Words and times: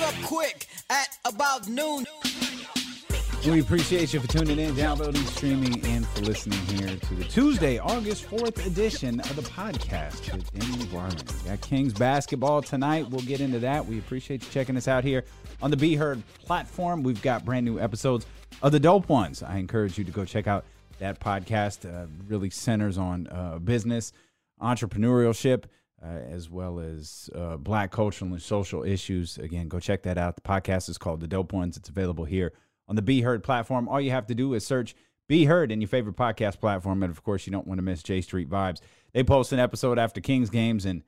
up 0.00 0.14
quick 0.24 0.66
at 0.90 1.08
about 1.24 1.68
noon. 1.68 2.04
We 3.46 3.60
appreciate 3.60 4.12
you 4.12 4.18
for 4.18 4.26
tuning 4.26 4.58
in, 4.58 4.74
downloading, 4.74 5.22
streaming, 5.26 5.84
and 5.86 6.04
for 6.08 6.22
listening 6.22 6.58
here 6.66 6.96
to 6.96 7.14
the 7.14 7.22
Tuesday, 7.24 7.78
August 7.78 8.28
4th 8.28 8.66
edition 8.66 9.20
of 9.20 9.36
the 9.36 9.42
podcast 9.42 10.32
with 10.32 10.52
Damien 10.52 10.88
Barling. 10.88 11.44
We 11.44 11.50
got 11.50 11.60
Kings 11.60 11.92
basketball 11.92 12.60
tonight. 12.60 13.08
We'll 13.08 13.20
get 13.20 13.40
into 13.40 13.60
that. 13.60 13.86
We 13.86 14.00
appreciate 14.00 14.42
you 14.42 14.50
checking 14.50 14.76
us 14.76 14.88
out 14.88 15.04
here 15.04 15.24
on 15.62 15.70
the 15.70 15.76
Be 15.76 15.94
Heard 15.94 16.22
platform. 16.40 17.04
We've 17.04 17.22
got 17.22 17.44
brand 17.44 17.64
new 17.64 17.78
episodes 17.78 18.26
of 18.62 18.72
the 18.72 18.80
Dope 18.80 19.08
Ones. 19.08 19.44
I 19.44 19.58
encourage 19.58 19.96
you 19.96 20.02
to 20.02 20.10
go 20.10 20.24
check 20.24 20.48
out 20.48 20.64
that 20.98 21.20
podcast. 21.20 21.88
Uh, 21.88 22.06
really 22.26 22.50
centers 22.50 22.98
on 22.98 23.28
uh, 23.28 23.58
business, 23.60 24.12
entrepreneurship, 24.60 25.64
uh, 26.02 26.08
as 26.08 26.50
well 26.50 26.78
as 26.78 27.30
uh, 27.34 27.56
black 27.56 27.90
cultural 27.90 28.32
and 28.32 28.42
social 28.42 28.82
issues. 28.84 29.38
Again, 29.38 29.68
go 29.68 29.80
check 29.80 30.02
that 30.02 30.18
out. 30.18 30.36
The 30.36 30.42
podcast 30.42 30.88
is 30.88 30.98
called 30.98 31.20
The 31.20 31.28
Dope 31.28 31.52
Ones. 31.52 31.76
It's 31.76 31.88
available 31.88 32.24
here 32.24 32.52
on 32.88 32.96
the 32.96 33.02
Be 33.02 33.22
Heard 33.22 33.42
platform. 33.42 33.88
All 33.88 34.00
you 34.00 34.10
have 34.10 34.26
to 34.26 34.34
do 34.34 34.54
is 34.54 34.66
search 34.66 34.94
Be 35.28 35.46
Heard 35.46 35.72
in 35.72 35.80
your 35.80 35.88
favorite 35.88 36.16
podcast 36.16 36.60
platform. 36.60 37.02
And 37.02 37.10
of 37.10 37.22
course, 37.22 37.46
you 37.46 37.50
don't 37.50 37.66
want 37.66 37.78
to 37.78 37.82
miss 37.82 38.02
J 38.02 38.20
Street 38.20 38.50
Vibes. 38.50 38.80
They 39.12 39.24
post 39.24 39.52
an 39.52 39.58
episode 39.58 39.98
after 39.98 40.20
Kings 40.20 40.50
games, 40.50 40.84
and 40.84 41.02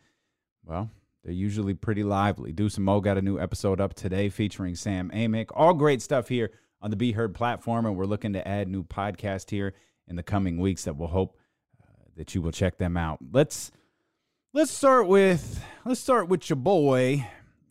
well, 0.64 0.90
they're 1.22 1.32
usually 1.32 1.74
pretty 1.74 2.02
lively. 2.02 2.52
Deuce 2.52 2.76
and 2.76 2.84
Mo 2.84 3.00
got 3.00 3.18
a 3.18 3.22
new 3.22 3.38
episode 3.38 3.80
up 3.80 3.92
today 3.94 4.30
featuring 4.30 4.74
Sam 4.74 5.10
Amick. 5.10 5.50
All 5.54 5.74
great 5.74 6.00
stuff 6.00 6.28
here 6.28 6.50
on 6.80 6.90
the 6.90 6.96
Be 6.96 7.12
Heard 7.12 7.34
platform, 7.34 7.84
and 7.84 7.96
we're 7.96 8.06
looking 8.06 8.32
to 8.32 8.48
add 8.48 8.68
new 8.68 8.84
podcast 8.84 9.50
here 9.50 9.74
in 10.06 10.16
the 10.16 10.22
coming 10.22 10.58
weeks 10.58 10.84
that 10.84 10.96
we'll 10.96 11.08
hope 11.08 11.36
uh, 11.82 12.04
that 12.16 12.34
you 12.34 12.40
will 12.40 12.52
check 12.52 12.78
them 12.78 12.96
out. 12.96 13.18
Let's 13.30 13.70
let's 14.52 14.70
start 14.70 15.06
with 15.06 15.62
let's 15.84 16.00
start 16.00 16.28
with 16.28 16.48
your 16.48 16.56
boy 16.56 17.26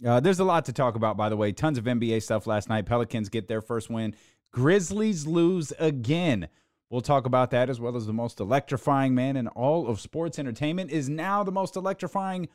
uh, 0.05 0.20
there's 0.20 0.40
a 0.40 0.44
lot 0.44 0.66
to 0.66 0.73
talk 0.73 0.95
about, 0.95 1.18
by 1.18 1.30
the 1.30 1.38
way. 1.38 1.52
Tons 1.52 1.77
of 1.77 1.85
NBA 1.85 2.22
stuff 2.22 2.45
last 2.45 2.70
night. 2.70 2.85
Pelicans 2.85 3.30
get 3.30 3.48
their 3.48 3.62
first 3.62 3.90
win. 3.90 4.16
Grizzlies 4.51 5.26
lose 5.26 5.74
again. 5.79 6.49
We'll 6.90 7.01
talk 7.01 7.26
about 7.26 7.51
that 7.51 7.70
as 7.70 7.79
well 7.79 7.96
as 7.96 8.05
the 8.05 8.13
most 8.13 8.40
electrifying 8.40 9.13
man 9.13 9.35
in 9.35 9.48
all 9.49 9.88
of 9.88 9.99
sports 9.99 10.40
entertainment 10.40 10.91
is 10.91 11.10
now 11.10 11.43
the 11.43 11.51
most 11.51 11.76
electrifying 11.76 12.48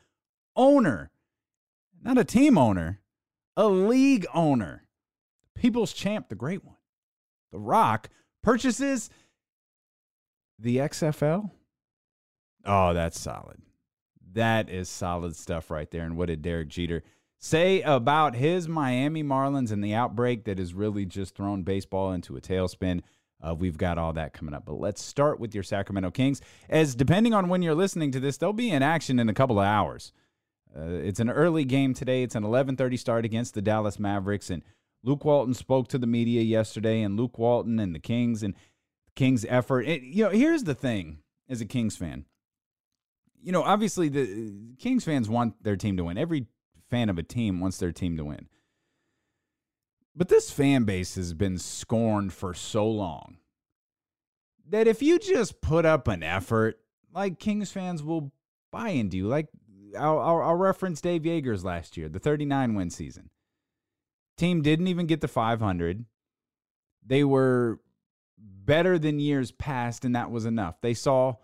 owner. 0.55 1.11
Not 2.01 2.17
a 2.17 2.23
team 2.23 2.57
owner, 2.57 2.99
a 3.55 3.67
league 3.67 4.25
owner. 4.33 4.85
People's 5.55 5.93
champ, 5.93 6.29
the 6.29 6.35
great 6.35 6.65
one. 6.65 6.77
The 7.51 7.59
Rock 7.59 8.09
purchases 8.41 9.09
the 10.57 10.77
XFL. 10.77 11.51
Oh, 12.65 12.93
that's 12.93 13.19
solid. 13.19 13.61
That 14.33 14.69
is 14.69 14.89
solid 14.89 15.35
stuff 15.35 15.69
right 15.71 15.89
there. 15.89 16.03
And 16.03 16.17
what 16.17 16.27
did 16.27 16.41
Derek 16.41 16.69
Jeter 16.69 17.03
say 17.43 17.81
about 17.81 18.35
his 18.35 18.69
Miami 18.69 19.21
Marlins 19.21 19.71
and 19.71 19.83
the 19.83 19.93
outbreak 19.93 20.45
that 20.45 20.57
has 20.57 20.73
really 20.73 21.05
just 21.05 21.35
thrown 21.35 21.61
baseball 21.63 22.13
into 22.13 22.37
a 22.37 22.41
tailspin. 22.41 23.01
Uh, 23.45 23.53
we've 23.53 23.77
got 23.77 23.97
all 23.97 24.13
that 24.13 24.31
coming 24.31 24.53
up. 24.53 24.65
But 24.65 24.79
let's 24.79 25.03
start 25.03 25.41
with 25.41 25.53
your 25.53 25.63
Sacramento 25.63 26.11
Kings, 26.11 26.39
as 26.69 26.95
depending 26.95 27.33
on 27.33 27.49
when 27.49 27.61
you're 27.61 27.75
listening 27.75 28.11
to 28.11 28.21
this, 28.21 28.37
they'll 28.37 28.53
be 28.53 28.71
in 28.71 28.81
action 28.81 29.19
in 29.19 29.27
a 29.27 29.33
couple 29.33 29.59
of 29.59 29.65
hours. 29.65 30.13
Uh, 30.73 30.85
it's 30.85 31.19
an 31.19 31.29
early 31.29 31.65
game 31.65 31.93
today. 31.93 32.23
It's 32.23 32.35
an 32.35 32.43
11:30 32.43 32.97
start 32.97 33.25
against 33.25 33.53
the 33.53 33.61
Dallas 33.61 33.99
Mavericks, 33.99 34.49
and 34.49 34.63
Luke 35.03 35.25
Walton 35.25 35.53
spoke 35.53 35.89
to 35.89 35.97
the 35.97 36.07
media 36.07 36.41
yesterday. 36.41 37.01
And 37.01 37.17
Luke 37.17 37.37
Walton 37.37 37.77
and 37.77 37.93
the 37.93 37.99
Kings 37.99 38.41
and 38.41 38.55
Kings' 39.15 39.45
effort. 39.49 39.81
It, 39.81 40.01
you 40.01 40.23
know, 40.23 40.29
here's 40.29 40.63
the 40.63 40.73
thing: 40.73 41.19
as 41.49 41.59
a 41.59 41.65
Kings 41.65 41.97
fan, 41.97 42.25
you 43.43 43.51
know, 43.51 43.63
obviously 43.63 44.09
the 44.09 44.23
uh, 44.23 44.81
Kings 44.81 45.03
fans 45.03 45.29
want 45.29 45.61
their 45.63 45.75
team 45.75 45.97
to 45.97 46.05
win. 46.05 46.17
Every 46.17 46.47
fan 46.89 47.09
of 47.09 47.17
a 47.17 47.23
team 47.23 47.59
wants 47.59 47.77
their 47.77 47.91
team 47.91 48.17
to 48.17 48.25
win. 48.25 48.47
But 50.15 50.29
this 50.29 50.51
fan 50.51 50.83
base 50.83 51.15
has 51.15 51.33
been 51.33 51.57
scorned 51.57 52.33
for 52.33 52.53
so 52.53 52.87
long 52.87 53.37
that 54.69 54.87
if 54.87 55.01
you 55.01 55.19
just 55.19 55.61
put 55.61 55.85
up 55.85 56.07
an 56.07 56.23
effort, 56.23 56.79
like 57.13 57.39
Kings 57.39 57.71
fans 57.71 58.03
will 58.03 58.31
buy 58.71 58.89
into 58.89 59.17
you. 59.17 59.27
Like 59.27 59.47
I'll, 59.97 60.19
I'll, 60.19 60.41
I'll 60.41 60.55
reference 60.55 61.01
Dave 61.01 61.23
Joerger's 61.23 61.65
last 61.65 61.97
year, 61.97 62.09
the 62.09 62.19
39 62.19 62.75
win 62.75 62.89
season. 62.89 63.29
Team 64.37 64.61
didn't 64.61 64.87
even 64.87 65.05
get 65.05 65.21
to 65.21 65.27
500. 65.27 66.05
They 67.05 67.23
were 67.23 67.79
better 68.37 68.97
than 68.97 69.19
years 69.19 69.51
past, 69.51 70.05
and 70.05 70.15
that 70.15 70.31
was 70.31 70.45
enough. 70.45 70.81
They 70.81 70.93
saw, 70.93 71.35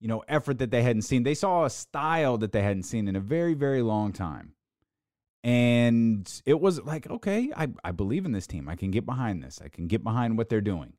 you 0.00 0.08
know, 0.08 0.22
effort 0.28 0.58
that 0.58 0.70
they 0.70 0.82
hadn't 0.82 1.02
seen. 1.02 1.22
They 1.22 1.34
saw 1.34 1.64
a 1.64 1.70
style 1.70 2.38
that 2.38 2.52
they 2.52 2.62
hadn't 2.62 2.84
seen 2.84 3.08
in 3.08 3.16
a 3.16 3.20
very, 3.20 3.54
very 3.54 3.82
long 3.82 4.12
time. 4.12 4.52
And 5.42 6.28
it 6.44 6.60
was 6.60 6.82
like, 6.82 7.08
okay, 7.08 7.52
I, 7.56 7.68
I 7.84 7.92
believe 7.92 8.26
in 8.26 8.32
this 8.32 8.46
team. 8.46 8.68
I 8.68 8.74
can 8.74 8.90
get 8.90 9.06
behind 9.06 9.42
this. 9.42 9.60
I 9.64 9.68
can 9.68 9.86
get 9.86 10.02
behind 10.02 10.36
what 10.36 10.48
they're 10.48 10.60
doing. 10.60 10.94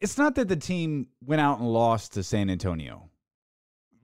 It's 0.00 0.18
not 0.18 0.34
that 0.34 0.48
the 0.48 0.56
team 0.56 1.08
went 1.24 1.40
out 1.40 1.60
and 1.60 1.72
lost 1.72 2.14
to 2.14 2.22
San 2.22 2.50
Antonio. 2.50 3.10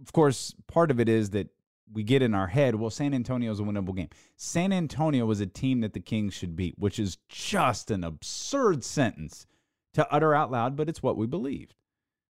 Of 0.00 0.12
course, 0.12 0.54
part 0.68 0.91
of 0.91 1.00
it 1.00 1.08
is 1.08 1.30
that 1.30 1.48
we 1.92 2.03
get 2.03 2.22
in 2.22 2.34
our 2.34 2.47
head, 2.47 2.74
well, 2.74 2.91
San 2.91 3.14
Antonio 3.14 3.50
is 3.50 3.60
a 3.60 3.62
winnable 3.62 3.97
game. 3.97 4.08
San 4.36 4.72
Antonio 4.72 5.24
was 5.24 5.41
a 5.41 5.47
team 5.47 5.80
that 5.80 5.92
the 5.92 6.00
Kings 6.00 6.34
should 6.34 6.54
beat, 6.56 6.74
which 6.78 6.98
is 6.98 7.18
just 7.28 7.91
an 7.91 8.04
absurd 8.04 8.84
sentence 8.84 9.47
to 9.94 10.06
utter 10.12 10.34
out 10.34 10.50
loud, 10.50 10.76
but 10.76 10.88
it's 10.88 11.03
what 11.03 11.16
we 11.16 11.26
believed. 11.26 11.74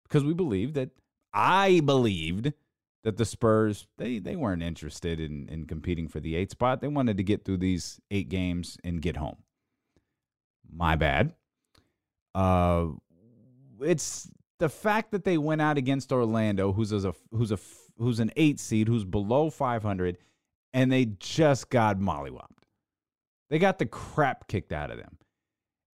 Because 0.04 0.24
we 0.24 0.34
believed 0.34 0.76
that 0.76 0.90
I 1.34 1.82
believed 1.82 2.54
that 3.04 3.18
the 3.18 3.26
Spurs 3.26 3.88
they 3.98 4.20
they 4.20 4.36
weren't 4.36 4.64
interested 4.64 5.20
in 5.20 5.48
in 5.50 5.66
competing 5.66 6.08
for 6.08 6.20
the 6.20 6.36
eight 6.36 6.52
spot. 6.52 6.82
They 6.82 6.88
wanted 6.88 7.18
to 7.18 7.24
get 7.24 7.46
through 7.46 7.58
these 7.58 8.00
eight 8.12 8.30
games 8.30 8.78
and 8.84 9.02
get 9.02 9.18
home. 9.18 9.38
My 10.72 10.96
bad. 10.96 11.34
Uh, 12.34 12.88
it's 13.82 14.30
the 14.60 14.70
fact 14.70 15.12
that 15.12 15.24
they 15.24 15.38
went 15.38 15.62
out 15.62 15.78
against 15.78 16.12
Orlando, 16.12 16.72
who's 16.72 16.92
a 16.92 17.14
who's 17.32 17.52
a 17.52 17.60
who's 17.98 18.20
an 18.20 18.32
eight 18.36 18.60
seed, 18.60 18.88
who's 18.88 19.06
below 19.06 19.50
500, 19.50 20.18
and 20.74 20.92
they 20.92 21.06
just 21.20 21.70
got 21.70 22.00
mollywopped. 22.00 22.48
They 23.50 23.60
got 23.60 23.78
the 23.78 23.86
crap 23.86 24.48
kicked 24.48 24.72
out 24.72 24.90
of 24.90 24.98
them. 24.98 25.18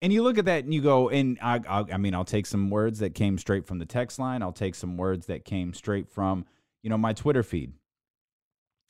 And 0.01 0.13
you 0.13 0.23
look 0.23 0.37
at 0.37 0.45
that 0.45 0.63
and 0.63 0.73
you 0.73 0.81
go, 0.81 1.09
and 1.09 1.37
I, 1.41 1.59
I, 1.67 1.83
I 1.93 1.97
mean, 1.97 2.15
I'll 2.15 2.23
take 2.23 2.45
some 2.45 2.69
words 2.69 2.99
that 2.99 3.13
came 3.13 3.37
straight 3.37 3.65
from 3.65 3.79
the 3.79 3.85
text 3.85 4.17
line. 4.17 4.41
I'll 4.41 4.53
take 4.53 4.75
some 4.75 4.95
words 4.95 5.25
that 5.25 5.43
came 5.43 5.73
straight 5.73 6.07
from 6.07 6.45
you 6.81 6.89
know, 6.89 6.97
my 6.97 7.13
Twitter 7.13 7.43
feed. 7.43 7.73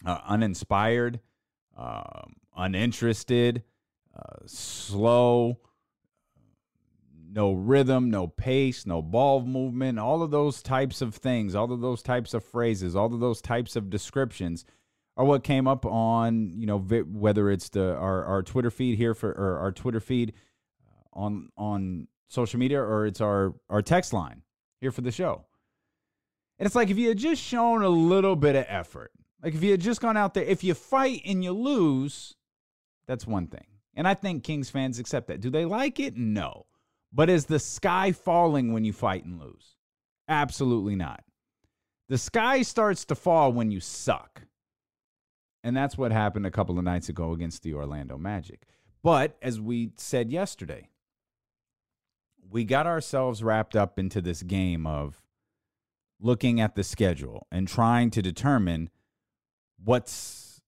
Uh, 0.06 0.19
uninspired, 0.28 1.19
um, 1.78 2.36
uninterested, 2.56 3.64
uh, 4.16 4.38
slow, 4.46 5.59
no 7.31 7.52
rhythm, 7.52 8.09
no 8.09 8.25
pace, 8.25 8.86
no 8.86 9.02
ball 9.02 9.42
movement, 9.42 10.00
all 10.00 10.24
of 10.24 10.31
those 10.31 10.64
types 10.64 11.02
of 11.02 11.16
things, 11.16 11.53
all 11.53 11.72
of 11.74 11.81
those 11.81 12.02
types 12.02 12.34
of 12.34 12.46
phrases, 12.46 12.96
all 12.96 13.14
of 13.14 13.19
those 13.19 13.42
types 13.42 13.75
of 13.75 13.90
descriptions 13.90 14.64
are 15.18 15.25
what 15.25 15.44
came 15.44 15.68
up 15.68 15.86
on, 15.86 16.53
you 16.56 16.66
know, 16.66 16.80
whether 16.80 17.52
it's 17.52 17.68
the 17.68 17.94
our, 17.96 18.24
our 18.24 18.42
Twitter 18.42 18.72
feed 18.72 18.98
here 18.98 19.14
for 19.14 19.31
or 19.31 19.58
our 19.59 19.74
Twitter 19.74 20.00
feed 20.00 20.31
on 21.19 21.50
on 21.57 22.07
social 22.30 22.59
media 22.59 22.81
or 22.81 23.06
it's 23.06 23.22
our 23.22 23.53
our 23.69 23.81
text 23.81 24.13
line 24.13 24.41
here 24.80 24.91
for 24.91 25.02
the 25.02 25.12
show. 25.12 25.46
And 26.57 26.66
it's 26.66 26.75
like 26.75 26.90
if 26.90 26.97
you 26.97 27.09
had 27.09 27.18
just 27.18 27.41
shown 27.41 27.84
a 27.84 27.90
little 27.90 28.35
bit 28.35 28.56
of 28.56 28.66
effort, 28.68 29.12
like 29.44 29.53
if 29.53 29.63
you 29.63 29.72
had 29.72 29.81
just 29.81 30.02
gone 30.02 30.18
out 30.18 30.34
there, 30.34 30.44
if 30.44 30.63
you 30.63 30.74
fight 30.74 31.22
and 31.25 31.44
you 31.44 31.52
lose, 31.52 32.35
that's 33.07 33.28
one 33.28 33.47
thing. 33.47 33.66
And 33.96 34.07
I 34.07 34.13
think 34.13 34.44
Kings 34.44 34.69
fans 34.69 35.00
accept 35.00 35.28
that. 35.28 35.41
Do 35.41 35.50
they 35.50 35.66
like 35.66 36.00
it? 36.00 36.16
No. 36.16 36.66
But 37.12 37.30
is 37.30 37.46
the 37.46 37.59
sky 37.59 38.12
falling 38.12 38.72
when 38.72 38.86
you 38.86 38.94
fight 38.94 39.25
and 39.25 39.40
lose? 39.40 39.75
Absolutely 40.28 40.96
not. 40.96 41.24
The 42.07 42.18
sky 42.18 42.62
starts 42.62 43.06
to 43.06 43.16
fall 43.16 43.51
when 43.51 43.72
you 43.72 43.80
suck. 43.80 44.44
And 45.63 45.75
that's 45.75 45.97
what 45.97 46.12
happened 46.12 46.46
a 46.46 46.51
couple 46.51 46.78
of 46.78 46.86
nights 46.86 47.09
ago 47.09 47.34
against 47.34 47.63
the 47.63 47.74
Orlando 47.74 48.18
Magic. 48.18 48.63
But 49.04 49.38
as 49.42 49.60
we 49.60 49.92
said 49.95 50.31
yesterday, 50.31 50.89
we 52.50 52.63
got 52.63 52.88
ourselves 52.88 53.44
wrapped 53.44 53.75
up 53.75 54.00
into 54.00 54.22
this 54.22 54.44
game 54.44 54.88
of 54.88 55.22
looking 56.19 56.60
at 56.60 56.75
the 56.75 56.84
schedule 56.84 57.48
and 57.51 57.68
trying 57.68 58.10
to 58.12 58.22
determine 58.22 58.90
what's 59.84 60.62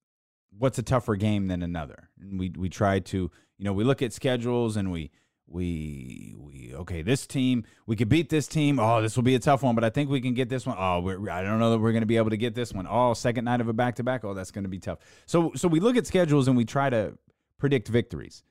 what's 0.56 0.78
a 0.78 0.82
tougher 0.82 1.16
game 1.16 1.48
than 1.48 1.62
another. 1.62 2.08
And 2.20 2.38
we 2.38 2.50
we 2.56 2.68
try 2.68 3.00
to, 3.00 3.30
you 3.58 3.64
know, 3.64 3.72
we 3.72 3.84
look 3.84 4.02
at 4.02 4.12
schedules 4.12 4.76
and 4.76 4.92
we 4.92 5.10
we 5.46 6.34
we 6.38 6.72
okay, 6.74 7.02
this 7.02 7.26
team, 7.26 7.64
we 7.86 7.96
could 7.96 8.08
beat 8.08 8.28
this 8.28 8.46
team. 8.46 8.78
Oh, 8.78 9.02
this 9.02 9.16
will 9.16 9.22
be 9.22 9.34
a 9.34 9.40
tough 9.40 9.62
one, 9.62 9.74
but 9.74 9.84
I 9.84 9.90
think 9.90 10.08
we 10.08 10.20
can 10.20 10.34
get 10.34 10.48
this 10.48 10.66
one. 10.66 10.76
Oh, 10.78 11.08
I 11.30 11.42
don't 11.42 11.58
know 11.58 11.70
that 11.70 11.78
we're 11.78 11.92
going 11.92 12.02
to 12.02 12.06
be 12.06 12.16
able 12.16 12.30
to 12.30 12.36
get 12.36 12.54
this 12.54 12.72
one. 12.72 12.86
Oh, 12.88 13.14
second 13.14 13.44
night 13.44 13.60
of 13.60 13.68
a 13.68 13.72
back 13.72 13.96
to 13.96 14.02
back. 14.02 14.24
Oh, 14.24 14.34
that's 14.34 14.50
going 14.50 14.64
to 14.64 14.70
be 14.70 14.78
tough. 14.78 14.98
So 15.26 15.52
so 15.54 15.68
we 15.68 15.80
look 15.80 15.96
at 15.96 16.06
schedules 16.06 16.48
and 16.48 16.56
we 16.56 16.64
try 16.64 16.90
to 16.90 17.18
predict 17.58 17.88
victories. 17.88 18.42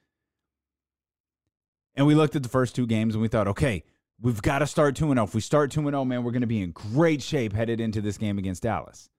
And 1.96 2.08
we 2.08 2.16
looked 2.16 2.36
at 2.36 2.44
the 2.44 2.50
first 2.50 2.76
two 2.76 2.88
games 2.88 3.16
and 3.16 3.22
we 3.22 3.28
thought, 3.28 3.48
okay, 3.48 3.84
We've 4.22 4.42
got 4.42 4.60
to 4.60 4.68
start 4.68 4.96
2 4.96 5.08
0. 5.12 5.24
If 5.24 5.34
we 5.34 5.42
start 5.42 5.72
2 5.72 5.82
0, 5.82 6.06
man, 6.06 6.24
we're 6.24 6.32
going 6.32 6.42
to 6.42 6.48
be 6.48 6.62
in 6.62 6.72
great 6.72 7.24
shape 7.24 7.54
headed 7.54 7.82
into 7.82 8.02
this 8.02 8.20
game 8.20 8.38
against 8.38 8.62
Dallas. 8.62 9.10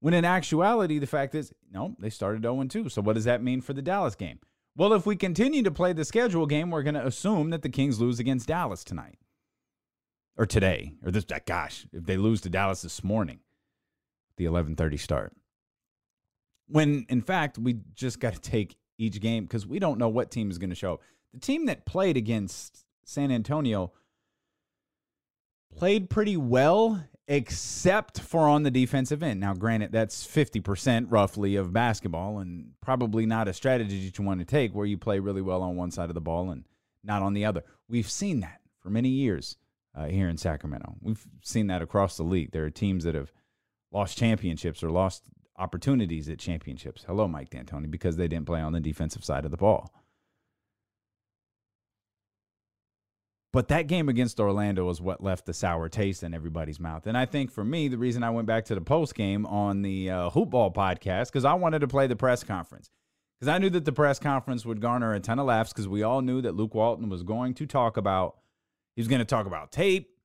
When 0.00 0.12
in 0.12 0.24
actuality, 0.24 0.98
the 0.98 1.06
fact 1.06 1.36
is, 1.36 1.52
no, 1.70 1.94
they 2.00 2.10
started 2.10 2.42
0 2.42 2.64
2. 2.64 2.88
So 2.88 3.00
what 3.00 3.14
does 3.14 3.24
that 3.24 3.42
mean 3.42 3.60
for 3.60 3.72
the 3.72 3.82
Dallas 3.82 4.16
game? 4.16 4.40
Well, 4.76 4.92
if 4.92 5.06
we 5.06 5.14
continue 5.14 5.62
to 5.62 5.70
play 5.70 5.92
the 5.92 6.04
schedule 6.04 6.46
game, 6.46 6.70
we're 6.70 6.82
going 6.82 6.94
to 6.94 7.06
assume 7.06 7.50
that 7.50 7.62
the 7.62 7.68
Kings 7.68 8.00
lose 8.00 8.18
against 8.18 8.48
Dallas 8.48 8.82
tonight 8.82 9.18
or 10.36 10.46
today 10.46 10.94
or 11.04 11.12
this 11.12 11.26
ah, 11.32 11.38
gosh, 11.46 11.86
if 11.92 12.04
they 12.04 12.16
lose 12.16 12.40
to 12.40 12.50
Dallas 12.50 12.82
this 12.82 13.04
morning, 13.04 13.38
the 14.36 14.46
11:30 14.46 14.98
start. 14.98 15.32
When 16.66 17.06
in 17.08 17.20
fact, 17.20 17.56
we 17.56 17.78
just 17.94 18.18
got 18.18 18.34
to 18.34 18.40
take 18.50 18.74
each 18.98 19.20
game 19.20 19.46
cuz 19.46 19.64
we 19.64 19.78
don't 19.78 19.98
know 19.98 20.08
what 20.08 20.32
team 20.32 20.50
is 20.50 20.58
going 20.58 20.70
to 20.70 20.76
show 20.76 20.94
up. 20.94 21.02
The 21.32 21.40
team 21.40 21.66
that 21.66 21.86
played 21.86 22.16
against 22.16 22.84
San 23.04 23.30
Antonio 23.30 23.92
played 25.74 26.10
pretty 26.10 26.36
well 26.36 27.04
except 27.28 28.20
for 28.20 28.48
on 28.48 28.62
the 28.62 28.70
defensive 28.70 29.22
end. 29.22 29.40
Now, 29.40 29.54
granted, 29.54 29.92
that's 29.92 30.26
50% 30.26 31.06
roughly 31.08 31.56
of 31.56 31.72
basketball 31.72 32.40
and 32.40 32.72
probably 32.80 33.26
not 33.26 33.48
a 33.48 33.52
strategy 33.52 34.04
that 34.04 34.18
you 34.18 34.24
want 34.24 34.40
to 34.40 34.44
take 34.44 34.74
where 34.74 34.86
you 34.86 34.98
play 34.98 35.18
really 35.18 35.40
well 35.40 35.62
on 35.62 35.76
one 35.76 35.90
side 35.90 36.10
of 36.10 36.14
the 36.14 36.20
ball 36.20 36.50
and 36.50 36.64
not 37.02 37.22
on 37.22 37.32
the 37.32 37.44
other. 37.44 37.64
We've 37.88 38.10
seen 38.10 38.40
that 38.40 38.60
for 38.80 38.90
many 38.90 39.08
years 39.08 39.56
uh, 39.94 40.06
here 40.06 40.28
in 40.28 40.36
Sacramento. 40.36 40.96
We've 41.00 41.24
seen 41.42 41.68
that 41.68 41.80
across 41.80 42.16
the 42.16 42.22
league. 42.24 42.50
There 42.50 42.64
are 42.64 42.70
teams 42.70 43.04
that 43.04 43.14
have 43.14 43.32
lost 43.92 44.18
championships 44.18 44.82
or 44.82 44.90
lost 44.90 45.24
opportunities 45.56 46.28
at 46.28 46.38
championships. 46.38 47.04
Hello, 47.06 47.28
Mike 47.28 47.50
D'Antoni, 47.50 47.90
because 47.90 48.16
they 48.16 48.28
didn't 48.28 48.46
play 48.46 48.60
on 48.60 48.72
the 48.72 48.80
defensive 48.80 49.24
side 49.24 49.44
of 49.44 49.50
the 49.50 49.56
ball. 49.56 49.92
But 53.52 53.68
that 53.68 53.86
game 53.86 54.08
against 54.08 54.40
Orlando 54.40 54.86
was 54.86 55.02
what 55.02 55.22
left 55.22 55.44
the 55.44 55.52
sour 55.52 55.90
taste 55.90 56.22
in 56.22 56.32
everybody's 56.32 56.80
mouth. 56.80 57.06
And 57.06 57.18
I 57.18 57.26
think 57.26 57.50
for 57.50 57.62
me, 57.62 57.88
the 57.88 57.98
reason 57.98 58.22
I 58.22 58.30
went 58.30 58.46
back 58.46 58.64
to 58.66 58.74
the 58.74 58.80
post 58.80 59.14
game 59.14 59.44
on 59.44 59.82
the 59.82 60.10
uh, 60.10 60.30
Hoopball 60.30 60.74
podcast, 60.74 61.26
because 61.26 61.44
I 61.44 61.52
wanted 61.52 61.80
to 61.80 61.88
play 61.88 62.06
the 62.06 62.16
press 62.16 62.42
conference. 62.42 62.88
Because 63.38 63.48
I 63.48 63.58
knew 63.58 63.68
that 63.70 63.84
the 63.84 63.92
press 63.92 64.18
conference 64.18 64.64
would 64.64 64.80
garner 64.80 65.12
a 65.12 65.20
ton 65.20 65.38
of 65.38 65.46
laughs 65.46 65.72
because 65.72 65.86
we 65.86 66.02
all 66.02 66.22
knew 66.22 66.40
that 66.40 66.54
Luke 66.54 66.74
Walton 66.74 67.10
was 67.10 67.22
going 67.24 67.52
to 67.54 67.66
talk 67.66 67.96
about, 67.98 68.36
he 68.96 69.02
was 69.02 69.08
going 69.08 69.18
to 69.18 69.26
talk 69.26 69.46
about 69.46 69.70
tape 69.70 70.16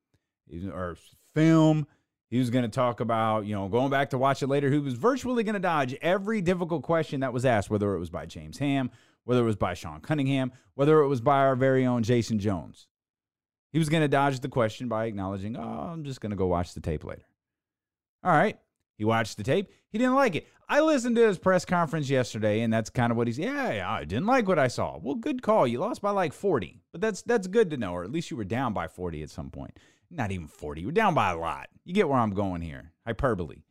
or 0.72 0.96
film. 1.34 1.86
He 2.30 2.40
was 2.40 2.50
going 2.50 2.64
to 2.64 2.70
talk 2.70 3.00
about, 3.00 3.46
you 3.46 3.56
know, 3.56 3.68
going 3.68 3.90
back 3.90 4.12
to 4.12 4.18
watch 4.18 4.44
it 4.44 4.48
later. 4.48 4.70
He 4.70 4.80
was 4.80 4.94
virtually 4.94 5.44
going 5.44 5.54
to 5.54 5.60
dodge 5.60 5.96
every 6.02 6.42
difficult 6.42 6.84
question 6.84 7.22
that 7.22 7.34
was 7.34 7.46
asked, 7.46 7.70
whether 7.70 7.94
it 7.94 8.00
was 8.00 8.10
by 8.10 8.26
James 8.26 8.58
Ham, 8.60 8.92
whether 9.24 9.42
it 9.42 9.46
was 9.46 9.56
by 9.56 9.74
Sean 9.74 10.00
Cunningham, 10.00 10.52
whether 10.76 11.02
it 11.02 11.08
was 11.08 11.20
by 11.20 11.40
our 11.40 11.56
very 11.56 11.86
own 11.86 12.04
Jason 12.04 12.40
Jones. 12.40 12.88
He 13.72 13.80
was 13.80 13.90
going 13.90 14.02
to 14.02 14.08
dodge 14.08 14.40
the 14.40 14.50
question 14.50 14.88
by 14.88 15.06
acknowledging, 15.06 15.56
oh, 15.58 15.62
I'm 15.92 16.04
just 16.04 16.22
going 16.22 16.30
to 16.32 16.36
go 16.38 16.48
watch 16.48 16.74
the 16.74 16.82
tape 16.82 17.04
later. 17.04 17.26
All 18.24 18.32
right. 18.32 18.58
He 18.98 19.06
watched 19.06 19.38
the 19.38 19.44
tape. 19.44 19.72
He 19.90 19.98
didn't 19.98 20.16
like 20.16 20.36
it. 20.36 20.48
I 20.68 20.82
listened 20.82 21.16
to 21.16 21.28
his 21.28 21.38
press 21.38 21.66
conference 21.66 22.10
yesterday, 22.10 22.62
and 22.62 22.74
that's 22.74 22.90
kind 22.90 23.12
of 23.12 23.18
what 23.18 23.28
he's. 23.28 23.40
Yeah, 23.40 23.72
yeah, 23.72 23.92
I 23.92 24.04
didn't 24.04 24.26
like 24.26 24.48
what 24.48 24.60
I 24.60 24.68
saw. 24.68 24.98
Well, 24.98 25.16
good 25.16 25.42
call. 25.42 25.68
You 25.68 25.80
lost 25.80 26.02
by 26.02 26.10
like 26.10 26.34
40, 26.34 26.82
but 26.92 27.00
that's 27.00 27.22
that's 27.22 27.48
good 27.48 27.70
to 27.70 27.78
know, 27.78 27.94
or 27.94 28.04
at 28.04 28.12
least 28.12 28.32
you 28.32 28.38
were 28.38 28.44
down 28.44 28.74
by 28.74 28.88
40 28.88 29.24
at 29.24 29.30
some 29.30 29.50
point. 29.50 29.78
Not 30.10 30.32
even 30.32 30.48
40. 30.48 30.82
You 30.82 30.88
were 30.88 30.94
down 30.94 31.14
by 31.14 31.32
a 31.32 31.38
lot. 31.38 31.70
You 31.86 31.94
get 31.94 32.10
where 32.10 32.20
I'm 32.20 32.34
going 32.34 32.62
here. 32.62 32.92
Hyperbole. 33.06 33.64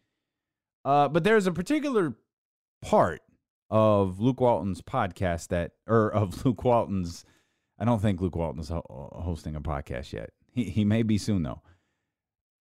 Uh, 0.85 1.09
but 1.09 1.25
there's 1.25 1.47
a 1.47 1.53
particular 1.53 2.15
part 2.83 3.21
of 3.69 4.21
Luke 4.21 4.41
Walton's 4.41 4.81
podcast 4.81 5.49
that, 5.49 5.73
or 5.87 6.09
of 6.11 6.45
Luke 6.47 6.65
Walton's 6.65 7.25
I 7.79 7.85
don't 7.85 8.01
think 8.01 8.21
Luke 8.21 8.37
Walton 8.37 8.61
is 8.61 8.69
ho- 8.69 9.13
hosting 9.23 9.55
a 9.55 9.61
podcast 9.61 10.13
yet. 10.13 10.31
He, 10.53 10.65
he 10.65 10.85
may 10.85 11.03
be 11.03 11.19
soon, 11.19 11.43
though. 11.43 11.63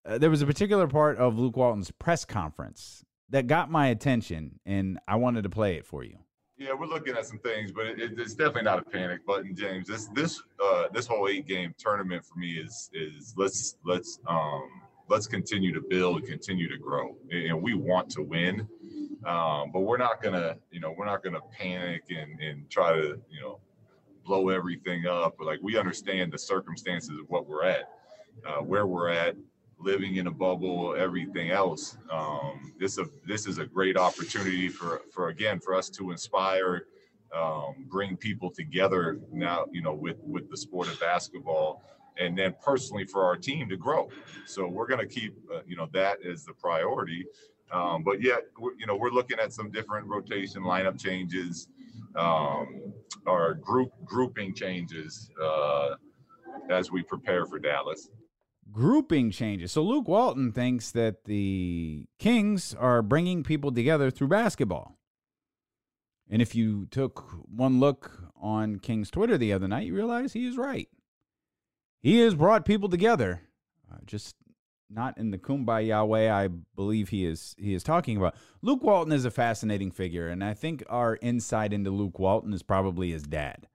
Uh, 0.06 0.18
there 0.18 0.30
was 0.30 0.42
a 0.42 0.46
particular 0.46 0.88
part 0.88 1.18
of 1.18 1.38
Luke 1.38 1.56
Walton's 1.56 1.92
press 1.92 2.26
conference 2.26 3.06
that 3.30 3.48
got 3.48 3.72
my 3.72 3.88
attention, 3.88 4.60
and 4.66 5.00
I 5.08 5.16
wanted 5.16 5.44
to 5.44 5.50
play 5.50 5.76
it 5.76 5.86
for 5.86 6.04
you. 6.04 6.18
Yeah, 6.58 6.74
we're 6.80 6.88
looking 6.88 7.16
at 7.16 7.26
some 7.26 7.40
things, 7.40 7.72
but 7.72 7.86
it, 7.88 8.20
it's 8.20 8.36
definitely 8.36 8.64
not 8.64 8.80
a 8.80 8.84
panic 8.84 9.26
button, 9.26 9.56
James. 9.56 9.88
This 9.88 10.08
this 10.14 10.42
uh, 10.64 10.86
this 10.94 11.08
whole 11.08 11.28
eight 11.28 11.48
game 11.48 11.74
tournament 11.78 12.24
for 12.24 12.38
me 12.38 12.52
is 12.54 12.90
is 12.94 13.34
let's 13.38 13.78
let's 13.86 14.20
um, 14.28 14.70
let's 15.10 15.26
continue 15.26 15.74
to 15.74 15.82
build, 15.82 16.18
and 16.18 16.28
continue 16.28 16.70
to 16.70 16.78
grow, 16.78 17.16
and 17.32 17.62
we 17.62 17.74
want 17.74 18.10
to 18.12 18.22
win, 18.22 18.68
um, 19.26 19.72
but 19.74 19.82
we're 19.82 19.98
not 19.98 20.22
gonna 20.22 20.58
you 20.72 20.80
know 20.80 20.94
we're 20.96 21.06
not 21.06 21.24
gonna 21.24 21.42
panic 21.52 22.04
and 22.10 22.40
and 22.40 22.70
try 22.70 22.94
to 22.94 23.20
you 23.32 23.42
know 23.42 23.60
blow 24.24 24.50
everything 24.50 25.06
up. 25.06 25.36
But 25.38 25.48
like 25.48 25.60
we 25.62 25.78
understand 25.78 26.32
the 26.32 26.38
circumstances 26.38 27.20
of 27.20 27.30
what 27.30 27.48
we're 27.48 27.64
at, 27.64 27.90
uh, 28.48 28.62
where 28.62 28.88
we're 28.88 29.10
at, 29.10 29.36
living 29.80 30.16
in 30.16 30.28
a 30.28 30.32
bubble, 30.32 30.96
everything 30.98 31.52
else. 31.52 31.98
Um, 32.10 32.74
this 32.80 32.98
a 32.98 33.06
this 33.28 33.46
is 33.48 33.58
a 33.58 33.66
great 33.66 33.98
opportunity 33.98 34.70
for 34.70 35.02
for 35.14 35.30
again 35.30 35.60
for 35.60 35.76
us 35.76 35.90
to 35.92 36.12
inspire, 36.12 36.88
um, 37.36 37.86
bring 37.90 38.16
people 38.18 38.50
together 38.50 39.20
now. 39.32 39.66
You 39.72 39.82
know, 39.82 39.94
with 39.94 40.18
with 40.24 40.50
the 40.50 40.58
sport 40.58 40.88
of 40.88 41.00
basketball. 41.00 41.84
And 42.20 42.38
then 42.38 42.54
personally 42.64 43.06
for 43.06 43.26
our 43.26 43.36
team 43.36 43.68
to 43.70 43.76
grow, 43.76 44.08
so 44.46 44.68
we're 44.68 44.86
going 44.86 45.00
to 45.00 45.08
keep, 45.08 45.36
uh, 45.52 45.62
you 45.66 45.76
know, 45.76 45.90
that 45.94 46.24
as 46.24 46.46
the 46.46 46.54
priority. 46.54 47.26
Um, 47.72 48.04
but 48.04 48.22
yet, 48.22 48.42
you 48.78 48.86
know, 48.86 48.96
we're 48.96 49.10
looking 49.10 49.40
at 49.40 49.52
some 49.52 49.72
different 49.72 50.06
rotation 50.06 50.62
lineup 50.62 51.00
changes 51.02 51.70
um, 52.16 52.94
or 53.26 53.56
group 53.56 53.92
grouping 54.06 54.54
changes 54.54 55.30
uh, 55.42 55.96
as 56.70 56.92
we 56.92 57.04
prepare 57.04 57.46
for 57.46 57.60
Dallas. 57.60 58.10
Grouping 58.72 59.32
changes. 59.32 59.72
So 59.72 59.84
Luke 59.84 60.08
Walton 60.08 60.52
thinks 60.52 60.92
that 60.92 61.26
the 61.26 62.06
Kings 62.18 62.74
are 62.74 63.02
bringing 63.02 63.44
people 63.44 63.72
together 63.72 64.10
through 64.10 64.30
basketball. 64.30 64.98
And 66.30 66.42
if 66.42 66.56
you 66.56 66.88
took 66.88 67.26
one 67.54 67.80
look 67.80 68.24
on 68.36 68.80
King's 68.80 69.12
Twitter 69.12 69.38
the 69.38 69.54
other 69.54 69.68
night, 69.68 69.88
you 69.88 69.94
realize 69.94 70.34
he 70.34 70.48
is 70.48 70.58
right. 70.58 70.88
He 72.02 72.20
has 72.20 72.36
brought 72.36 72.66
people 72.66 72.90
together, 72.90 73.42
uh, 73.92 73.98
just 74.06 74.36
not 74.94 75.18
in 75.18 75.32
the 75.32 75.38
kumbaya 75.38 76.08
way 76.08 76.30
I 76.30 76.50
believe 76.76 77.10
he 77.10 77.26
is 77.26 77.56
he 77.58 77.74
is 77.74 77.84
talking 77.84 78.18
about. 78.18 78.36
Luke 78.62 78.84
Walton 78.84 79.14
is 79.14 79.26
a 79.26 79.32
fascinating 79.32 79.92
figure, 79.92 80.28
and 80.28 80.44
I 80.44 80.54
think 80.54 80.84
our 80.90 81.18
insight 81.22 81.74
into 81.74 81.90
Luke 81.90 82.20
Walton 82.20 82.54
is 82.54 82.64
probably 82.64 83.12
his 83.12 83.24
dad. 83.24 83.68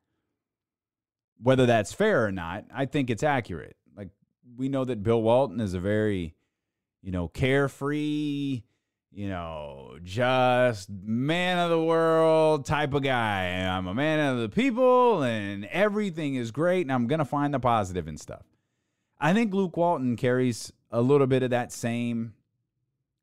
Whether 1.40 1.66
that's 1.66 1.92
fair 1.92 2.24
or 2.24 2.32
not, 2.32 2.64
I 2.74 2.86
think 2.86 3.10
it's 3.10 3.22
accurate. 3.22 3.76
Like 3.96 4.08
we 4.56 4.68
know 4.68 4.84
that 4.84 5.02
Bill 5.02 5.22
Walton 5.22 5.60
is 5.60 5.74
a 5.74 5.80
very, 5.80 6.34
you 7.02 7.12
know, 7.12 7.28
carefree, 7.28 8.62
you 9.10 9.28
know, 9.28 9.98
just 10.02 10.90
man 10.90 11.58
of 11.58 11.70
the 11.70 11.82
world 11.82 12.66
type 12.66 12.92
of 12.92 13.02
guy. 13.02 13.46
I'm 13.46 13.86
a 13.86 13.94
man 13.94 14.34
of 14.34 14.40
the 14.40 14.48
people 14.48 15.22
and 15.22 15.64
everything 15.66 16.34
is 16.34 16.50
great 16.50 16.82
and 16.82 16.92
I'm 16.92 17.06
going 17.06 17.20
to 17.20 17.24
find 17.24 17.54
the 17.54 17.60
positive 17.60 18.06
and 18.06 18.20
stuff. 18.20 18.42
I 19.20 19.32
think 19.32 19.52
Luke 19.52 19.76
Walton 19.76 20.16
carries 20.16 20.72
a 20.90 21.00
little 21.00 21.26
bit 21.26 21.42
of 21.42 21.50
that 21.50 21.72
same. 21.72 22.34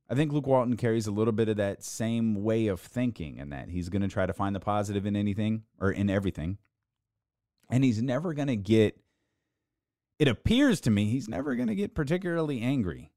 I 0.10 0.14
think 0.14 0.32
Luke 0.32 0.46
Walton 0.46 0.78
carries 0.78 1.08
a 1.08 1.12
little 1.12 1.34
bit 1.34 1.50
of 1.50 1.58
that 1.58 1.84
same 1.84 2.44
way 2.44 2.68
of 2.68 2.80
thinking, 2.80 3.40
and 3.40 3.52
that 3.52 3.70
he's 3.70 3.90
going 3.90 4.04
to 4.04 4.08
try 4.08 4.26
to 4.26 4.34
find 4.34 4.56
the 4.56 4.60
positive 4.60 5.06
in 5.06 5.16
anything 5.16 5.64
or 5.80 5.92
in 5.92 6.10
everything, 6.10 6.60
and 7.70 7.84
he's 7.84 8.02
never 8.02 8.34
going 8.34 8.48
to 8.48 8.56
get. 8.56 9.00
It 10.20 10.28
appears 10.28 10.80
to 10.82 10.92
me 10.92 11.06
he's 11.06 11.28
never 11.28 11.56
going 11.56 11.68
to 11.68 11.76
get 11.76 11.96
particularly 11.96 12.62
angry, 12.62 13.12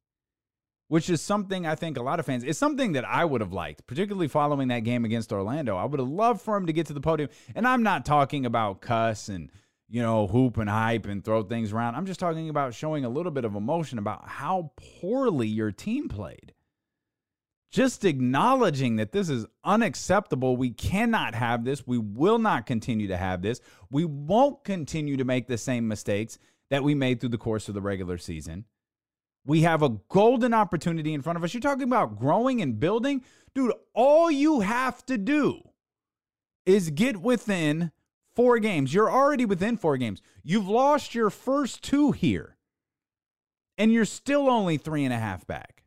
which 0.89 1.11
is 1.11 1.21
something 1.21 1.67
I 1.67 1.75
think 1.75 1.99
a 1.99 2.03
lot 2.03 2.19
of 2.19 2.27
fans. 2.27 2.43
It's 2.43 2.59
something 2.59 2.93
that 2.93 3.05
I 3.05 3.25
would 3.25 3.43
have 3.43 3.53
liked, 3.53 3.87
particularly 3.87 4.29
following 4.29 4.69
that 4.69 4.81
game 4.81 5.05
against 5.05 5.33
Orlando. 5.33 5.77
I 5.77 5.85
would 5.85 6.01
have 6.01 6.09
loved 6.09 6.41
for 6.41 6.57
him 6.57 6.67
to 6.67 6.73
get 6.73 6.87
to 6.87 6.95
the 6.95 7.01
podium, 7.03 7.29
and 7.55 7.69
I'm 7.69 7.83
not 7.83 8.07
talking 8.07 8.47
about 8.47 8.81
cuss 8.81 9.29
and 9.29 9.51
you 9.89 10.03
know, 10.03 10.27
hoop 10.27 10.59
and 10.59 10.69
hype 10.69 11.07
and 11.07 11.25
throw 11.25 11.43
things 11.43 11.73
around. 11.73 11.95
I'm 11.95 12.07
just 12.07 12.21
talking 12.21 12.49
about 12.49 12.75
showing 12.75 13.05
a 13.05 13.09
little 13.09 13.33
bit 13.33 13.45
of 13.45 13.55
emotion 13.55 13.99
about 13.99 14.29
how 14.29 14.73
poorly 15.01 15.49
your 15.49 15.73
team 15.73 16.09
played. 16.09 16.53
Just 17.71 18.05
acknowledging 18.05 18.97
that 18.97 19.13
this 19.13 19.29
is 19.29 19.47
unacceptable. 19.63 20.57
We 20.57 20.71
cannot 20.71 21.35
have 21.35 21.65
this. 21.65 21.87
We 21.87 21.99
will 21.99 22.39
not 22.39 22.67
continue 22.67 23.09
to 23.09 23.17
have 23.17 23.43
this. 23.43 23.61
We 23.91 24.05
won't 24.05 24.65
continue 24.65 25.17
to 25.19 25.25
make 25.25 25.49
the 25.49 25.59
same 25.59 25.87
mistakes 25.87 26.39
that 26.71 26.83
we 26.83 26.95
made 26.95 27.21
through 27.21 27.31
the 27.31 27.39
course 27.39 27.69
of 27.69 27.75
the 27.75 27.83
regular 27.83 28.17
season. 28.19 28.65
We 29.45 29.63
have 29.63 29.83
a 29.83 29.97
golden 30.11 30.53
opportunity 30.53 31.15
in 31.15 31.23
front 31.23 31.39
of 31.39 31.45
us. 31.45 31.55
You're 31.55 31.61
talking 31.61 31.85
about 31.85 32.19
growing 32.19 32.61
and 32.61 32.79
building. 32.79 33.23
Dude, 33.55 33.73
all 33.95 34.31
you 34.31 34.61
have 34.61 35.05
to 35.07 35.17
do 35.17 35.61
is 36.67 36.91
get 36.91 37.19
within 37.19 37.93
four 38.39 38.61
games. 38.61 38.95
You're 38.95 39.11
already 39.11 39.45
within 39.45 39.77
four 39.77 39.97
games. 39.97 40.23
You've 40.45 40.69
lost 40.69 41.13
your 41.13 41.29
first 41.29 41.83
two 41.83 42.13
here, 42.13 42.57
and 43.77 43.93
you're 43.93 44.05
still 44.05 44.49
only 44.49 44.77
three 44.77 45.05
and 45.05 45.13
a 45.13 45.19
half 45.19 45.45
back. 45.45 45.83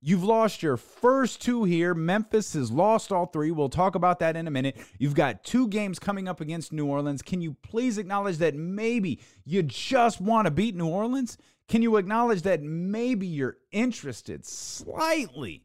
You've 0.00 0.22
lost 0.22 0.62
your 0.62 0.76
first 0.76 1.42
two 1.42 1.64
here. 1.64 1.94
Memphis 1.94 2.52
has 2.52 2.70
lost 2.70 3.10
all 3.10 3.26
three. 3.26 3.50
We'll 3.50 3.68
talk 3.68 3.96
about 3.96 4.20
that 4.20 4.36
in 4.36 4.46
a 4.46 4.52
minute. 4.52 4.76
You've 5.00 5.16
got 5.16 5.42
two 5.42 5.66
games 5.66 5.98
coming 5.98 6.28
up 6.28 6.40
against 6.40 6.72
New 6.72 6.86
Orleans. 6.86 7.20
Can 7.20 7.40
you 7.40 7.56
please 7.64 7.98
acknowledge 7.98 8.38
that 8.38 8.54
maybe 8.54 9.18
you 9.44 9.64
just 9.64 10.20
want 10.20 10.44
to 10.46 10.52
beat 10.52 10.76
New 10.76 10.86
Orleans? 10.86 11.38
Can 11.66 11.82
you 11.82 11.96
acknowledge 11.96 12.42
that 12.42 12.62
maybe 12.62 13.26
you're 13.26 13.56
interested 13.72 14.46
slightly 14.46 15.63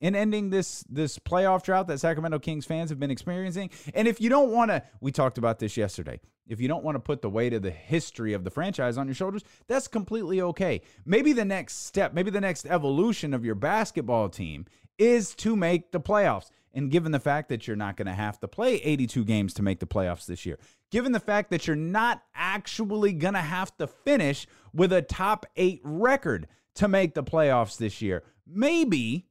in 0.00 0.14
ending 0.14 0.50
this 0.50 0.84
this 0.88 1.18
playoff 1.18 1.62
drought 1.62 1.86
that 1.88 2.00
Sacramento 2.00 2.38
Kings 2.38 2.66
fans 2.66 2.90
have 2.90 2.98
been 2.98 3.10
experiencing? 3.10 3.70
And 3.94 4.08
if 4.08 4.20
you 4.20 4.28
don't 4.28 4.50
want 4.50 4.70
to, 4.70 4.82
we 5.00 5.12
talked 5.12 5.38
about 5.38 5.58
this 5.58 5.76
yesterday. 5.76 6.20
If 6.46 6.60
you 6.60 6.66
don't 6.66 6.82
want 6.82 6.96
to 6.96 7.00
put 7.00 7.22
the 7.22 7.30
weight 7.30 7.52
of 7.52 7.62
the 7.62 7.70
history 7.70 8.32
of 8.32 8.42
the 8.42 8.50
franchise 8.50 8.98
on 8.98 9.06
your 9.06 9.14
shoulders, 9.14 9.44
that's 9.68 9.86
completely 9.86 10.40
okay. 10.42 10.80
Maybe 11.06 11.32
the 11.32 11.44
next 11.44 11.86
step, 11.86 12.12
maybe 12.12 12.30
the 12.30 12.40
next 12.40 12.66
evolution 12.66 13.32
of 13.34 13.44
your 13.44 13.54
basketball 13.54 14.28
team 14.28 14.66
is 14.98 15.34
to 15.36 15.54
make 15.54 15.92
the 15.92 16.00
playoffs. 16.00 16.50
And 16.72 16.90
given 16.90 17.12
the 17.12 17.20
fact 17.20 17.48
that 17.48 17.66
you're 17.66 17.76
not 17.76 17.96
going 17.96 18.06
to 18.06 18.12
have 18.12 18.38
to 18.40 18.48
play 18.48 18.76
82 18.76 19.24
games 19.24 19.54
to 19.54 19.62
make 19.62 19.80
the 19.80 19.86
playoffs 19.86 20.26
this 20.26 20.46
year, 20.46 20.58
given 20.90 21.12
the 21.12 21.20
fact 21.20 21.50
that 21.50 21.66
you're 21.66 21.76
not 21.76 22.22
actually 22.34 23.12
going 23.12 23.34
to 23.34 23.40
have 23.40 23.76
to 23.78 23.86
finish 23.86 24.46
with 24.72 24.92
a 24.92 25.02
top 25.02 25.46
eight 25.56 25.80
record 25.84 26.46
to 26.74 26.88
make 26.88 27.14
the 27.14 27.24
playoffs 27.24 27.76
this 27.76 28.00
year, 28.00 28.22
maybe, 28.46 29.26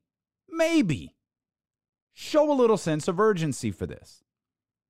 maybe 0.59 1.15
show 2.13 2.51
a 2.51 2.53
little 2.53 2.77
sense 2.77 3.07
of 3.07 3.19
urgency 3.19 3.71
for 3.71 3.87
this. 3.87 4.23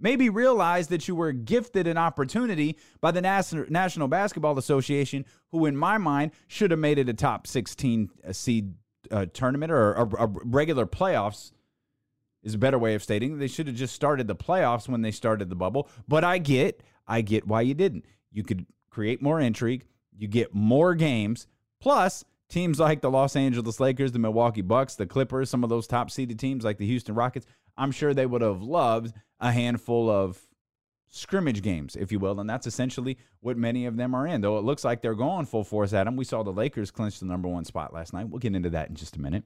Maybe 0.01 0.29
realize 0.29 0.87
that 0.87 1.07
you 1.07 1.15
were 1.15 1.31
gifted 1.31 1.85
an 1.85 1.97
opportunity 1.97 2.77
by 3.01 3.11
the 3.11 3.21
National 3.21 4.07
Basketball 4.07 4.57
Association, 4.57 5.25
who, 5.51 5.65
in 5.65 5.75
my 5.77 5.97
mind, 5.97 6.31
should 6.47 6.71
have 6.71 6.79
made 6.79 6.97
it 6.97 7.09
a 7.09 7.13
top 7.13 7.45
16 7.45 8.09
uh, 8.27 8.33
seed 8.33 8.73
uh, 9.11 9.25
tournament 9.33 9.71
or 9.71 9.93
a, 9.93 10.23
a 10.23 10.27
regular 10.45 10.85
playoffs 10.85 11.51
is 12.43 12.53
a 12.53 12.57
better 12.57 12.79
way 12.79 12.95
of 12.95 13.03
stating. 13.03 13.37
They 13.37 13.47
should 13.47 13.67
have 13.67 13.75
just 13.75 13.93
started 13.93 14.27
the 14.27 14.35
playoffs 14.35 14.87
when 14.87 15.01
they 15.01 15.11
started 15.11 15.49
the 15.49 15.55
bubble. 15.55 15.89
But 16.07 16.23
I 16.23 16.37
get, 16.37 16.81
I 17.07 17.21
get 17.21 17.47
why 17.47 17.61
you 17.61 17.73
didn't. 17.73 18.05
You 18.31 18.43
could 18.43 18.65
create 18.89 19.21
more 19.21 19.39
intrigue. 19.39 19.85
You 20.17 20.27
get 20.27 20.53
more 20.53 20.95
games. 20.95 21.47
Plus, 21.81 22.23
teams 22.49 22.79
like 22.79 23.01
the 23.01 23.11
Los 23.11 23.35
Angeles 23.35 23.79
Lakers, 23.79 24.11
the 24.11 24.19
Milwaukee 24.19 24.61
Bucks, 24.61 24.95
the 24.95 25.05
Clippers, 25.05 25.49
some 25.49 25.63
of 25.63 25.69
those 25.69 25.87
top 25.87 26.11
seeded 26.11 26.39
teams 26.39 26.63
like 26.63 26.77
the 26.77 26.87
Houston 26.87 27.15
Rockets, 27.15 27.45
I'm 27.77 27.91
sure 27.91 28.13
they 28.13 28.25
would 28.25 28.41
have 28.41 28.61
loved 28.61 29.13
a 29.39 29.51
handful 29.51 30.09
of 30.09 30.39
scrimmage 31.09 31.61
games, 31.61 31.95
if 31.95 32.11
you 32.11 32.19
will. 32.19 32.39
And 32.39 32.49
that's 32.49 32.67
essentially 32.67 33.17
what 33.39 33.57
many 33.57 33.85
of 33.85 33.97
them 33.97 34.13
are 34.13 34.27
in. 34.27 34.41
Though 34.41 34.57
it 34.57 34.63
looks 34.63 34.83
like 34.83 35.01
they're 35.01 35.15
going 35.15 35.45
full 35.45 35.63
force 35.63 35.93
at 35.93 36.03
them. 36.03 36.15
We 36.15 36.25
saw 36.25 36.43
the 36.43 36.51
Lakers 36.51 36.91
clinch 36.91 37.19
the 37.19 37.25
number 37.25 37.47
one 37.47 37.65
spot 37.65 37.93
last 37.93 38.13
night. 38.13 38.29
We'll 38.29 38.39
get 38.39 38.55
into 38.55 38.69
that 38.71 38.89
in 38.89 38.95
just 38.95 39.15
a 39.15 39.21
minute. 39.21 39.43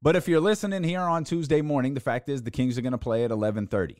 But 0.00 0.16
if 0.16 0.26
you're 0.26 0.40
listening 0.40 0.82
here 0.82 1.00
on 1.00 1.22
Tuesday 1.22 1.62
morning, 1.62 1.94
the 1.94 2.00
fact 2.00 2.28
is 2.28 2.42
the 2.42 2.50
Kings 2.50 2.76
are 2.76 2.82
going 2.82 2.92
to 2.92 2.98
play 2.98 3.24
at 3.24 3.30
11:30. 3.30 3.98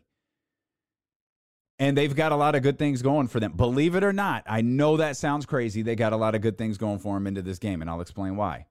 And 1.78 1.96
they've 1.96 2.14
got 2.14 2.32
a 2.32 2.36
lot 2.36 2.54
of 2.54 2.62
good 2.62 2.78
things 2.78 3.02
going 3.02 3.28
for 3.28 3.40
them. 3.40 3.52
Believe 3.52 3.94
it 3.94 4.04
or 4.04 4.12
not, 4.12 4.44
I 4.46 4.60
know 4.60 4.98
that 4.98 5.16
sounds 5.16 5.46
crazy. 5.46 5.82
They 5.82 5.96
got 5.96 6.12
a 6.12 6.16
lot 6.16 6.34
of 6.34 6.40
good 6.40 6.56
things 6.56 6.78
going 6.78 6.98
for 6.98 7.14
them 7.14 7.26
into 7.26 7.42
this 7.42 7.58
game, 7.58 7.80
and 7.80 7.90
I'll 7.90 8.00
explain 8.00 8.36
why. 8.36 8.66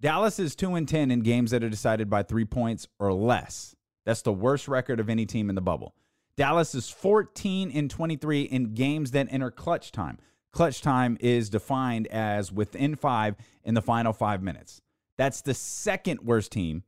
Dallas 0.00 0.38
is 0.38 0.54
2 0.54 0.74
and 0.74 0.88
10 0.88 1.10
in 1.10 1.20
games 1.20 1.50
that 1.50 1.64
are 1.64 1.70
decided 1.70 2.10
by 2.10 2.22
3 2.22 2.44
points 2.44 2.86
or 2.98 3.12
less. 3.12 3.74
That's 4.04 4.22
the 4.22 4.32
worst 4.32 4.68
record 4.68 5.00
of 5.00 5.08
any 5.08 5.26
team 5.26 5.48
in 5.48 5.54
the 5.54 5.62
bubble. 5.62 5.94
Dallas 6.36 6.74
is 6.74 6.90
14 6.90 7.70
and 7.72 7.90
23 7.90 8.42
in 8.42 8.74
games 8.74 9.12
that 9.12 9.26
enter 9.30 9.50
clutch 9.50 9.90
time. 9.90 10.18
Clutch 10.52 10.82
time 10.82 11.16
is 11.20 11.50
defined 11.50 12.06
as 12.08 12.52
within 12.52 12.94
5 12.94 13.36
in 13.64 13.74
the 13.74 13.82
final 13.82 14.12
5 14.12 14.42
minutes. 14.42 14.80
That's 15.16 15.40
the 15.40 15.54
second 15.54 16.20
worst 16.20 16.52
team 16.52 16.84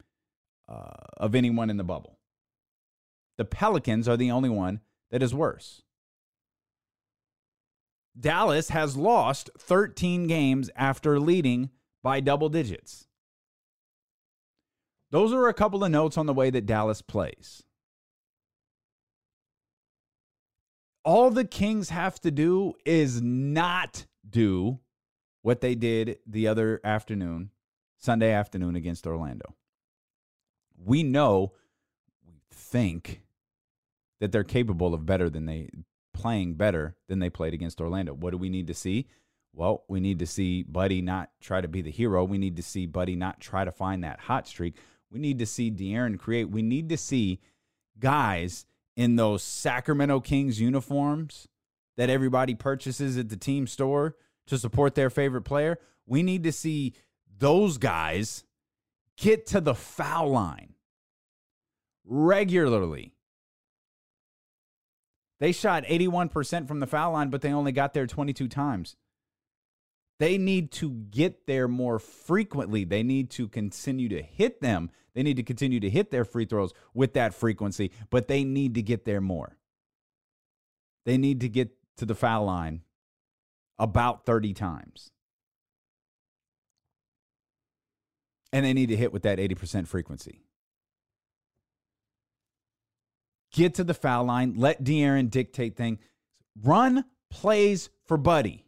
uh, 0.68 0.90
of 1.16 1.34
anyone 1.34 1.70
in 1.70 1.78
the 1.78 1.84
bubble. 1.84 2.18
The 3.38 3.44
Pelicans 3.44 4.06
are 4.08 4.16
the 4.16 4.30
only 4.30 4.50
one 4.50 4.80
that 5.10 5.22
is 5.22 5.34
worse. 5.34 5.82
Dallas 8.18 8.70
has 8.70 8.96
lost 8.96 9.50
13 9.58 10.26
games 10.26 10.70
after 10.74 11.20
leading 11.20 11.70
by 12.02 12.20
double 12.20 12.48
digits. 12.48 13.06
Those 15.10 15.32
are 15.32 15.48
a 15.48 15.54
couple 15.54 15.84
of 15.84 15.90
notes 15.90 16.18
on 16.18 16.26
the 16.26 16.34
way 16.34 16.50
that 16.50 16.66
Dallas 16.66 17.00
plays. 17.00 17.62
All 21.04 21.30
the 21.30 21.44
Kings 21.44 21.90
have 21.90 22.20
to 22.20 22.30
do 22.30 22.74
is 22.84 23.22
not 23.22 24.06
do 24.28 24.80
what 25.42 25.60
they 25.60 25.74
did 25.74 26.18
the 26.26 26.48
other 26.48 26.80
afternoon 26.84 27.50
Sunday 27.96 28.32
afternoon 28.32 28.76
against 28.76 29.06
Orlando. 29.06 29.54
We 30.76 31.02
know, 31.02 31.52
we 32.26 32.42
think 32.50 33.22
that 34.20 34.32
they're 34.32 34.44
capable 34.44 34.94
of 34.94 35.06
better 35.06 35.30
than 35.30 35.46
they 35.46 35.68
playing 36.14 36.54
better 36.54 36.96
than 37.08 37.20
they 37.20 37.30
played 37.30 37.54
against 37.54 37.80
Orlando. 37.80 38.12
What 38.12 38.30
do 38.30 38.38
we 38.38 38.48
need 38.48 38.66
to 38.66 38.75
see? 38.75 39.06
Well, 39.54 39.84
we 39.88 40.00
need 40.00 40.18
to 40.18 40.26
see 40.26 40.62
Buddy 40.62 41.00
not 41.00 41.30
try 41.40 41.60
to 41.60 41.68
be 41.68 41.80
the 41.80 41.90
hero. 41.90 42.25
We 42.25 42.38
need 42.38 42.56
to 42.56 42.62
see 42.62 42.87
Buddy 42.87 43.16
not 43.16 43.40
try 43.40 43.64
to 43.64 43.72
find 43.72 44.04
that 44.04 44.20
hot 44.20 44.46
streak. 44.46 44.75
We 45.10 45.18
need 45.18 45.38
to 45.38 45.46
see 45.46 45.70
De'Aaron 45.70 46.18
create. 46.18 46.50
We 46.50 46.62
need 46.62 46.88
to 46.90 46.96
see 46.96 47.40
guys 47.98 48.66
in 48.96 49.16
those 49.16 49.42
Sacramento 49.42 50.20
Kings 50.20 50.60
uniforms 50.60 51.48
that 51.96 52.10
everybody 52.10 52.54
purchases 52.54 53.16
at 53.16 53.28
the 53.28 53.37
team 53.37 53.66
store 53.66 54.16
to 54.46 54.58
support 54.58 54.94
their 54.94 55.10
favorite 55.10 55.42
player. 55.42 55.78
We 56.06 56.22
need 56.22 56.42
to 56.44 56.52
see 56.52 56.94
those 57.38 57.78
guys 57.78 58.44
get 59.16 59.46
to 59.46 59.60
the 59.60 59.75
foul 59.75 60.30
line 60.30 60.75
regularly. 62.04 63.14
They 65.40 65.52
shot 65.52 65.85
81% 65.85 66.66
from 66.66 66.80
the 66.80 66.87
foul 66.87 67.12
line, 67.12 67.30
but 67.30 67.42
they 67.42 67.52
only 67.52 67.73
got 67.73 67.95
there 67.95 68.07
22 68.07 68.49
times. 68.49 68.97
They 70.18 70.37
need 70.37 70.73
to 70.73 70.90
get 70.90 71.47
there 71.47 71.68
more 71.68 72.00
frequently. 72.00 72.85
They 72.85 73.04
need 73.04 73.30
to 73.30 73.47
continue 73.47 74.09
to 74.09 74.21
hit 74.21 74.61
them. 74.61 74.90
They 75.14 75.23
need 75.23 75.37
to 75.37 75.45
continue 75.45 75.78
to 75.80 75.90
hit 75.90 76.11
their 76.11 76.25
free 76.25 76.45
throws 76.45 76.73
with 76.92 77.14
that 77.14 77.35
frequency, 77.35 77.92
but 78.11 78.26
they 78.26 78.42
need 78.42 78.75
to 78.75 78.83
get 78.83 79.04
there 79.04 79.21
more. 79.21 79.57
They 81.07 81.18
need 81.18 81.40
to 81.42 81.49
get 81.49 81.71
to 81.99 82.04
the 82.04 82.16
foul 82.16 82.47
line 82.47 82.83
about 83.78 84.26
30 84.26 84.54
times. 84.54 85.12
and 88.52 88.64
they 88.64 88.73
need 88.73 88.88
to 88.88 88.97
hit 88.97 89.12
with 89.12 89.23
that 89.23 89.38
80% 89.38 89.87
frequency. 89.87 90.40
Get 93.58 93.74
to 93.74 93.82
the 93.82 93.92
foul 93.92 94.22
line, 94.22 94.54
let 94.56 94.84
De'Aaron 94.84 95.30
dictate 95.30 95.74
thing. 95.74 95.98
Run 96.62 97.04
plays 97.28 97.90
for 98.06 98.16
Buddy. 98.16 98.64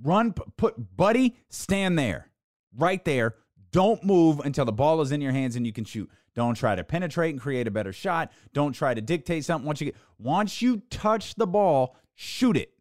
Run, 0.00 0.32
put 0.32 0.96
Buddy, 0.96 1.34
stand 1.50 1.98
there, 1.98 2.30
right 2.78 3.04
there. 3.04 3.34
Don't 3.72 4.04
move 4.04 4.38
until 4.38 4.64
the 4.64 4.70
ball 4.70 5.00
is 5.00 5.10
in 5.10 5.20
your 5.20 5.32
hands 5.32 5.56
and 5.56 5.66
you 5.66 5.72
can 5.72 5.84
shoot. 5.84 6.08
Don't 6.36 6.54
try 6.54 6.76
to 6.76 6.84
penetrate 6.84 7.34
and 7.34 7.40
create 7.40 7.66
a 7.66 7.72
better 7.72 7.92
shot. 7.92 8.30
Don't 8.52 8.74
try 8.74 8.94
to 8.94 9.00
dictate 9.00 9.44
something. 9.44 9.66
Once 9.66 9.80
you 9.80 9.86
get, 9.86 9.96
once 10.20 10.62
you 10.62 10.82
touch 10.88 11.34
the 11.34 11.48
ball, 11.48 11.96
shoot 12.14 12.56
it. 12.56 12.72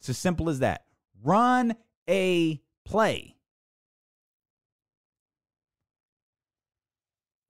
It's 0.00 0.08
as 0.08 0.18
simple 0.18 0.50
as 0.50 0.58
that. 0.58 0.86
Run 1.22 1.76
a 2.10 2.60
play. 2.84 3.31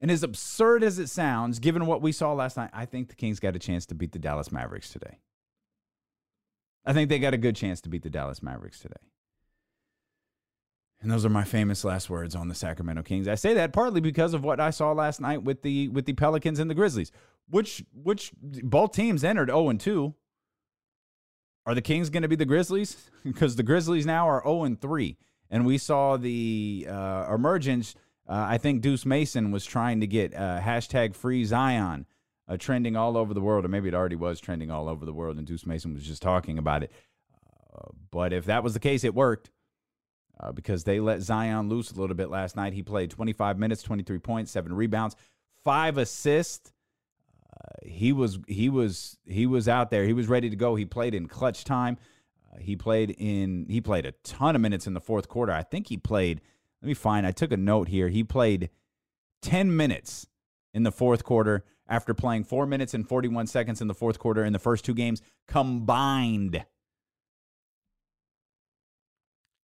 And 0.02 0.10
as 0.10 0.24
absurd 0.24 0.82
as 0.82 0.98
it 0.98 1.08
sounds, 1.08 1.60
given 1.60 1.86
what 1.86 2.02
we 2.02 2.10
saw 2.10 2.32
last 2.32 2.56
night, 2.56 2.70
I 2.72 2.86
think 2.86 3.08
the 3.08 3.14
Kings 3.14 3.38
got 3.38 3.54
a 3.54 3.60
chance 3.60 3.86
to 3.86 3.94
beat 3.94 4.10
the 4.10 4.18
Dallas 4.18 4.50
Mavericks 4.50 4.92
today. 4.92 5.18
I 6.84 6.92
think 6.92 7.08
they 7.08 7.20
got 7.20 7.34
a 7.34 7.38
good 7.38 7.54
chance 7.54 7.80
to 7.82 7.88
beat 7.88 8.02
the 8.02 8.10
Dallas 8.10 8.42
Mavericks 8.42 8.80
today. 8.80 8.96
And 11.00 11.10
those 11.10 11.24
are 11.24 11.30
my 11.30 11.44
famous 11.44 11.84
last 11.84 12.10
words 12.10 12.34
on 12.34 12.48
the 12.48 12.54
Sacramento 12.54 13.02
Kings. 13.04 13.28
I 13.28 13.36
say 13.36 13.54
that 13.54 13.72
partly 13.72 14.00
because 14.00 14.34
of 14.34 14.42
what 14.42 14.58
I 14.58 14.70
saw 14.70 14.90
last 14.90 15.20
night 15.20 15.44
with 15.44 15.62
the 15.62 15.88
with 15.88 16.06
the 16.06 16.14
Pelicans 16.14 16.58
and 16.58 16.68
the 16.68 16.74
Grizzlies, 16.74 17.12
which 17.48 17.84
which 17.92 18.32
both 18.40 18.92
teams 18.92 19.22
entered 19.22 19.50
0 19.50 19.68
and 19.68 19.80
2. 19.80 20.14
Are 21.64 21.76
the 21.76 21.82
Kings 21.82 22.10
going 22.10 22.22
to 22.22 22.28
be 22.28 22.36
the 22.36 22.44
Grizzlies? 22.44 23.08
because 23.24 23.54
the 23.54 23.62
Grizzlies 23.62 24.06
now 24.06 24.28
are 24.28 24.42
0 24.42 24.64
and 24.64 24.80
3, 24.80 25.16
and 25.48 25.64
we 25.64 25.78
saw 25.78 26.16
the 26.16 26.88
uh, 26.90 27.32
emergence 27.32 27.94
uh, 28.28 28.46
I 28.48 28.58
think 28.58 28.82
Deuce 28.82 29.04
Mason 29.04 29.50
was 29.50 29.64
trying 29.64 30.00
to 30.00 30.06
get 30.06 30.34
uh, 30.34 30.60
hashtag 30.60 31.14
free 31.14 31.44
Zion 31.44 32.06
uh, 32.48 32.56
trending 32.56 32.96
all 32.96 33.16
over 33.16 33.34
the 33.34 33.40
world, 33.40 33.64
or 33.64 33.68
maybe 33.68 33.88
it 33.88 33.94
already 33.94 34.16
was 34.16 34.40
trending 34.40 34.70
all 34.70 34.88
over 34.88 35.04
the 35.04 35.12
world, 35.12 35.38
and 35.38 35.46
Deuce 35.46 35.66
Mason 35.66 35.94
was 35.94 36.04
just 36.04 36.22
talking 36.22 36.58
about 36.58 36.82
it. 36.82 36.92
Uh, 37.74 37.88
but 38.10 38.32
if 38.32 38.44
that 38.46 38.62
was 38.62 38.74
the 38.74 38.80
case, 38.80 39.04
it 39.04 39.14
worked 39.14 39.50
uh, 40.40 40.52
because 40.52 40.84
they 40.84 41.00
let 41.00 41.20
Zion 41.22 41.68
loose 41.68 41.90
a 41.90 42.00
little 42.00 42.16
bit 42.16 42.30
last 42.30 42.56
night. 42.56 42.72
He 42.72 42.82
played 42.82 43.10
25 43.10 43.58
minutes, 43.58 43.82
23 43.82 44.18
points, 44.18 44.50
seven 44.50 44.72
rebounds, 44.72 45.16
five 45.64 45.98
assists. 45.98 46.72
Uh, 47.52 47.86
he 47.86 48.12
was 48.12 48.38
he 48.46 48.68
was 48.68 49.18
he 49.26 49.46
was 49.46 49.68
out 49.68 49.90
there. 49.90 50.04
He 50.04 50.12
was 50.12 50.26
ready 50.26 50.48
to 50.48 50.56
go. 50.56 50.74
He 50.74 50.84
played 50.84 51.14
in 51.14 51.28
clutch 51.28 51.64
time. 51.64 51.98
he 52.58 52.76
played 52.76 53.14
in 53.18 53.66
he 53.68 53.80
played 53.80 54.06
a 54.06 54.12
ton 54.24 54.56
of 54.56 54.62
minutes 54.62 54.86
in 54.86 54.94
the 54.94 55.00
fourth 55.00 55.28
quarter. 55.28 55.52
I 55.52 55.62
think 55.62 55.88
he 55.88 55.96
played 55.96 56.40
let 56.82 56.88
me 56.88 56.94
find. 56.94 57.26
I 57.26 57.30
took 57.30 57.52
a 57.52 57.56
note 57.56 57.88
here. 57.88 58.08
He 58.08 58.24
played 58.24 58.70
10 59.42 59.76
minutes 59.76 60.26
in 60.74 60.82
the 60.82 60.92
fourth 60.92 61.24
quarter 61.24 61.64
after 61.88 62.12
playing 62.12 62.44
4 62.44 62.66
minutes 62.66 62.92
and 62.92 63.08
41 63.08 63.46
seconds 63.46 63.80
in 63.80 63.88
the 63.88 63.94
fourth 63.94 64.18
quarter 64.18 64.44
in 64.44 64.52
the 64.52 64.58
first 64.58 64.84
two 64.84 64.94
games 64.94 65.22
combined. 65.46 66.64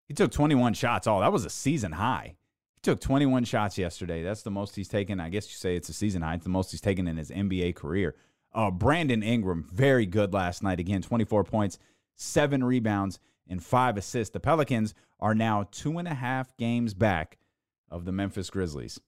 He 0.07 0.15
took 0.15 0.31
21 0.31 0.75
shots. 0.75 1.07
All 1.07 1.21
that 1.21 1.33
was 1.33 1.45
a 1.45 1.51
season 1.51 1.93
high. 1.93 2.37
He 2.75 2.81
took 2.83 3.01
21 3.01 3.45
shots 3.45 3.77
yesterday. 3.77 4.23
That's 4.23 4.43
the 4.43 4.51
most 4.51 4.77
he's 4.77 4.89
taken. 4.89 5.19
I 5.21 5.29
guess 5.29 5.47
you 5.51 5.57
say 5.57 5.77
it's 5.77 5.89
a 5.89 5.93
season 5.93 6.23
high. 6.23 6.35
It's 6.35 6.45
the 6.45 6.51
most 6.51 6.71
he's 6.71 6.81
taken 6.81 7.09
in 7.09 7.17
his 7.17 7.31
NBA 7.31 7.75
career. 7.75 8.15
Uh, 8.55 8.71
Brandon 8.71 9.23
Ingram, 9.23 9.69
very 9.73 10.07
good 10.07 10.33
last 10.33 10.63
night. 10.63 10.81
Again, 10.81 11.03
24 11.03 11.45
points, 11.45 11.79
seven 12.17 12.65
rebounds, 12.65 13.19
and 13.49 13.63
five 13.63 13.97
assists. 13.97 14.33
The 14.33 14.41
Pelicans 14.41 14.95
are 15.21 15.35
now 15.35 15.67
two 15.71 15.99
and 15.99 16.07
a 16.07 16.15
half 16.15 16.57
games 16.57 16.95
back 16.95 17.39
of 17.91 18.05
the 18.05 18.13
Memphis 18.13 18.51
Grizzlies. 18.51 19.01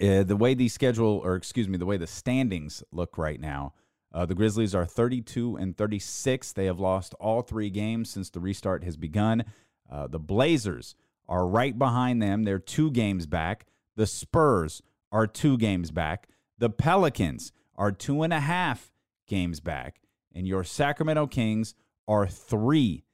Uh, 0.00 0.22
the 0.22 0.36
way 0.36 0.54
the 0.54 0.68
schedule, 0.68 1.20
or 1.24 1.34
excuse 1.34 1.68
me, 1.68 1.76
the 1.76 1.86
way 1.86 1.96
the 1.96 2.06
standings 2.06 2.82
look 2.92 3.18
right 3.18 3.40
now, 3.40 3.74
uh, 4.12 4.26
the 4.26 4.34
Grizzlies 4.34 4.74
are 4.74 4.86
32 4.86 5.56
and 5.56 5.76
36. 5.76 6.52
They 6.52 6.66
have 6.66 6.80
lost 6.80 7.14
all 7.20 7.42
three 7.42 7.70
games 7.70 8.10
since 8.10 8.30
the 8.30 8.40
restart 8.40 8.82
has 8.84 8.96
begun. 8.96 9.44
Uh, 9.90 10.06
the 10.06 10.18
Blazers 10.18 10.94
are 11.28 11.46
right 11.46 11.78
behind 11.78 12.22
them. 12.22 12.44
They're 12.44 12.58
two 12.58 12.90
games 12.90 13.26
back. 13.26 13.66
The 13.96 14.06
Spurs 14.06 14.82
are 15.12 15.26
two 15.26 15.58
games 15.58 15.90
back. 15.90 16.28
The 16.58 16.70
Pelicans 16.70 17.52
are 17.76 17.92
two 17.92 18.22
and 18.22 18.32
a 18.32 18.40
half 18.40 18.92
games 19.26 19.60
back. 19.60 20.00
And 20.34 20.46
your 20.46 20.64
Sacramento 20.64 21.26
Kings 21.26 21.74
are 22.10 22.26
three 22.26 23.04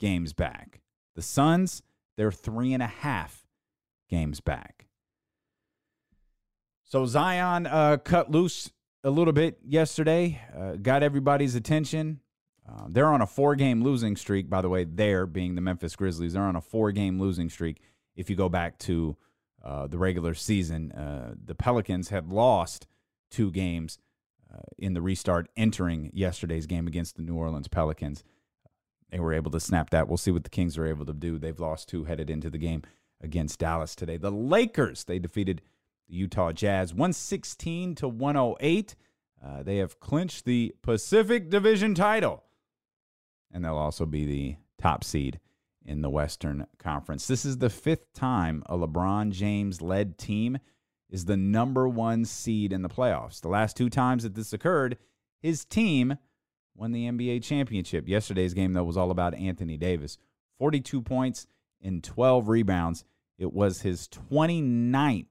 games 0.00 0.32
back. 0.32 0.80
The 1.14 1.20
Suns, 1.20 1.82
they're 2.16 2.32
three 2.32 2.72
and 2.72 2.82
a 2.82 2.86
half 2.86 3.46
games 4.08 4.40
back. 4.40 4.86
So 6.84 7.04
Zion 7.04 7.66
uh, 7.66 7.98
cut 7.98 8.30
loose 8.30 8.70
a 9.04 9.10
little 9.10 9.34
bit 9.34 9.58
yesterday, 9.62 10.40
uh, 10.56 10.76
got 10.76 11.02
everybody's 11.02 11.54
attention. 11.54 12.20
Uh, 12.66 12.86
they're 12.88 13.12
on 13.12 13.20
a 13.20 13.26
four 13.26 13.56
game 13.56 13.84
losing 13.84 14.16
streak, 14.16 14.48
by 14.48 14.62
the 14.62 14.70
way, 14.70 14.84
they're 14.84 15.26
being 15.26 15.54
the 15.54 15.60
Memphis 15.60 15.94
Grizzlies. 15.94 16.32
They're 16.32 16.42
on 16.42 16.56
a 16.56 16.60
four 16.62 16.92
game 16.92 17.20
losing 17.20 17.50
streak. 17.50 17.82
If 18.16 18.30
you 18.30 18.36
go 18.36 18.48
back 18.48 18.78
to 18.80 19.16
uh, 19.62 19.86
the 19.86 19.98
regular 19.98 20.32
season, 20.32 20.92
uh, 20.92 21.34
the 21.44 21.54
Pelicans 21.54 22.08
had 22.08 22.28
lost 22.28 22.86
two 23.30 23.50
games 23.50 23.98
uh, 24.52 24.60
in 24.78 24.94
the 24.94 25.02
restart 25.02 25.50
entering 25.58 26.10
yesterday's 26.14 26.66
game 26.66 26.86
against 26.86 27.16
the 27.16 27.22
New 27.22 27.34
Orleans 27.34 27.68
Pelicans. 27.68 28.24
They 29.10 29.20
were 29.20 29.32
able 29.32 29.50
to 29.52 29.60
snap 29.60 29.90
that. 29.90 30.08
We'll 30.08 30.16
see 30.16 30.30
what 30.30 30.44
the 30.44 30.50
Kings 30.50 30.76
are 30.76 30.86
able 30.86 31.06
to 31.06 31.12
do. 31.12 31.38
They've 31.38 31.58
lost 31.58 31.88
two 31.88 32.04
headed 32.04 32.28
into 32.28 32.50
the 32.50 32.58
game 32.58 32.82
against 33.20 33.60
Dallas 33.60 33.94
today. 33.94 34.16
The 34.16 34.30
Lakers, 34.30 35.04
they 35.04 35.18
defeated 35.18 35.62
the 36.08 36.14
Utah 36.14 36.52
Jazz 36.52 36.92
116 36.92 37.94
to 37.96 38.08
108. 38.08 38.96
Uh, 39.44 39.62
they 39.62 39.76
have 39.76 40.00
clinched 40.00 40.44
the 40.44 40.74
Pacific 40.82 41.50
Division 41.50 41.94
title, 41.94 42.44
and 43.52 43.64
they'll 43.64 43.76
also 43.76 44.06
be 44.06 44.26
the 44.26 44.56
top 44.78 45.04
seed 45.04 45.40
in 45.84 46.02
the 46.02 46.10
Western 46.10 46.66
Conference. 46.78 47.26
This 47.26 47.44
is 47.44 47.58
the 47.58 47.70
fifth 47.70 48.12
time 48.12 48.62
a 48.66 48.76
LeBron 48.76 49.30
James 49.30 49.80
led 49.80 50.18
team 50.18 50.58
is 51.08 51.26
the 51.26 51.36
number 51.36 51.88
one 51.88 52.24
seed 52.24 52.72
in 52.72 52.82
the 52.82 52.88
playoffs. 52.88 53.40
The 53.40 53.48
last 53.48 53.76
two 53.76 53.88
times 53.88 54.24
that 54.24 54.34
this 54.34 54.52
occurred, 54.52 54.98
his 55.40 55.64
team 55.64 56.18
won 56.76 56.92
the 56.92 57.06
NBA 57.06 57.42
championship. 57.42 58.08
Yesterday's 58.08 58.54
game, 58.54 58.72
though, 58.72 58.84
was 58.84 58.96
all 58.96 59.10
about 59.10 59.34
Anthony 59.34 59.76
Davis 59.76 60.18
42 60.58 61.02
points 61.02 61.46
and 61.82 62.02
12 62.02 62.48
rebounds. 62.48 63.04
It 63.38 63.52
was 63.52 63.82
his 63.82 64.08
29th 64.08 65.26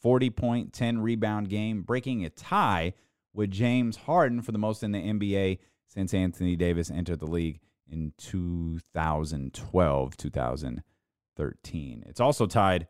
40 0.00 0.30
point, 0.30 0.72
10 0.72 1.00
rebound 1.00 1.48
game, 1.48 1.82
breaking 1.82 2.24
a 2.24 2.30
tie 2.30 2.94
with 3.32 3.50
James 3.50 3.96
Harden 3.96 4.42
for 4.42 4.52
the 4.52 4.58
most 4.58 4.82
in 4.82 4.92
the 4.92 4.98
NBA 4.98 5.58
since 5.86 6.14
Anthony 6.14 6.56
Davis 6.56 6.90
entered 6.90 7.20
the 7.20 7.26
league 7.26 7.60
in 7.90 8.12
2012, 8.18 10.16
2013. 10.16 12.04
It's 12.06 12.20
also 12.20 12.46
tied 12.46 12.86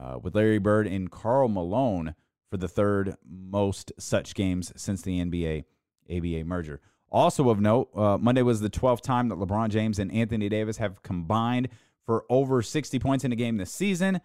uh, 0.00 0.18
with 0.22 0.34
Larry 0.34 0.58
Bird 0.58 0.86
and 0.86 1.10
Karl 1.10 1.48
Malone 1.48 2.14
for 2.50 2.56
the 2.58 2.68
third 2.68 3.16
most 3.28 3.92
such 3.98 4.34
games 4.34 4.72
since 4.76 5.02
the 5.02 5.20
NBA 5.20 5.64
ABA 6.10 6.44
merger. 6.44 6.80
Also 7.12 7.50
of 7.50 7.60
note, 7.60 7.90
uh, 7.94 8.16
Monday 8.16 8.40
was 8.40 8.62
the 8.62 8.70
12th 8.70 9.02
time 9.02 9.28
that 9.28 9.38
LeBron 9.38 9.68
James 9.68 9.98
and 9.98 10.10
Anthony 10.10 10.48
Davis 10.48 10.78
have 10.78 11.02
combined 11.02 11.68
for 12.06 12.24
over 12.30 12.62
60 12.62 12.98
points 12.98 13.22
in 13.22 13.32
a 13.32 13.36
game 13.36 13.58
this 13.58 13.70
season. 13.70 14.18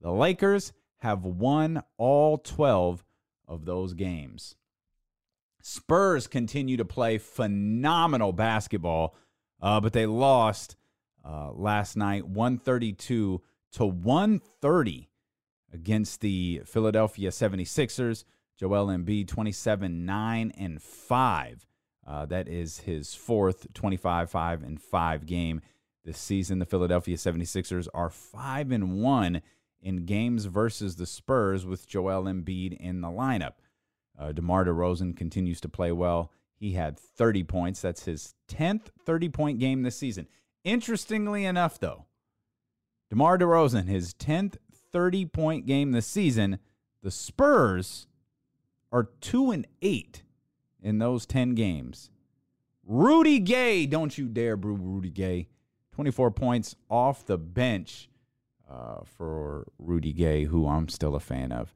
The 0.00 0.12
Lakers 0.12 0.72
have 0.98 1.24
won 1.24 1.82
all 1.96 2.38
12 2.38 3.04
of 3.48 3.64
those 3.64 3.92
games. 3.94 4.54
Spurs 5.60 6.28
continue 6.28 6.76
to 6.76 6.84
play 6.84 7.18
phenomenal 7.18 8.32
basketball, 8.32 9.16
uh, 9.60 9.80
but 9.80 9.92
they 9.92 10.06
lost 10.06 10.76
uh, 11.24 11.50
last 11.50 11.96
night 11.96 12.24
132 12.28 13.42
to 13.72 13.84
130 13.84 15.08
against 15.72 16.20
the 16.20 16.62
Philadelphia 16.64 17.30
76ers. 17.30 18.22
Joel 18.56 18.86
Embiid 18.86 19.26
27 19.26 20.06
9 20.06 20.52
and 20.56 20.80
5. 20.80 21.67
Uh, 22.08 22.24
that 22.24 22.48
is 22.48 22.78
his 22.80 23.14
fourth 23.14 23.72
25 23.74 24.30
5 24.30 24.62
and 24.62 24.80
5 24.80 25.26
game 25.26 25.60
this 26.06 26.18
season. 26.18 26.58
The 26.58 26.64
Philadelphia 26.64 27.16
76ers 27.16 27.86
are 27.92 28.08
5 28.08 28.72
and 28.72 29.02
1 29.02 29.42
in 29.82 30.06
games 30.06 30.46
versus 30.46 30.96
the 30.96 31.04
Spurs 31.04 31.66
with 31.66 31.86
Joel 31.86 32.24
Embiid 32.24 32.76
in 32.78 33.02
the 33.02 33.08
lineup. 33.08 33.54
Uh, 34.18 34.32
DeMar 34.32 34.64
DeRozan 34.64 35.16
continues 35.16 35.60
to 35.60 35.68
play 35.68 35.92
well. 35.92 36.32
He 36.58 36.72
had 36.72 36.98
30 36.98 37.44
points. 37.44 37.82
That's 37.82 38.06
his 38.06 38.34
10th 38.48 38.86
30 39.04 39.28
point 39.28 39.58
game 39.58 39.82
this 39.82 39.96
season. 39.96 40.26
Interestingly 40.64 41.44
enough, 41.44 41.78
though, 41.78 42.06
DeMar 43.10 43.38
DeRozan, 43.38 43.86
his 43.86 44.14
10th 44.14 44.56
30 44.92 45.26
point 45.26 45.66
game 45.66 45.92
this 45.92 46.06
season, 46.06 46.58
the 47.02 47.10
Spurs 47.10 48.06
are 48.90 49.10
2 49.20 49.50
and 49.50 49.66
8 49.82 50.22
in 50.82 50.98
those 50.98 51.26
10 51.26 51.54
games. 51.54 52.10
Rudy 52.84 53.38
Gay, 53.38 53.86
don't 53.86 54.16
you 54.16 54.28
dare 54.28 54.56
brew 54.56 54.74
Rudy 54.74 55.10
Gay. 55.10 55.48
24 55.92 56.30
points 56.30 56.76
off 56.88 57.26
the 57.26 57.36
bench 57.36 58.08
uh, 58.70 59.00
for 59.04 59.66
Rudy 59.78 60.12
Gay, 60.12 60.44
who 60.44 60.66
I'm 60.66 60.88
still 60.88 61.14
a 61.14 61.20
fan 61.20 61.52
of. 61.52 61.74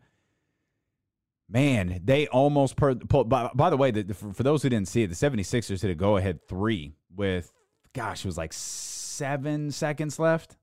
Man, 1.49 2.01
they 2.03 2.29
almost 2.29 2.77
per, 2.77 2.95
pulled. 2.95 3.29
By, 3.29 3.51
by 3.55 3.69
the 3.69 3.77
way, 3.77 3.91
the, 3.91 4.15
for, 4.15 4.33
for, 4.33 4.43
those 4.43 4.63
who 4.63 4.71
didn't 4.71 4.89
see 4.89 5.03
it, 5.03 5.09
the 5.09 5.15
76ers 5.15 5.83
hit 5.83 5.91
a 5.91 5.95
go 5.95 6.17
ahead 6.17 6.41
three 6.49 6.95
with, 7.15 7.53
gosh, 7.93 8.25
it 8.25 8.29
was 8.29 8.39
like 8.39 8.53
seven 8.55 9.71
seconds 9.71 10.19
left, 10.19 10.57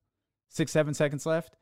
six, 0.48 0.72
seven 0.72 0.94
seconds 0.94 1.26
left. 1.26 1.58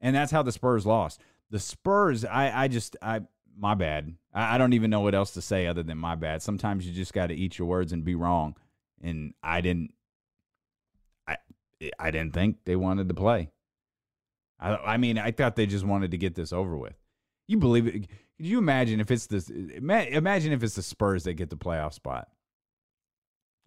And 0.00 0.16
that's 0.16 0.32
how 0.32 0.42
the 0.42 0.52
Spurs 0.52 0.86
lost. 0.86 1.20
The 1.50 1.58
Spurs, 1.58 2.24
I, 2.24 2.64
I 2.64 2.68
just, 2.68 2.96
I, 3.02 3.20
my 3.56 3.74
bad. 3.74 4.14
I, 4.32 4.54
I 4.54 4.58
don't 4.58 4.72
even 4.72 4.90
know 4.90 5.00
what 5.00 5.14
else 5.14 5.32
to 5.32 5.42
say 5.42 5.66
other 5.66 5.82
than 5.82 5.98
my 5.98 6.14
bad. 6.14 6.42
Sometimes 6.42 6.86
you 6.86 6.92
just 6.92 7.12
got 7.12 7.28
to 7.28 7.34
eat 7.34 7.58
your 7.58 7.68
words 7.68 7.92
and 7.92 8.04
be 8.04 8.14
wrong. 8.14 8.56
And 9.02 9.34
I 9.42 9.60
didn't, 9.60 9.92
I, 11.26 11.36
I 11.98 12.10
didn't 12.10 12.34
think 12.34 12.58
they 12.64 12.76
wanted 12.76 13.08
to 13.08 13.14
play. 13.14 13.50
I, 14.60 14.76
I 14.76 14.96
mean, 14.96 15.18
I 15.18 15.32
thought 15.32 15.56
they 15.56 15.66
just 15.66 15.84
wanted 15.84 16.12
to 16.12 16.18
get 16.18 16.34
this 16.34 16.52
over 16.52 16.76
with. 16.76 16.94
You 17.48 17.58
believe 17.58 17.86
it? 17.86 17.92
Could 17.92 18.46
you 18.46 18.58
imagine 18.58 19.00
if 19.00 19.10
it's 19.10 19.26
this? 19.26 19.50
Imagine 19.50 20.52
if 20.52 20.62
it's 20.62 20.76
the 20.76 20.82
Spurs 20.82 21.24
that 21.24 21.34
get 21.34 21.50
the 21.50 21.56
playoff 21.56 21.92
spot. 21.92 22.28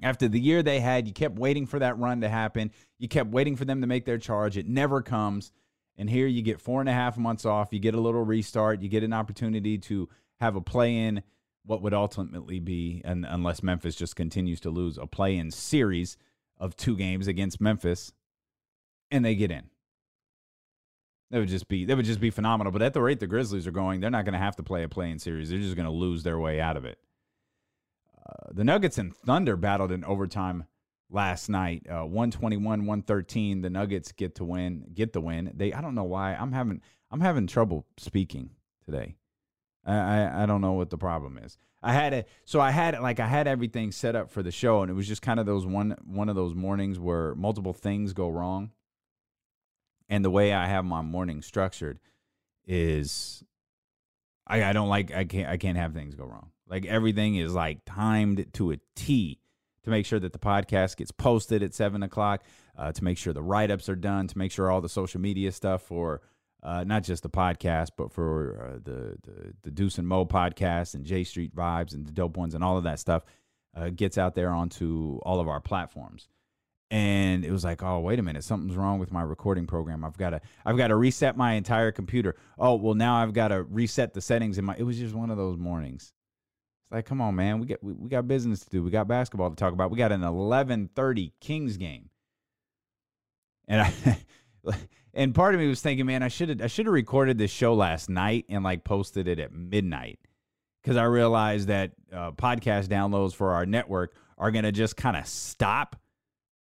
After 0.02 0.28
the 0.28 0.40
year 0.40 0.64
they 0.64 0.80
had, 0.80 1.08
you 1.08 1.14
kept 1.14 1.38
waiting 1.38 1.66
for 1.66 1.80
that 1.80 1.98
run 1.98 2.22
to 2.22 2.30
happen. 2.30 2.72
You 3.00 3.08
kept 3.08 3.30
waiting 3.30 3.56
for 3.56 3.66
them 3.66 3.82
to 3.82 3.88
make 3.88 4.06
their 4.06 4.18
charge. 4.18 4.58
It 4.58 4.68
never 4.68 5.02
comes. 5.02 5.52
And 5.98 6.10
here 6.10 6.28
you 6.28 6.42
get 6.42 6.60
four 6.60 6.82
and 6.82 6.90
a 6.90 6.94
half 6.94 7.18
months 7.18 7.46
off. 7.46 7.70
You 7.72 7.80
get 7.80 7.96
a 7.96 8.02
little 8.02 8.24
restart. 8.24 8.82
You 8.82 8.90
get 8.90 9.04
an 9.04 9.14
opportunity 9.14 9.78
to 9.80 10.10
have 10.40 10.56
a 10.56 10.62
play 10.62 10.96
in 10.98 11.24
what 11.66 11.82
would 11.82 11.94
ultimately 11.94 12.60
be, 12.60 13.02
and 13.04 13.26
unless 13.28 13.64
Memphis 13.64 13.96
just 13.96 14.16
continues 14.16 14.60
to 14.62 14.70
lose, 14.70 14.98
a 14.98 15.08
play 15.08 15.36
in 15.36 15.50
series 15.50 16.18
of 16.60 16.76
two 16.76 16.96
games 16.96 17.28
against 17.28 17.60
Memphis, 17.60 18.14
and 19.10 19.26
they 19.26 19.36
get 19.36 19.52
in. 19.52 19.70
That 21.32 21.40
would 21.40 21.50
just 21.50 21.68
be 21.68 21.86
that 21.86 21.98
would 21.98 22.06
just 22.06 22.20
be 22.20 22.30
phenomenal. 22.30 22.72
But 22.72 22.84
at 22.84 22.94
the 22.94 23.02
rate 23.02 23.20
the 23.20 23.28
Grizzlies 23.28 23.66
are 23.66 23.72
going, 23.72 24.00
they're 24.00 24.12
not 24.12 24.26
going 24.26 24.34
to 24.34 24.40
have 24.40 24.56
to 24.58 24.64
play 24.64 24.84
a 24.84 24.90
playing 24.90 25.20
series. 25.20 25.50
They're 25.50 25.60
just 25.60 25.76
going 25.76 25.88
to 25.88 25.92
lose 25.92 26.24
their 26.24 26.40
way 26.40 26.62
out 26.62 26.78
of 26.78 26.86
it. 26.86 27.00
Uh, 28.18 28.52
the 28.52 28.64
Nuggets 28.64 28.98
and 28.98 29.16
Thunder 29.16 29.56
battled 29.56 29.92
in 29.92 30.04
overtime 30.06 30.66
last 31.10 31.50
night, 31.50 31.86
uh, 31.90 32.04
121-113. 32.04 33.62
The 33.62 33.70
Nuggets 33.70 34.12
get 34.12 34.36
to 34.36 34.46
win, 34.46 34.86
get 34.94 35.14
the 35.14 35.22
win. 35.22 35.52
They 35.56 35.74
I 35.74 35.82
don't 35.82 35.96
know 35.96 36.04
why 36.04 36.36
I'm 36.36 36.52
having 36.52 36.82
I'm 37.12 37.22
having 37.22 37.48
trouble 37.48 37.86
speaking 37.98 38.52
today. 38.86 39.16
I, 39.86 39.96
I, 39.96 40.44
I 40.44 40.46
don't 40.46 40.62
know 40.62 40.74
what 40.74 40.90
the 40.90 40.98
problem 40.98 41.38
is. 41.38 41.58
I 41.84 41.94
had 41.94 42.14
it 42.14 42.28
so 42.46 42.60
I 42.60 42.72
had 42.72 43.00
like 43.00 43.20
I 43.20 43.28
had 43.28 43.48
everything 43.48 43.92
set 43.92 44.16
up 44.16 44.32
for 44.32 44.42
the 44.42 44.52
show, 44.52 44.82
and 44.82 44.90
it 44.90 44.96
was 44.96 45.08
just 45.08 45.22
kind 45.22 45.40
of 45.40 45.46
those 45.46 45.66
one 45.66 45.96
one 46.06 46.30
of 46.30 46.36
those 46.36 46.56
mornings 46.56 47.00
where 47.00 47.36
multiple 47.36 47.74
things 47.74 48.14
go 48.14 48.30
wrong 48.30 48.72
and 50.10 50.24
the 50.24 50.30
way 50.30 50.54
I 50.54 50.68
have 50.68 50.86
my 50.86 51.02
morning 51.02 51.42
structured 51.42 52.00
is 52.66 53.44
I, 54.48 54.64
I 54.64 54.74
don't 54.74 54.90
like 54.90 55.12
I 55.14 55.26
can't 55.26 55.50
I 55.50 55.58
can't 55.58 55.78
have 55.78 55.94
things 55.94 56.16
go 56.16 56.26
wrong. 56.26 56.52
Like 56.68 56.86
everything 56.86 57.36
is 57.36 57.54
like 57.54 57.80
timed 57.86 58.54
to 58.54 58.72
a 58.72 58.78
T 58.96 59.40
to 59.86 59.90
make 59.92 60.06
sure 60.06 60.20
that 60.20 60.34
the 60.34 60.40
podcast 60.40 60.98
gets 60.98 61.12
posted 61.12 61.64
at 61.64 61.74
seven 61.74 62.04
o'clock, 62.04 62.44
uh, 62.78 62.92
to 62.92 63.04
make 63.04 63.18
sure 63.18 63.34
the 63.34 63.42
write 63.42 63.72
ups 63.72 63.88
are 63.88 63.96
done, 63.96 64.28
to 64.28 64.38
make 64.38 64.52
sure 64.52 64.70
all 64.70 64.82
the 64.82 64.90
social 64.90 65.22
media 65.22 65.52
stuff 65.52 65.82
for 65.82 66.22
uh, 66.64 66.84
not 66.84 67.04
just 67.04 67.24
the 67.24 67.30
podcast, 67.30 67.92
but 67.96 68.12
for 68.12 68.60
uh, 68.60 68.80
the, 68.84 69.16
the 69.24 69.54
the 69.62 69.72
Deuce 69.72 69.98
and 70.00 70.08
Mo 70.08 70.26
podcast 70.26 70.96
and 70.96 71.06
J 71.06 71.24
Street 71.24 71.56
Vibes 71.56 71.94
and 71.94 72.06
the 72.06 72.12
Dope 72.12 72.36
Ones 72.36 72.56
and 72.56 72.64
all 72.64 72.78
of 72.78 72.84
that 72.84 73.00
stuff 73.00 73.24
uh, 73.76 73.90
gets 73.90 74.18
out 74.18 74.34
there 74.36 74.50
onto 74.50 75.20
all 75.24 75.40
of 75.40 75.48
our 75.48 75.62
platforms. 75.62 76.28
And 76.92 77.44
it 77.44 77.52
was 77.52 77.64
like, 77.64 77.84
oh, 77.84 78.00
wait 78.00 78.20
a 78.20 78.24
minute, 78.24 78.44
something's 78.44 78.76
wrong 78.76 79.00
with 79.00 79.12
my 79.12 79.22
recording 79.24 79.66
program. 79.68 80.06
I've 80.06 80.18
got 80.18 80.32
to, 80.32 80.42
I've 80.66 80.78
got 80.78 80.88
to 80.88 80.96
reset 80.96 81.36
my 81.36 81.54
entire 81.54 81.92
computer. 81.92 82.36
Oh, 82.58 82.76
well, 82.76 82.94
now 82.94 83.16
I've 83.16 83.34
got 83.34 83.50
to 83.50 83.64
reset 83.64 84.14
the 84.14 84.22
settings 84.22 84.58
in 84.58 84.66
my. 84.66 84.76
It 84.78 84.84
was 84.84 84.98
just 84.98 85.16
one 85.16 85.30
of 85.30 85.38
those 85.38 85.58
mornings. 85.58 86.14
It's 86.86 86.92
like, 86.92 87.06
come 87.06 87.22
on, 87.22 87.36
man, 87.36 87.60
we 87.60 87.68
got 87.68 87.84
we, 87.84 87.94
we 87.94 88.10
got 88.10 88.28
business 88.28 88.62
to 88.62 88.70
do. 88.70 88.84
We 88.84 88.92
got 88.92 89.08
basketball 89.08 89.50
to 89.50 89.56
talk 89.56 89.74
about. 89.74 89.92
We 89.92 89.98
got 89.98 90.12
an 90.12 90.24
eleven 90.24 90.90
thirty 90.96 91.34
Kings 91.40 91.78
game, 91.78 92.10
and 93.68 93.82
I. 93.82 93.94
and 95.14 95.34
part 95.34 95.54
of 95.54 95.62
me 95.62 95.68
was 95.68 95.82
thinking, 95.82 96.06
man, 96.08 96.24
I 96.24 96.28
should 96.28 96.50
have 96.50 96.62
I 96.62 96.68
should 96.68 96.86
have 96.88 96.94
recorded 96.94 97.38
this 97.38 97.52
show 97.52 97.74
last 97.74 98.10
night 98.10 98.46
and 98.50 98.64
like 98.64 98.84
posted 98.84 99.28
it 99.28 99.40
at 99.40 99.52
midnight 99.52 100.20
because 100.82 100.98
I 100.98 101.04
realized 101.04 101.68
that 101.68 101.92
uh, 102.12 102.32
podcast 102.32 102.88
downloads 102.88 103.34
for 103.34 103.54
our 103.54 103.66
network 103.66 104.16
are 104.38 104.52
going 104.52 104.66
to 104.66 104.72
just 104.72 104.98
kind 104.98 105.16
of 105.16 105.26
stop 105.28 105.96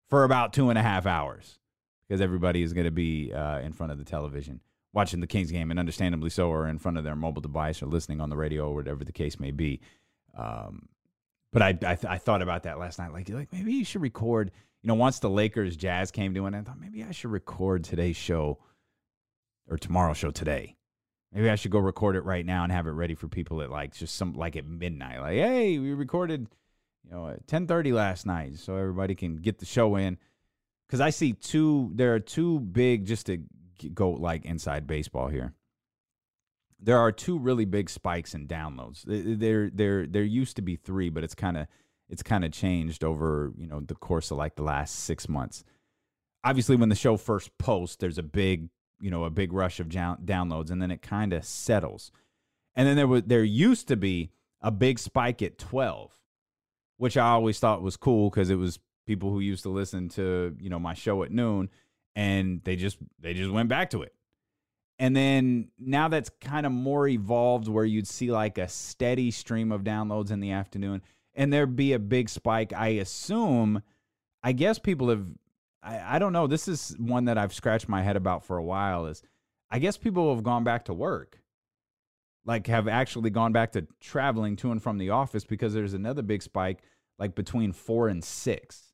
for 0.09 0.23
about 0.23 0.53
two 0.53 0.69
and 0.69 0.77
a 0.77 0.83
half 0.83 1.05
hours 1.05 1.59
because 2.07 2.21
everybody 2.21 2.61
is 2.61 2.73
going 2.73 2.85
to 2.85 2.91
be 2.91 3.31
uh, 3.31 3.59
in 3.59 3.73
front 3.73 3.91
of 3.91 3.97
the 3.97 4.05
television 4.05 4.59
watching 4.93 5.19
the 5.19 5.27
Kings 5.27 5.51
game, 5.51 5.71
and 5.71 5.79
understandably 5.79 6.29
so, 6.29 6.49
or 6.49 6.67
in 6.67 6.77
front 6.77 6.97
of 6.97 7.03
their 7.03 7.15
mobile 7.15 7.41
device 7.41 7.81
or 7.81 7.87
listening 7.87 8.21
on 8.21 8.29
the 8.29 8.37
radio 8.37 8.69
or 8.69 8.75
whatever 8.75 9.03
the 9.03 9.11
case 9.11 9.39
may 9.39 9.51
be. 9.51 9.81
Um, 10.35 10.89
but 11.51 11.61
I 11.61 11.77
I, 11.85 11.97
I, 12.09 12.17
thought 12.17 12.41
about 12.41 12.63
that 12.63 12.79
last 12.79 12.99
night, 12.99 13.13
like 13.13 13.29
like 13.29 13.53
maybe 13.53 13.73
you 13.73 13.85
should 13.85 14.01
record. 14.01 14.51
You 14.81 14.87
know, 14.87 14.95
once 14.95 15.19
the 15.19 15.29
Lakers 15.29 15.77
Jazz 15.77 16.11
came 16.11 16.33
to 16.33 16.45
an 16.45 16.55
end, 16.55 16.67
I 16.67 16.71
thought 16.71 16.79
maybe 16.79 17.03
I 17.03 17.11
should 17.11 17.31
record 17.31 17.83
today's 17.83 18.17
show 18.17 18.57
or 19.69 19.77
tomorrow's 19.77 20.17
show 20.17 20.31
today. 20.31 20.75
Maybe 21.31 21.49
I 21.49 21.55
should 21.55 21.71
go 21.71 21.79
record 21.79 22.15
it 22.15 22.25
right 22.25 22.45
now 22.45 22.63
and 22.63 22.71
have 22.71 22.85
it 22.85 22.91
ready 22.91 23.15
for 23.15 23.27
people 23.27 23.61
at 23.61 23.71
like 23.71 23.95
just 23.95 24.15
some 24.15 24.33
like 24.33 24.55
at 24.55 24.67
midnight. 24.67 25.19
Like, 25.19 25.35
hey, 25.35 25.79
we 25.79 25.93
recorded 25.93 26.47
you 27.05 27.11
know, 27.11 27.29
at 27.29 27.47
10:30 27.47 27.93
last 27.93 28.25
night, 28.25 28.57
so 28.57 28.75
everybody 28.75 29.15
can 29.15 29.37
get 29.37 29.59
the 29.59 29.65
show 29.65 29.95
in. 29.95 30.17
Because 30.87 31.01
I 31.01 31.09
see 31.09 31.33
two, 31.33 31.91
there 31.95 32.13
are 32.13 32.19
two 32.19 32.59
big, 32.59 33.05
just 33.05 33.25
to 33.27 33.39
go 33.93 34.11
like 34.11 34.45
inside 34.45 34.85
baseball 34.85 35.27
here. 35.27 35.53
There 36.79 36.97
are 36.97 37.11
two 37.11 37.37
really 37.37 37.65
big 37.65 37.89
spikes 37.89 38.33
in 38.33 38.47
downloads. 38.47 39.03
There, 39.05 39.69
there, 39.69 40.07
there 40.07 40.23
used 40.23 40.55
to 40.57 40.61
be 40.61 40.75
three, 40.75 41.09
but 41.09 41.23
it's 41.23 41.35
kind 41.35 41.57
of, 41.57 41.67
it's 42.09 42.23
kind 42.23 42.43
of 42.43 42.51
changed 42.51 43.03
over, 43.03 43.53
you 43.57 43.67
know, 43.67 43.79
the 43.79 43.95
course 43.95 44.31
of 44.31 44.37
like 44.37 44.55
the 44.55 44.63
last 44.63 44.99
six 44.99 45.29
months. 45.29 45.63
Obviously, 46.43 46.75
when 46.75 46.89
the 46.89 46.95
show 46.95 47.17
first 47.17 47.57
posts, 47.57 47.95
there's 47.97 48.17
a 48.17 48.23
big, 48.23 48.69
you 48.99 49.09
know, 49.09 49.23
a 49.23 49.29
big 49.29 49.53
rush 49.53 49.79
of 49.79 49.87
downloads, 49.87 50.71
and 50.71 50.81
then 50.81 50.91
it 50.91 51.01
kind 51.01 51.33
of 51.33 51.45
settles. 51.45 52.11
And 52.75 52.87
then 52.87 52.97
there 52.97 53.07
was, 53.07 53.23
there 53.23 53.43
used 53.43 53.87
to 53.87 53.95
be 53.95 54.31
a 54.61 54.71
big 54.71 54.99
spike 54.99 55.41
at 55.41 55.57
12 55.57 56.19
which 56.97 57.17
I 57.17 57.31
always 57.31 57.59
thought 57.59 57.81
was 57.81 57.97
cool 57.97 58.29
because 58.29 58.49
it 58.49 58.55
was 58.55 58.79
people 59.05 59.29
who 59.29 59.39
used 59.39 59.63
to 59.63 59.69
listen 59.69 60.07
to 60.09 60.55
you 60.59 60.69
know 60.69 60.79
my 60.79 60.93
show 60.93 61.23
at 61.23 61.31
noon, 61.31 61.69
and 62.15 62.61
they 62.63 62.75
just 62.75 62.97
they 63.19 63.33
just 63.33 63.51
went 63.51 63.69
back 63.69 63.89
to 63.89 64.03
it. 64.03 64.13
And 64.99 65.15
then 65.15 65.69
now 65.79 66.07
that's 66.07 66.29
kind 66.39 66.65
of 66.65 66.71
more 66.71 67.07
evolved 67.07 67.67
where 67.67 67.85
you'd 67.85 68.07
see 68.07 68.31
like 68.31 68.57
a 68.57 68.67
steady 68.67 69.31
stream 69.31 69.71
of 69.71 69.83
downloads 69.83 70.31
in 70.31 70.39
the 70.39 70.51
afternoon 70.51 71.01
and 71.33 71.51
there'd 71.51 71.75
be 71.75 71.93
a 71.93 71.99
big 71.99 72.29
spike. 72.29 72.73
I 72.73 72.89
assume, 72.89 73.81
I 74.43 74.51
guess 74.51 74.77
people 74.77 75.09
have, 75.09 75.25
I, 75.81 76.15
I 76.15 76.19
don't 76.19 76.31
know. 76.31 76.47
This 76.47 76.67
is 76.67 76.95
one 76.99 77.25
that 77.25 77.37
I've 77.37 77.53
scratched 77.53 77.89
my 77.89 78.03
head 78.03 78.15
about 78.15 78.45
for 78.45 78.57
a 78.57 78.63
while 78.63 79.07
is 79.07 79.23
I 79.71 79.79
guess 79.79 79.97
people 79.97 80.33
have 80.33 80.43
gone 80.43 80.63
back 80.63 80.85
to 80.85 80.93
work 80.93 81.39
like 82.45 82.67
have 82.67 82.87
actually 82.87 83.29
gone 83.29 83.51
back 83.51 83.71
to 83.73 83.87
traveling 84.01 84.55
to 84.57 84.71
and 84.71 84.81
from 84.81 84.97
the 84.97 85.09
office 85.09 85.43
because 85.43 85.73
there's 85.73 85.93
another 85.93 86.21
big 86.21 86.41
spike 86.41 86.79
like 87.19 87.35
between 87.35 87.71
four 87.71 88.07
and 88.07 88.23
six. 88.23 88.93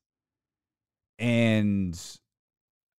And 1.18 2.00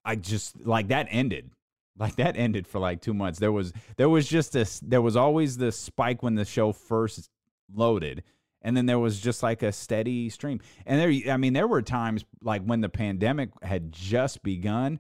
I 0.03 0.15
just 0.15 0.65
like 0.65 0.89
that 0.89 1.07
ended. 1.09 1.51
Like 1.97 2.15
that 2.15 2.37
ended 2.37 2.67
for 2.67 2.79
like 2.79 3.01
two 3.01 3.13
months. 3.13 3.39
There 3.39 3.51
was 3.51 3.73
there 3.97 4.09
was 4.09 4.27
just 4.27 4.53
this 4.53 4.79
there 4.79 5.01
was 5.01 5.15
always 5.15 5.57
this 5.57 5.77
spike 5.77 6.23
when 6.23 6.35
the 6.35 6.45
show 6.45 6.71
first 6.71 7.29
loaded. 7.73 8.23
And 8.63 8.77
then 8.77 8.85
there 8.85 8.99
was 8.99 9.19
just 9.19 9.41
like 9.41 9.63
a 9.63 9.71
steady 9.71 10.29
stream. 10.29 10.61
And 10.85 10.99
there 10.99 11.33
I 11.33 11.37
mean, 11.37 11.53
there 11.53 11.67
were 11.67 11.81
times 11.81 12.25
like 12.41 12.63
when 12.63 12.81
the 12.81 12.89
pandemic 12.89 13.49
had 13.61 13.91
just 13.91 14.43
begun 14.43 14.99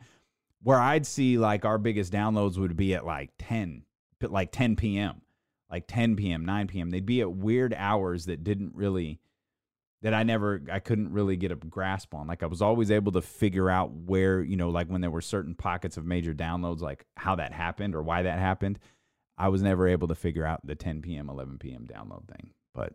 where 0.63 0.79
I'd 0.79 1.07
see 1.07 1.37
like 1.37 1.65
our 1.65 1.77
biggest 1.77 2.13
downloads 2.13 2.57
would 2.57 2.75
be 2.75 2.93
at 2.93 3.05
like 3.05 3.31
10, 3.39 3.83
like 4.21 4.51
10 4.51 4.75
p.m 4.75 5.21
like 5.71 5.87
10 5.87 6.17
p.m., 6.17 6.45
9 6.45 6.67
p.m. 6.67 6.89
They'd 6.89 7.05
be 7.05 7.21
at 7.21 7.31
weird 7.31 7.73
hours 7.73 8.25
that 8.25 8.43
didn't 8.43 8.75
really 8.75 9.19
that 10.01 10.13
I 10.13 10.23
never 10.23 10.61
I 10.71 10.79
couldn't 10.79 11.11
really 11.11 11.35
get 11.35 11.51
a 11.51 11.55
grasp 11.55 12.13
on. 12.13 12.27
Like 12.27 12.43
I 12.43 12.47
was 12.47 12.61
always 12.61 12.89
able 12.89 13.11
to 13.13 13.21
figure 13.21 13.69
out 13.69 13.91
where, 13.91 14.41
you 14.41 14.57
know, 14.57 14.69
like 14.69 14.87
when 14.87 15.01
there 15.01 15.11
were 15.11 15.21
certain 15.21 15.55
pockets 15.55 15.97
of 15.97 16.05
major 16.05 16.33
downloads 16.33 16.81
like 16.81 17.05
how 17.17 17.35
that 17.35 17.53
happened 17.53 17.95
or 17.95 18.01
why 18.01 18.23
that 18.23 18.39
happened. 18.39 18.79
I 19.37 19.49
was 19.49 19.61
never 19.61 19.87
able 19.87 20.07
to 20.09 20.15
figure 20.15 20.45
out 20.45 20.65
the 20.65 20.75
10 20.75 21.01
p.m., 21.01 21.29
11 21.29 21.57
p.m. 21.57 21.87
download 21.91 22.27
thing. 22.27 22.51
But 22.75 22.93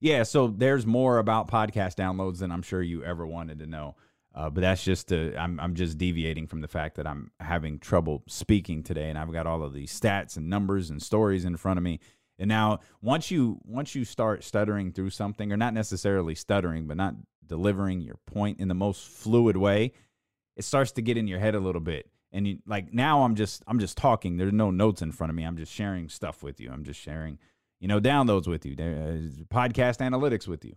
yeah, 0.00 0.22
so 0.22 0.48
there's 0.48 0.86
more 0.86 1.18
about 1.18 1.50
podcast 1.50 1.96
downloads 1.96 2.38
than 2.38 2.50
I'm 2.50 2.62
sure 2.62 2.82
you 2.82 3.04
ever 3.04 3.26
wanted 3.26 3.58
to 3.60 3.66
know. 3.66 3.96
Uh, 4.34 4.48
but 4.48 4.62
that's 4.62 4.82
just 4.82 5.12
i 5.12 5.34
I'm 5.36 5.60
I'm 5.60 5.74
just 5.74 5.98
deviating 5.98 6.46
from 6.46 6.62
the 6.62 6.68
fact 6.68 6.96
that 6.96 7.06
I'm 7.06 7.30
having 7.38 7.78
trouble 7.78 8.22
speaking 8.26 8.82
today, 8.82 9.10
and 9.10 9.18
I've 9.18 9.32
got 9.32 9.46
all 9.46 9.62
of 9.62 9.74
these 9.74 9.98
stats 9.98 10.36
and 10.36 10.48
numbers 10.48 10.90
and 10.90 11.02
stories 11.02 11.44
in 11.44 11.56
front 11.56 11.78
of 11.78 11.82
me. 11.82 12.00
And 12.42 12.48
now 12.48 12.80
once 13.00 13.30
you 13.30 13.60
once 13.64 13.94
you 13.94 14.04
start 14.04 14.42
stuttering 14.42 14.90
through 14.90 15.10
something, 15.10 15.52
or 15.52 15.56
not 15.56 15.74
necessarily 15.74 16.34
stuttering, 16.34 16.88
but 16.88 16.96
not 16.96 17.14
delivering 17.46 18.00
your 18.00 18.16
point 18.26 18.58
in 18.58 18.66
the 18.66 18.74
most 18.74 19.06
fluid 19.06 19.56
way, 19.56 19.92
it 20.56 20.64
starts 20.64 20.90
to 20.92 21.02
get 21.02 21.16
in 21.16 21.28
your 21.28 21.38
head 21.38 21.54
a 21.54 21.60
little 21.60 21.80
bit. 21.80 22.10
And 22.32 22.48
you, 22.48 22.58
like 22.66 22.92
now, 22.92 23.22
I'm 23.22 23.36
just 23.36 23.62
I'm 23.68 23.78
just 23.78 23.96
talking. 23.96 24.38
There's 24.38 24.52
no 24.52 24.72
notes 24.72 25.02
in 25.02 25.12
front 25.12 25.30
of 25.30 25.36
me. 25.36 25.44
I'm 25.44 25.56
just 25.56 25.72
sharing 25.72 26.08
stuff 26.08 26.42
with 26.42 26.58
you. 26.58 26.68
I'm 26.72 26.82
just 26.82 26.98
sharing, 26.98 27.38
you 27.78 27.86
know, 27.86 28.00
downloads 28.00 28.48
with 28.48 28.66
you, 28.66 28.72
uh, 28.72 29.54
podcast 29.54 29.98
analytics 30.00 30.48
with 30.48 30.64
you 30.64 30.74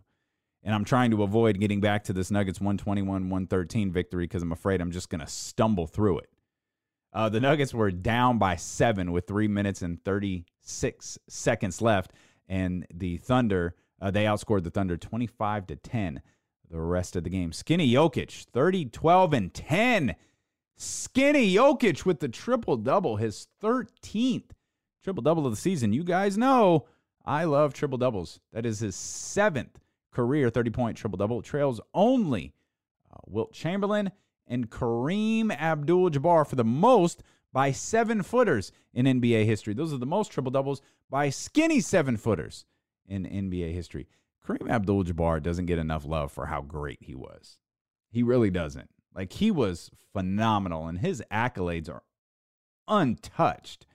and 0.62 0.73
I'm 0.73 0.84
trying 0.84 1.12
to 1.12 1.23
avoid 1.23 1.60
getting 1.60 1.80
back 1.80 2.04
to 2.06 2.13
this 2.13 2.32
Nuggets 2.32 2.60
121 2.60 3.30
113 3.30 3.91
victory 3.91 4.25
because 4.25 4.43
I'm 4.43 4.51
afraid 4.51 4.82
I'm 4.82 4.91
just 4.91 5.10
going 5.10 5.21
to 5.21 5.28
stumble 5.28 5.88
through 5.88 6.19
it. 6.19 6.30
Uh, 7.15 7.30
the 7.30 7.39
Nuggets 7.39 7.73
were 7.73 7.91
down 7.91 8.38
by 8.38 8.58
seven 8.58 9.13
with 9.13 9.25
three 9.25 9.47
minutes 9.47 9.82
and 9.82 10.04
36 10.04 11.17
seconds 11.30 11.82
left, 11.82 12.12
and 12.49 12.86
the 12.93 13.15
Thunder 13.17 13.73
uh, 14.01 14.12
they 14.12 14.25
outscored 14.25 14.63
the 14.63 14.69
Thunder 14.69 14.97
25 14.97 15.67
to 15.67 15.75
10 15.78 16.21
the 16.69 16.82
rest 16.82 17.15
of 17.15 17.23
the 17.23 17.30
game. 17.30 17.54
Skinny 17.54 17.89
Jokic 17.89 18.45
30, 18.47 18.86
12, 18.86 19.34
and 19.34 19.54
10. 19.54 20.15
Skinny 20.75 21.54
Jokic 21.56 22.06
with 22.06 22.19
the 22.19 22.28
triple 22.28 22.75
double, 22.75 23.15
his 23.15 23.47
13th 23.63 24.51
triple 25.01 25.23
double 25.23 25.45
of 25.45 25.54
the 25.54 25.58
season. 25.58 25.93
You 25.93 26.04
guys 26.04 26.38
know 26.38 26.86
I 27.23 27.45
love 27.45 27.73
triple 27.73 27.97
doubles. 27.97 28.41
That 28.51 28.65
is 28.65 28.80
his 28.80 28.95
seventh 28.95 29.80
career 30.12 30.49
30 30.49 30.71
point 30.71 30.97
triple 30.97 31.17
double. 31.17 31.41
Trails 31.41 31.80
only 31.93 32.54
uh, 33.10 33.19
Wilt 33.25 33.54
Chamberlain 33.54 34.12
and 34.47 34.69
Kareem 34.69 35.55
Abdul 35.55 36.12
Jabbar 36.12 36.47
for 36.47 36.55
the 36.55 36.63
most 36.63 37.23
by 37.53 37.71
seven 37.71 38.21
footers 38.21 38.71
in 38.93 39.05
NBA 39.05 39.45
history. 39.45 39.73
Those 39.73 39.93
are 39.93 39.97
the 39.97 40.05
most 40.05 40.31
triple 40.31 40.51
doubles 40.51 40.81
by 41.10 41.29
skinny 41.29 41.79
seven 41.79 42.17
footers 42.17 42.65
in 43.08 43.23
NBA 43.25 43.73
history. 43.73 44.08
Kareem 44.45 44.69
Abdul 44.69 45.05
Jabbar 45.05 45.41
doesn't 45.41 45.65
get 45.65 45.79
enough 45.79 46.05
love 46.05 46.31
for 46.31 46.47
how 46.47 46.62
great 46.62 46.99
he 47.01 47.15
was. 47.15 47.58
He 48.10 48.23
really 48.23 48.49
doesn't. 48.49 48.89
Like, 49.13 49.34
he 49.34 49.49
was 49.49 49.89
phenomenal, 50.13 50.88
and 50.88 50.99
his 50.99 51.23
accolades 51.31 51.89
are 51.89 52.03
untouched. 52.88 53.88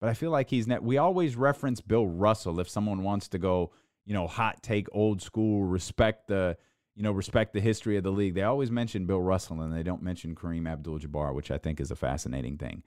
But 0.00 0.08
I 0.08 0.14
feel 0.14 0.30
like 0.30 0.48
he's 0.48 0.66
net. 0.66 0.82
We 0.82 0.96
always 0.96 1.36
reference 1.36 1.80
Bill 1.80 2.06
Russell 2.06 2.60
if 2.60 2.68
someone 2.68 3.02
wants 3.02 3.28
to 3.28 3.38
go 3.38 3.72
you 4.08 4.14
know, 4.14 4.26
hot 4.26 4.62
take, 4.62 4.88
old 4.92 5.20
school, 5.20 5.64
respect 5.64 6.28
the, 6.28 6.56
you 6.98 7.04
know, 7.04 7.12
respect 7.12 7.52
the 7.52 7.60
history 7.60 7.96
of 7.96 8.02
the 8.02 8.10
league. 8.10 8.34
They 8.34 8.42
always 8.42 8.72
mention 8.72 9.06
Bill 9.06 9.22
Russell 9.22 9.60
and 9.60 9.72
they 9.72 9.84
don't 9.84 10.02
mention 10.02 10.34
Kareem 10.34 10.68
Abdul-Jabbar, 10.68 11.32
which 11.32 11.52
I 11.52 11.56
think 11.56 11.78
is 11.78 11.92
a 11.92 11.96
fascinating 11.96 12.58
thing. 12.58 12.82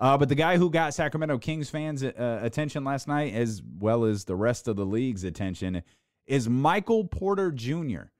Uh, 0.00 0.18
but 0.18 0.28
the 0.28 0.34
guy 0.34 0.56
who 0.56 0.68
got 0.68 0.94
Sacramento 0.94 1.38
Kings 1.38 1.70
fans' 1.70 2.02
uh, 2.02 2.40
attention 2.42 2.82
last 2.82 3.06
night, 3.06 3.34
as 3.34 3.62
well 3.78 4.04
as 4.04 4.24
the 4.24 4.34
rest 4.34 4.66
of 4.66 4.74
the 4.74 4.84
league's 4.84 5.22
attention, 5.22 5.84
is 6.26 6.48
Michael 6.48 7.04
Porter 7.04 7.52
Jr. 7.52 8.10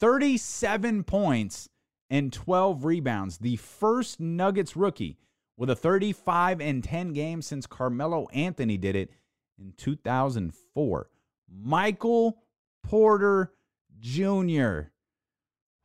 37 0.00 1.04
points 1.04 1.68
and 2.10 2.32
12 2.32 2.84
rebounds. 2.84 3.38
The 3.38 3.54
first 3.54 4.18
Nuggets 4.18 4.74
rookie 4.74 5.16
with 5.56 5.70
a 5.70 5.76
35 5.76 6.60
and 6.60 6.82
10 6.82 7.12
game 7.12 7.40
since 7.40 7.68
Carmelo 7.68 8.26
Anthony 8.32 8.76
did 8.76 8.96
it 8.96 9.12
in 9.60 9.74
2004. 9.76 11.08
Michael 11.48 12.42
Porter 12.82 13.52
Jr. 13.98 14.90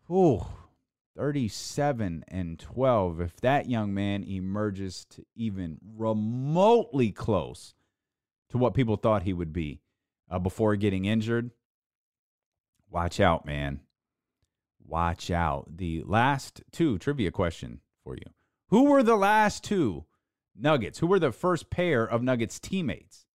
Ooh, 0.10 0.46
37 1.16 2.26
and 2.28 2.60
12. 2.60 3.22
If 3.22 3.42
that 3.42 3.70
young 3.70 3.94
man 3.94 4.24
emerges 4.24 5.06
to 5.12 5.26
even 5.36 5.78
remotely 5.96 7.12
close 7.12 7.74
to 8.50 8.58
what 8.58 8.74
people 8.74 8.98
thought 8.98 9.24
he 9.24 9.34
would 9.34 9.54
be 9.54 9.82
uh, 10.30 10.40
before 10.40 10.76
getting 10.76 11.06
injured, 11.06 11.52
watch 12.90 13.20
out, 13.20 13.46
man. 13.46 13.82
Watch 14.86 15.32
out. 15.32 15.78
The 15.78 16.04
last 16.06 16.62
two 16.72 16.98
trivia 16.98 17.32
question 17.32 17.80
for 18.04 18.16
you. 18.16 18.26
Who 18.68 18.86
were 18.86 19.04
the 19.04 19.16
last 19.16 19.64
two 19.64 20.06
Nuggets? 20.56 21.00
Who 21.00 21.08
were 21.08 21.20
the 21.20 21.32
first 21.32 21.70
pair 21.70 22.04
of 22.04 22.22
Nuggets 22.22 22.60
teammates 22.60 23.26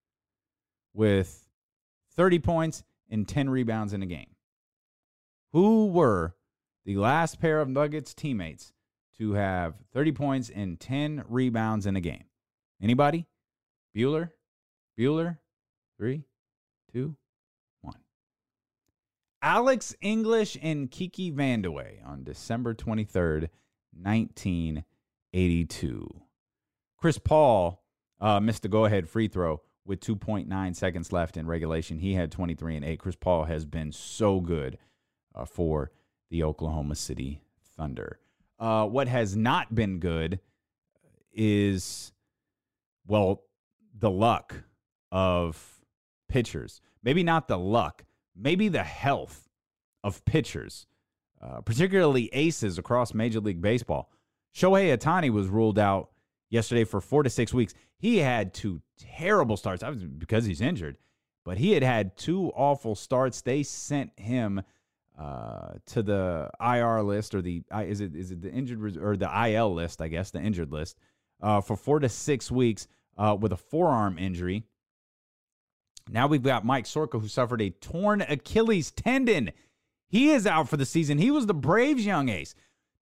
with 0.93 1.49
30 2.15 2.39
points 2.41 2.83
and 3.11 3.27
10 3.27 3.49
rebounds 3.49 3.93
in 3.93 4.03
a 4.03 4.07
game? 4.07 4.36
Who 5.57 5.87
were 5.87 6.37
the 6.85 6.99
last 6.99 7.40
pair 7.40 7.62
of 7.62 7.69
Nuggets 7.71 8.12
teammates 8.12 8.75
to 9.16 9.33
have 9.33 9.77
30 9.95 10.12
points 10.12 10.51
and 10.55 10.79
10 10.79 11.25
rebounds 11.31 11.87
in 11.87 11.97
a 11.97 12.01
game? 12.03 12.25
Anybody? 12.79 13.27
Bueller? 13.97 14.33
Bueller? 14.99 15.38
Three, 15.97 16.25
two, 16.92 17.16
one. 17.81 17.97
Alex 19.40 19.97
English 20.03 20.59
and 20.61 20.90
Kiki 20.90 21.33
Vandeweghe 21.33 22.07
on 22.07 22.23
December 22.23 22.75
23rd, 22.75 23.49
1982. 23.99 26.21
Chris 26.99 27.16
Paul 27.16 27.83
uh, 28.21 28.40
missed 28.40 28.66
a 28.66 28.69
go 28.69 28.85
ahead 28.85 29.09
free 29.09 29.29
throw 29.29 29.62
with 29.87 30.01
2.9 30.01 30.77
seconds 30.77 31.14
left 31.14 31.38
in 31.38 31.47
regulation. 31.47 32.01
He 32.01 32.12
had 32.12 32.31
23 32.31 32.77
and 32.77 32.85
8. 32.85 32.99
Chris 32.99 33.16
Paul 33.16 33.45
has 33.45 33.64
been 33.64 33.90
so 33.90 34.42
good 34.42 34.77
uh, 35.37 35.44
for 35.44 35.90
the 36.31 36.42
Oklahoma 36.42 36.94
City 36.94 37.42
Thunder. 37.77 38.18
Uh, 38.59 38.87
what 38.87 39.07
has 39.07 39.37
not 39.37 39.75
been 39.75 39.99
good 39.99 40.40
is, 41.33 42.12
well, 43.07 43.42
the 43.99 44.11
luck 44.11 44.55
of 45.12 45.83
pitchers. 46.29 46.81
Maybe 47.03 47.22
not 47.22 47.49
the 47.49 47.59
luck, 47.59 48.05
maybe 48.35 48.68
the 48.68 48.83
health 48.83 49.49
of 50.03 50.25
pitchers, 50.25 50.87
uh, 51.40 51.61
particularly 51.61 52.31
aces 52.33 52.79
across 52.79 53.14
Major 53.14 53.40
League 53.40 53.61
Baseball. 53.61 54.11
Shohei 54.55 54.96
Ohtani 54.96 55.31
was 55.31 55.49
ruled 55.49 55.79
out 55.79 56.11
yesterday 56.49 56.85
for 56.85 57.01
four 57.01 57.22
to 57.22 57.31
six 57.31 57.53
weeks. 57.53 57.75
He 57.99 58.18
had 58.18 58.55
two 58.55 58.81
terrible 58.99 59.57
starts. 59.57 59.83
Because 60.18 60.46
he's 60.46 60.61
injured, 60.61 60.96
but 61.44 61.59
he 61.59 61.72
had 61.72 61.83
had 61.83 62.16
two 62.16 62.51
awful 62.55 62.94
starts. 62.94 63.42
They 63.42 63.62
sent 63.62 64.18
him 64.18 64.62
uh, 65.18 65.74
to 65.87 66.02
the 66.02 66.50
IR 66.61 67.02
list 67.02 67.35
or 67.35 67.42
the 67.42 67.62
is 67.74 68.00
it 68.00 68.14
is 68.14 68.31
it 68.31 68.42
the 68.42 68.50
injured 68.50 68.96
or 68.96 69.16
the 69.16 69.48
IL 69.48 69.74
list? 69.74 70.02
I 70.02 70.09
guess 70.09 70.31
the 70.31 70.40
injured 70.40 70.72
list 70.72 70.98
uh, 71.42 71.61
for 71.61 71.76
four 71.76 72.00
to 72.00 72.09
six 72.09 72.50
weeks 72.50 72.87
uh, 73.16 73.37
with 73.38 73.52
a 73.52 73.57
forearm 73.57 74.18
injury. 74.18 74.64
Now 76.09 76.26
we've 76.26 76.42
got 76.42 76.64
Mike 76.64 76.87
Soroka 76.87 77.18
who 77.18 77.29
suffered 77.29 77.62
a 77.62 77.70
torn 77.70 78.20
Achilles 78.22 78.90
tendon. 78.90 79.52
He 80.09 80.31
is 80.31 80.46
out 80.46 80.68
for 80.68 80.76
the 80.76 80.87
season. 80.87 81.18
He 81.18 81.31
was 81.31 81.46
the 81.46 81.55
Braves' 81.55 82.07
young 82.07 82.29
ace. 82.29 82.55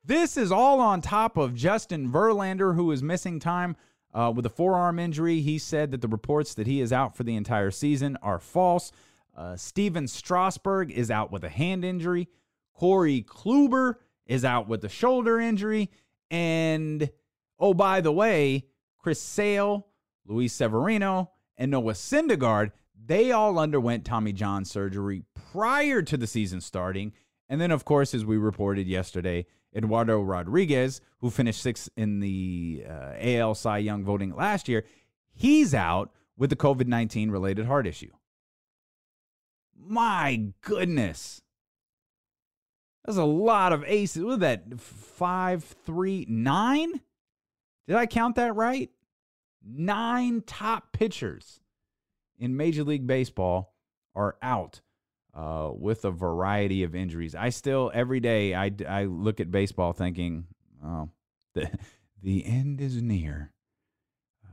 This 0.05 0.37
is 0.37 0.53
all 0.53 0.81
on 0.81 1.01
top 1.01 1.37
of 1.37 1.55
Justin 1.55 2.11
Verlander, 2.11 2.75
who 2.75 2.91
is 2.91 3.03
missing 3.03 3.39
time 3.39 3.77
uh, 4.13 4.33
with 4.35 4.47
a 4.47 4.51
forearm 4.51 4.99
injury. 4.99 5.41
He 5.41 5.59
said 5.59 5.91
that 5.91 6.01
the 6.01 6.09
reports 6.09 6.55
that 6.55 6.67
he 6.67 6.81
is 6.81 6.93
out 6.93 7.17
for 7.17 7.23
the 7.23 7.37
entire 7.37 7.71
season 7.71 8.19
are 8.23 8.39
false. 8.39 8.93
Uh, 9.37 9.57
Stephen 9.57 10.07
Strasburg 10.07 10.91
is 10.91 11.11
out 11.11 11.31
with 11.31 11.45
a 11.45 11.49
hand 11.49 11.85
injury. 11.85 12.29
Corey 12.75 13.23
Kluber 13.23 13.97
is 14.27 14.45
out 14.45 14.69
with 14.69 14.85
a 14.85 14.89
shoulder 14.89 15.41
injury. 15.41 15.91
And 16.31 17.11
oh, 17.59 17.75
by 17.75 18.01
the 18.01 18.13
way, 18.13 18.67
Chris 18.99 19.21
Sale, 19.21 19.87
Luis 20.27 20.53
Severino, 20.53 21.31
and 21.57 21.71
Noah 21.71 21.93
Syndergaard, 21.93 22.73
they 23.07 23.33
all 23.33 23.59
underwent 23.59 24.05
Tommy 24.05 24.33
John 24.33 24.65
surgery 24.65 25.25
prior 25.53 26.03
to 26.03 26.17
the 26.17 26.27
season 26.27 26.61
starting. 26.61 27.13
And 27.49 27.61
then, 27.61 27.71
of 27.71 27.85
course, 27.85 28.15
as 28.15 28.25
we 28.25 28.37
reported 28.37 28.87
yesterday, 28.87 29.47
Eduardo 29.75 30.21
Rodriguez, 30.21 31.01
who 31.21 31.31
finished 31.31 31.63
sixth 31.63 31.89
in 31.97 32.21
the 32.21 32.85
uh, 32.89 33.15
AL 33.21 33.55
Cy 33.55 33.79
Young 33.79 34.05
voting 34.05 34.35
last 34.35 34.69
year, 34.69 34.85
he's 35.33 35.75
out 35.75 36.13
with 36.37 36.51
the 36.51 36.57
COVID 36.57 36.87
19 36.87 37.31
related 37.31 37.67
heart 37.67 37.87
issue. 37.87 38.11
My 39.83 40.53
goodness. 40.61 41.43
That's 43.05 43.19
a 43.19 43.25
lot 43.25 43.73
of 43.73 43.85
aces. 43.87 44.25
What 44.25 44.41
that? 44.41 44.79
Five, 44.79 45.65
three, 45.65 46.27
nine? 46.29 47.01
Did 47.87 47.97
I 47.97 48.07
count 48.07 48.37
that 48.37 48.55
right? 48.55 48.91
Nine 49.65 50.43
top 50.47 50.93
pitchers 50.93 51.61
in 52.39 52.57
Major 52.57 52.85
League 52.85 53.07
Baseball 53.07 53.75
are 54.15 54.37
out 54.43 54.81
uh, 55.35 55.71
with 55.73 56.05
a 56.05 56.11
variety 56.11 56.83
of 56.83 56.95
injuries. 56.95 57.35
I 57.35 57.51
still 57.51 57.91
every 57.95 58.21
day 58.21 58.55
I, 58.55 58.73
I 58.89 59.05
look 59.05 59.41
at 59.41 59.51
baseball 59.51 59.93
thinking, 59.93 60.47
oh, 60.85 61.11
the 61.55 61.71
the 62.23 62.45
end 62.45 62.81
is 62.81 63.01
near. 63.01 63.53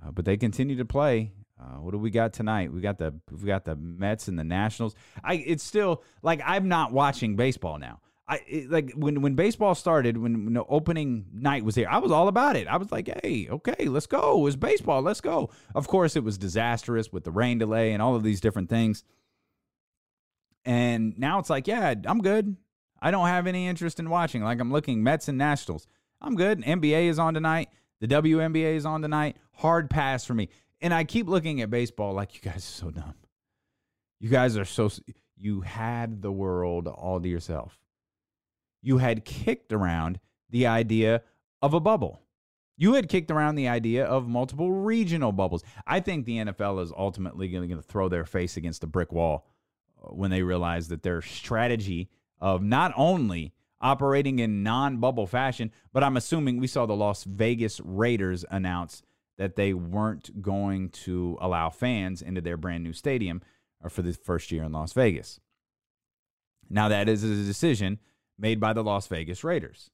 Uh, 0.04 0.12
but 0.12 0.26
they 0.26 0.38
continue 0.38 0.78
to 0.78 0.86
play. 0.86 1.34
Uh, 1.60 1.78
what 1.80 1.92
do 1.92 1.98
we 1.98 2.12
got 2.12 2.34
tonight? 2.34 2.72
We 2.72 2.82
got 2.82 2.98
the 3.00 3.16
we 3.32 3.48
got 3.48 3.66
the 3.66 3.76
Mets 3.76 4.28
and 4.28 4.38
the 4.38 4.44
Nationals. 4.44 4.96
I 5.24 5.36
it's 5.36 5.64
still 5.64 6.04
like 6.22 6.42
I'm 6.46 6.68
not 6.68 6.92
watching 6.92 7.36
baseball 7.36 7.80
now. 7.80 8.00
I 8.28 8.42
it, 8.48 8.70
like 8.70 8.92
when 8.94 9.22
when 9.22 9.34
baseball 9.36 9.74
started 9.74 10.18
when, 10.18 10.46
when 10.46 10.54
the 10.54 10.64
opening 10.66 11.26
night 11.34 11.64
was 11.64 11.74
here. 11.74 11.88
I 11.90 11.98
was 11.98 12.12
all 12.12 12.28
about 12.28 12.56
it. 12.58 12.68
I 12.68 12.78
was 12.78 12.92
like, 12.92 13.10
hey, 13.24 13.48
okay, 13.50 13.86
let's 13.86 14.06
go. 14.06 14.46
It's 14.46 14.56
baseball. 14.56 15.02
Let's 15.02 15.22
go. 15.22 15.50
Of 15.74 15.88
course, 15.88 16.16
it 16.16 16.24
was 16.24 16.38
disastrous 16.38 17.12
with 17.12 17.24
the 17.24 17.32
rain 17.32 17.58
delay 17.58 17.94
and 17.94 18.02
all 18.02 18.16
of 18.16 18.24
these 18.24 18.42
different 18.42 18.70
things. 18.70 19.04
And 20.64 21.18
now 21.18 21.40
it's 21.40 21.50
like, 21.50 21.66
yeah, 21.66 21.96
I'm 22.06 22.22
good. 22.22 22.56
I 23.02 23.10
don't 23.10 23.28
have 23.28 23.48
any 23.48 23.68
interest 23.68 24.00
in 24.00 24.10
watching. 24.10 24.44
Like 24.44 24.60
I'm 24.60 24.72
looking 24.72 25.02
Mets 25.02 25.28
and 25.28 25.38
Nationals. 25.38 25.88
I'm 26.22 26.36
good. 26.36 26.62
NBA 26.62 27.08
is 27.08 27.18
on 27.20 27.34
tonight. 27.34 27.70
The 28.00 28.08
WNBA 28.08 28.76
is 28.76 28.86
on 28.86 29.02
tonight. 29.02 29.38
Hard 29.54 29.90
pass 29.90 30.26
for 30.26 30.34
me. 30.34 30.50
And 30.82 30.94
I 30.94 31.04
keep 31.04 31.28
looking 31.28 31.62
at 31.62 31.70
baseball 31.70 32.14
like 32.14 32.36
you 32.36 32.42
guys 32.42 32.58
are 32.58 32.60
so 32.60 32.92
dumb. 32.92 33.16
You 34.20 34.30
guys 34.30 34.58
are 34.58 34.66
so 34.66 34.90
you 35.36 35.62
had 35.62 36.22
the 36.22 36.32
world 36.32 36.88
all 36.88 37.20
to 37.20 37.28
yourself. 37.28 37.80
You 38.82 38.98
had 38.98 39.26
kicked 39.26 39.74
around 39.74 40.20
the 40.50 40.68
idea 40.68 41.22
of 41.62 41.74
a 41.74 41.80
bubble. 41.80 42.22
You 42.78 42.94
had 42.94 43.10
kicked 43.10 43.32
around 43.32 43.56
the 43.56 43.68
idea 43.68 44.06
of 44.06 44.28
multiple 44.28 44.72
regional 44.72 45.32
bubbles. 45.32 45.64
I 45.86 46.00
think 46.00 46.26
the 46.26 46.38
NFL 46.38 46.84
is 46.84 46.94
ultimately 46.96 47.48
going 47.48 47.70
to 47.70 47.82
throw 47.82 48.08
their 48.08 48.26
face 48.26 48.56
against 48.56 48.82
the 48.82 48.88
brick 48.88 49.12
wall 49.12 49.48
uh, 50.04 50.10
when 50.14 50.30
they 50.30 50.44
realize 50.44 50.88
that 50.90 51.02
their 51.02 51.22
strategy 51.24 52.10
of 52.40 52.62
not 52.62 52.94
only 52.96 53.54
operating 53.82 54.40
in 54.40 54.64
non 54.64 54.98
bubble 54.98 55.26
fashion, 55.26 55.72
but 55.92 56.04
I'm 56.04 56.18
assuming 56.18 56.60
we 56.60 56.68
saw 56.68 56.86
the 56.86 56.96
Las 56.96 57.24
Vegas 57.24 57.80
Raiders 57.82 58.46
announce 58.50 59.02
that 59.38 59.56
they 59.56 59.74
weren't 59.74 60.42
going 60.42 60.90
to 60.90 61.38
allow 61.40 61.70
fans 61.70 62.22
into 62.22 62.42
their 62.42 62.58
brand 62.58 62.84
new 62.84 62.94
stadium 62.94 63.42
uh, 63.84 63.90
for 63.90 64.02
the 64.02 64.14
first 64.14 64.52
year 64.52 64.64
in 64.64 64.72
Las 64.72 64.94
Vegas. 64.94 65.40
Now, 66.70 66.90
that 66.90 67.08
is 67.08 67.24
a 67.24 67.46
decision 67.46 68.00
made 68.38 68.60
by 68.60 68.74
the 68.74 68.84
Las 68.84 69.08
Vegas 69.08 69.44
Raiders. 69.44 69.92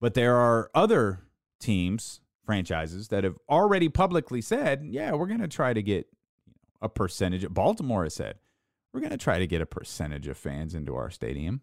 But 0.00 0.14
there 0.14 0.36
are 0.36 0.70
other 0.74 1.20
teams, 1.60 2.20
franchises, 2.44 3.08
that 3.08 3.24
have 3.24 3.36
already 3.48 3.88
publicly 3.88 4.40
said, 4.40 4.84
yeah, 4.84 5.12
we're 5.12 5.26
going 5.26 5.40
to 5.40 5.48
try 5.48 5.72
to 5.72 5.82
get 5.82 6.06
a 6.80 6.88
percentage. 6.88 7.48
Baltimore 7.48 8.04
has 8.04 8.14
said, 8.14 8.36
we're 8.92 9.00
going 9.00 9.10
to 9.10 9.16
try 9.16 9.38
to 9.38 9.46
get 9.46 9.60
a 9.60 9.66
percentage 9.66 10.28
of 10.28 10.36
fans 10.36 10.74
into 10.74 10.94
our 10.96 11.10
stadium. 11.10 11.60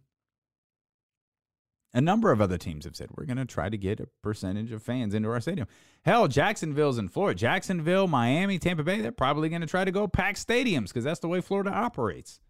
A 1.96 2.02
number 2.02 2.32
of 2.32 2.42
other 2.42 2.58
teams 2.58 2.84
have 2.84 2.96
said 2.96 3.10
we're 3.16 3.26
going 3.26 3.38
to 3.38 3.46
try 3.46 3.70
to 3.70 3.78
get 3.78 4.02
a 4.02 4.08
percentage 4.22 4.72
of 4.74 4.84
fans 4.84 5.14
into 5.14 5.30
our 5.30 5.40
stadium. 5.40 5.68
Hell, 6.04 6.28
Jacksonville's 6.28 6.98
in 6.98 7.08
Florida. 7.08 7.40
Jacksonville, 7.40 8.08
Miami, 8.08 8.60
Tampa 8.60 8.84
Bay, 8.84 9.00
they're 9.00 9.14
probably 9.14 9.48
going 9.48 9.62
to 9.62 9.68
try 9.68 9.86
to 9.86 9.92
go 9.92 10.06
pack 10.06 10.36
stadiums 10.36 10.90
because 10.90 11.06
that's 11.06 11.22
the 11.22 11.30
way 11.30 11.40
Florida 11.40 11.72
operates. 11.72 12.42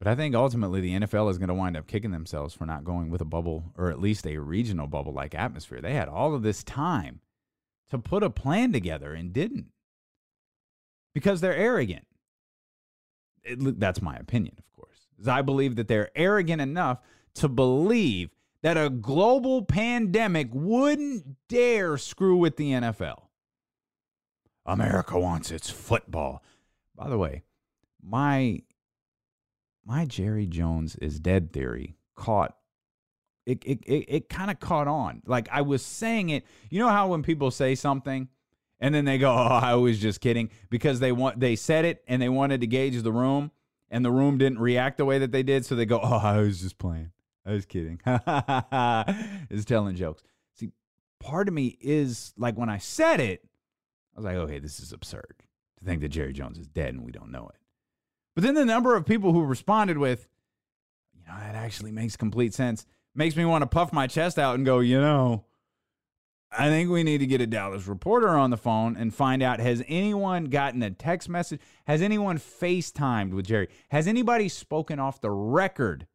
But 0.00 0.08
I 0.08 0.16
think 0.16 0.34
ultimately 0.34 0.80
the 0.80 0.98
NFL 0.98 1.30
is 1.30 1.38
going 1.38 1.48
to 1.48 1.54
wind 1.54 1.76
up 1.76 1.86
kicking 1.86 2.10
themselves 2.10 2.52
for 2.52 2.66
not 2.66 2.84
going 2.84 3.10
with 3.10 3.20
a 3.20 3.26
bubble 3.26 3.72
or 3.78 3.90
at 3.90 4.00
least 4.00 4.26
a 4.26 4.38
regional 4.38 4.88
bubble 4.88 5.12
like 5.12 5.34
atmosphere. 5.34 5.80
They 5.80 5.94
had 5.94 6.08
all 6.08 6.34
of 6.34 6.42
this 6.42 6.64
time 6.64 7.20
to 7.90 7.98
put 7.98 8.24
a 8.24 8.30
plan 8.30 8.72
together 8.72 9.14
and 9.14 9.32
didn't 9.32 9.66
because 11.14 11.40
they're 11.40 11.54
arrogant 11.54 12.06
it, 13.44 13.80
that's 13.80 14.02
my 14.02 14.16
opinion, 14.16 14.54
of 14.58 14.72
course. 14.72 15.06
I 15.26 15.42
believe 15.42 15.76
that 15.76 15.88
they're 15.88 16.10
arrogant 16.16 16.60
enough 16.60 17.00
to 17.34 17.48
believe 17.48 18.30
that 18.62 18.76
a 18.76 18.90
global 18.90 19.62
pandemic 19.62 20.48
wouldn't 20.52 21.36
dare 21.48 21.96
screw 21.96 22.36
with 22.36 22.56
the 22.56 22.72
NFL. 22.72 23.22
America 24.66 25.18
wants 25.18 25.50
its 25.50 25.70
football. 25.70 26.42
By 26.94 27.08
the 27.08 27.18
way, 27.18 27.42
my 28.02 28.62
my 29.84 30.04
Jerry 30.04 30.46
Jones 30.46 30.96
is 30.96 31.18
dead 31.18 31.52
theory 31.52 31.96
caught 32.14 32.54
it 33.46 33.62
it 33.64 33.82
it, 33.84 34.04
it 34.08 34.28
kind 34.28 34.50
of 34.50 34.60
caught 34.60 34.86
on. 34.86 35.22
Like 35.26 35.48
I 35.50 35.62
was 35.62 35.84
saying 35.84 36.28
it, 36.28 36.44
you 36.68 36.78
know 36.78 36.88
how 36.88 37.08
when 37.08 37.22
people 37.22 37.50
say 37.50 37.74
something 37.74 38.28
and 38.78 38.94
then 38.94 39.04
they 39.04 39.18
go, 39.18 39.30
"Oh, 39.32 39.58
I 39.62 39.74
was 39.74 39.98
just 39.98 40.20
kidding," 40.20 40.50
because 40.68 41.00
they 41.00 41.12
want 41.12 41.40
they 41.40 41.56
said 41.56 41.84
it 41.84 42.04
and 42.06 42.20
they 42.20 42.28
wanted 42.28 42.60
to 42.60 42.66
gauge 42.66 43.00
the 43.02 43.12
room 43.12 43.50
and 43.90 44.04
the 44.04 44.10
room 44.12 44.38
didn't 44.38 44.58
react 44.58 44.98
the 44.98 45.04
way 45.04 45.18
that 45.18 45.32
they 45.32 45.42
did, 45.42 45.64
so 45.64 45.74
they 45.74 45.86
go, 45.86 46.00
"Oh, 46.02 46.18
I 46.18 46.38
was 46.38 46.60
just 46.60 46.78
playing. 46.78 47.10
I 47.46 47.52
was 47.52 47.66
kidding." 47.66 48.00
is 49.50 49.64
telling 49.64 49.96
jokes. 49.96 50.22
See, 50.54 50.70
part 51.20 51.48
of 51.48 51.54
me 51.54 51.78
is 51.80 52.32
like 52.36 52.56
when 52.56 52.68
I 52.68 52.78
said 52.78 53.20
it, 53.20 53.42
I 54.14 54.18
was 54.18 54.24
like, 54.24 54.36
"Okay, 54.36 54.58
this 54.58 54.80
is 54.80 54.92
absurd 54.92 55.34
to 55.78 55.84
think 55.84 56.00
that 56.02 56.08
Jerry 56.08 56.32
Jones 56.32 56.58
is 56.58 56.68
dead 56.68 56.94
and 56.94 57.04
we 57.04 57.12
don't 57.12 57.32
know 57.32 57.48
it." 57.48 57.60
But 58.34 58.44
then 58.44 58.54
the 58.54 58.64
number 58.64 58.94
of 58.94 59.06
people 59.06 59.32
who 59.32 59.44
responded 59.44 59.98
with, 59.98 60.28
"You 61.14 61.22
know, 61.26 61.38
that 61.38 61.54
actually 61.54 61.92
makes 61.92 62.16
complete 62.16 62.54
sense." 62.54 62.86
Makes 63.12 63.34
me 63.34 63.44
want 63.44 63.62
to 63.62 63.66
puff 63.66 63.92
my 63.92 64.06
chest 64.06 64.38
out 64.38 64.54
and 64.54 64.64
go, 64.64 64.78
"You 64.78 65.00
know, 65.00 65.44
I 66.52 66.68
think 66.68 66.90
we 66.90 67.04
need 67.04 67.18
to 67.18 67.26
get 67.26 67.40
a 67.40 67.46
Dallas 67.46 67.86
reporter 67.86 68.30
on 68.30 68.50
the 68.50 68.56
phone 68.56 68.96
and 68.96 69.14
find 69.14 69.42
out 69.42 69.60
has 69.60 69.84
anyone 69.86 70.46
gotten 70.46 70.82
a 70.82 70.90
text 70.90 71.28
message? 71.28 71.60
Has 71.86 72.02
anyone 72.02 72.38
FaceTimed 72.38 73.32
with 73.32 73.46
Jerry? 73.46 73.68
Has 73.90 74.08
anybody 74.08 74.48
spoken 74.48 74.98
off 74.98 75.20
the 75.20 75.30
record 75.30 76.06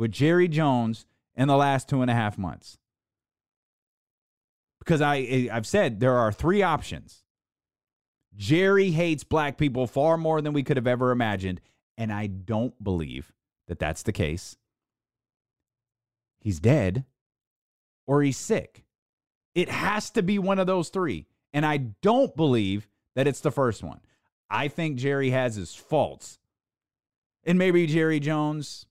with 0.00 0.12
Jerry 0.12 0.48
Jones 0.48 1.04
in 1.36 1.46
the 1.46 1.58
last 1.58 1.86
two 1.86 2.00
and 2.00 2.10
a 2.10 2.14
half 2.14 2.38
months? 2.38 2.78
Because 4.78 5.02
I, 5.02 5.50
I've 5.52 5.66
said 5.66 6.00
there 6.00 6.16
are 6.16 6.32
three 6.32 6.62
options. 6.62 7.22
Jerry 8.34 8.92
hates 8.92 9.24
black 9.24 9.58
people 9.58 9.86
far 9.86 10.16
more 10.16 10.40
than 10.40 10.54
we 10.54 10.62
could 10.62 10.78
have 10.78 10.86
ever 10.86 11.10
imagined. 11.10 11.60
And 11.98 12.10
I 12.10 12.28
don't 12.28 12.82
believe 12.82 13.30
that 13.68 13.78
that's 13.78 14.02
the 14.02 14.12
case. 14.12 14.56
He's 16.40 16.60
dead 16.60 17.04
or 18.06 18.22
he's 18.22 18.38
sick. 18.38 18.84
It 19.54 19.68
has 19.68 20.08
to 20.12 20.22
be 20.22 20.38
one 20.38 20.58
of 20.58 20.66
those 20.66 20.88
three. 20.88 21.26
And 21.52 21.66
I 21.66 21.76
don't 21.76 22.34
believe 22.34 22.88
that 23.16 23.26
it's 23.26 23.40
the 23.40 23.50
first 23.50 23.82
one. 23.82 24.00
I 24.48 24.68
think 24.68 24.96
Jerry 24.96 25.28
has 25.28 25.56
his 25.56 25.74
faults. 25.74 26.38
And 27.44 27.58
maybe 27.58 27.86
Jerry 27.86 28.18
Jones, 28.18 28.86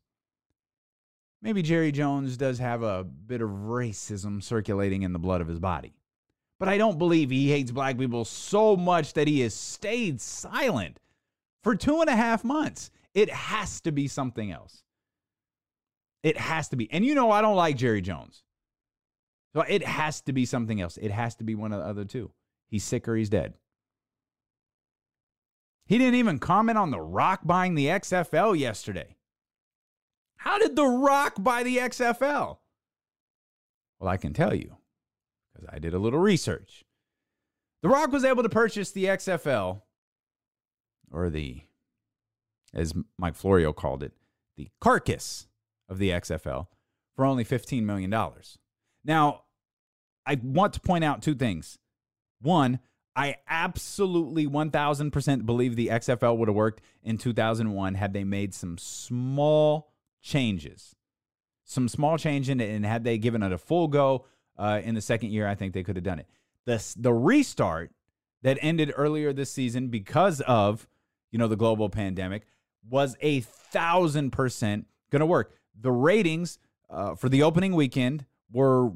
maybe 1.42 1.62
Jerry 1.62 1.92
Jones 1.92 2.38
does 2.38 2.60
have 2.60 2.84
a 2.84 3.04
bit 3.04 3.42
of 3.42 3.50
racism 3.50 4.42
circulating 4.44 5.04
in 5.04 5.14
the 5.14 5.20
blood 5.20 5.42
of 5.42 5.48
his 5.48 5.60
body. 5.60 5.94
But 6.60 6.68
I 6.70 6.78
don't 6.78 6.98
believe 6.98 7.30
he 7.30 7.50
hates 7.50 7.72
black 7.72 7.98
people 7.98 8.26
so 8.26 8.76
much 8.76 9.14
that 9.14 9.28
he 9.28 9.40
has 9.42 9.54
stayed 9.54 10.20
silent 10.20 11.00
for 11.64 11.76
two 11.76 12.02
and 12.02 12.10
a 12.10 12.16
half 12.16 12.44
months. 12.44 12.92
It 13.14 13.30
has 13.30 13.82
to 13.82 13.92
be 13.92 14.08
something 14.08 14.52
else. 14.52 14.84
It 16.22 16.38
has 16.38 16.68
to 16.70 16.76
be. 16.76 16.92
And 16.92 17.06
you 17.06 17.16
know, 17.16 17.32
I 17.32 17.42
don't 17.42 17.56
like 17.56 17.78
Jerry 17.78 18.02
Jones. 18.02 18.44
So 19.54 19.62
it 19.62 19.84
has 19.86 20.22
to 20.22 20.34
be 20.34 20.46
something 20.46 20.80
else. 20.80 20.98
It 20.98 21.12
has 21.12 21.36
to 21.36 21.44
be 21.44 21.56
one 21.56 21.72
of 21.72 21.80
the 21.80 21.86
other 21.86 22.06
two. 22.06 22.32
He's 22.68 22.84
sick 22.84 23.08
or 23.08 23.16
he's 23.16 23.30
dead. 23.30 23.56
He 25.86 25.98
didn't 25.98 26.16
even 26.16 26.38
comment 26.38 26.78
on 26.78 26.92
The 26.92 27.02
Rock 27.02 27.42
buying 27.44 27.74
the 27.74 27.88
XFL 27.88 28.58
yesterday. 28.58 29.16
How 30.40 30.58
did 30.58 30.76
The 30.76 30.86
Rock 30.86 31.36
buy 31.38 31.64
the 31.64 31.78
XFL? 31.78 32.58
Well, 34.00 34.10
I 34.10 34.16
can 34.16 34.34
tell 34.34 34.54
you 34.54 34.78
because 35.54 35.68
I 35.72 35.80
did 35.80 35.94
a 35.94 36.00
little 36.00 36.20
research. 36.20 36.86
The 37.82 37.90
Rock 37.90 38.12
was 38.12 38.24
able 38.24 38.44
to 38.44 38.50
purchase 38.50 38.92
the 38.92 39.06
XFL, 39.06 39.82
or 41.12 41.30
the, 41.30 41.62
as 42.74 42.94
Mike 43.18 43.36
Florio 43.36 43.74
called 43.74 44.02
it, 44.02 44.14
the 44.56 44.70
carcass 44.80 45.48
of 45.90 45.98
the 45.98 46.10
XFL 46.10 46.68
for 47.16 47.26
only 47.26 47.44
$15 47.44 47.84
million. 47.84 48.14
Now, 49.04 49.44
I 50.26 50.40
want 50.42 50.74
to 50.74 50.80
point 50.80 51.04
out 51.04 51.22
two 51.22 51.36
things. 51.36 51.78
One, 52.42 52.80
I 53.14 53.36
absolutely 53.50 54.48
1000% 54.48 55.46
believe 55.46 55.76
the 55.76 55.88
XFL 55.88 56.38
would 56.38 56.48
have 56.48 56.56
worked 56.56 56.82
in 57.04 57.18
2001 57.18 57.96
had 57.96 58.14
they 58.14 58.24
made 58.24 58.54
some 58.54 58.78
small 58.78 59.89
changes. 60.22 60.96
Some 61.66 61.88
small 61.88 62.18
change 62.18 62.50
in 62.50 62.60
it, 62.60 62.70
and 62.70 62.86
had 62.86 63.04
they 63.04 63.18
given 63.18 63.44
it 63.44 63.52
a 63.52 63.58
full 63.58 63.88
go 63.88 64.26
uh, 64.58 64.82
in 64.84 64.96
the 64.96 65.02
second 65.02 65.32
year, 65.32 65.48
I 65.48 65.56
think 65.56 65.74
they 65.74 65.84
could 65.84 65.96
have 65.96 66.04
done 66.04 66.20
it. 66.20 66.28
The, 66.66 66.84
the 66.98 67.14
restart 67.14 67.92
that 68.42 68.58
ended 68.62 68.94
earlier 68.96 69.34
this 69.34 69.52
season 69.52 69.90
because 69.90 70.42
of 70.42 70.88
you 71.32 71.40
know 71.40 71.48
the 71.48 71.56
global 71.56 71.90
pandemic 71.90 72.44
was 72.88 73.16
a 73.22 73.42
thousand 73.42 74.32
percent 74.32 74.88
going 75.12 75.20
to 75.20 75.26
work. 75.26 75.54
The 75.80 75.92
ratings 75.92 76.58
uh, 76.90 77.16
for 77.16 77.30
the 77.30 77.44
opening 77.44 77.76
weekend 77.76 78.26
were 78.52 78.92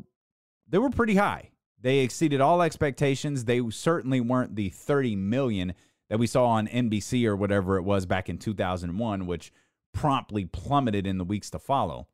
they 0.67 0.77
were 0.77 0.89
pretty 0.89 1.15
high. 1.15 1.51
They 1.81 1.99
exceeded 1.99 2.39
all 2.41 2.61
expectations. 2.61 3.45
They 3.45 3.61
certainly 3.69 4.21
weren't 4.21 4.55
the 4.55 4.69
30 4.69 5.17
million 5.17 5.73
that 6.09 6.17
we 6.17 6.27
saw 6.27 6.45
on 6.45 6.67
NBC 6.67 7.25
or 7.25 7.35
whatever 7.35 7.77
it 7.77 7.83
was 7.83 8.05
back 8.05 8.29
in 8.29 8.37
2001, 8.37 9.25
which 9.25 9.51
promptly 9.93 10.45
plummeted 10.45 11.07
in 11.07 11.17
the 11.17 11.23
weeks 11.23 11.49
to 11.51 11.59
follow. 11.59 12.07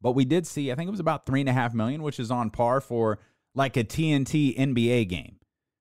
But 0.00 0.12
we 0.12 0.24
did 0.24 0.46
see, 0.46 0.70
I 0.70 0.74
think 0.74 0.88
it 0.88 0.90
was 0.90 1.00
about 1.00 1.24
three 1.24 1.40
and 1.40 1.48
a 1.48 1.52
half 1.52 1.72
million, 1.72 2.02
which 2.02 2.20
is 2.20 2.30
on 2.30 2.50
par 2.50 2.80
for 2.80 3.18
like 3.54 3.76
a 3.76 3.84
TNT 3.84 4.56
NBA 4.56 5.08
game. 5.08 5.36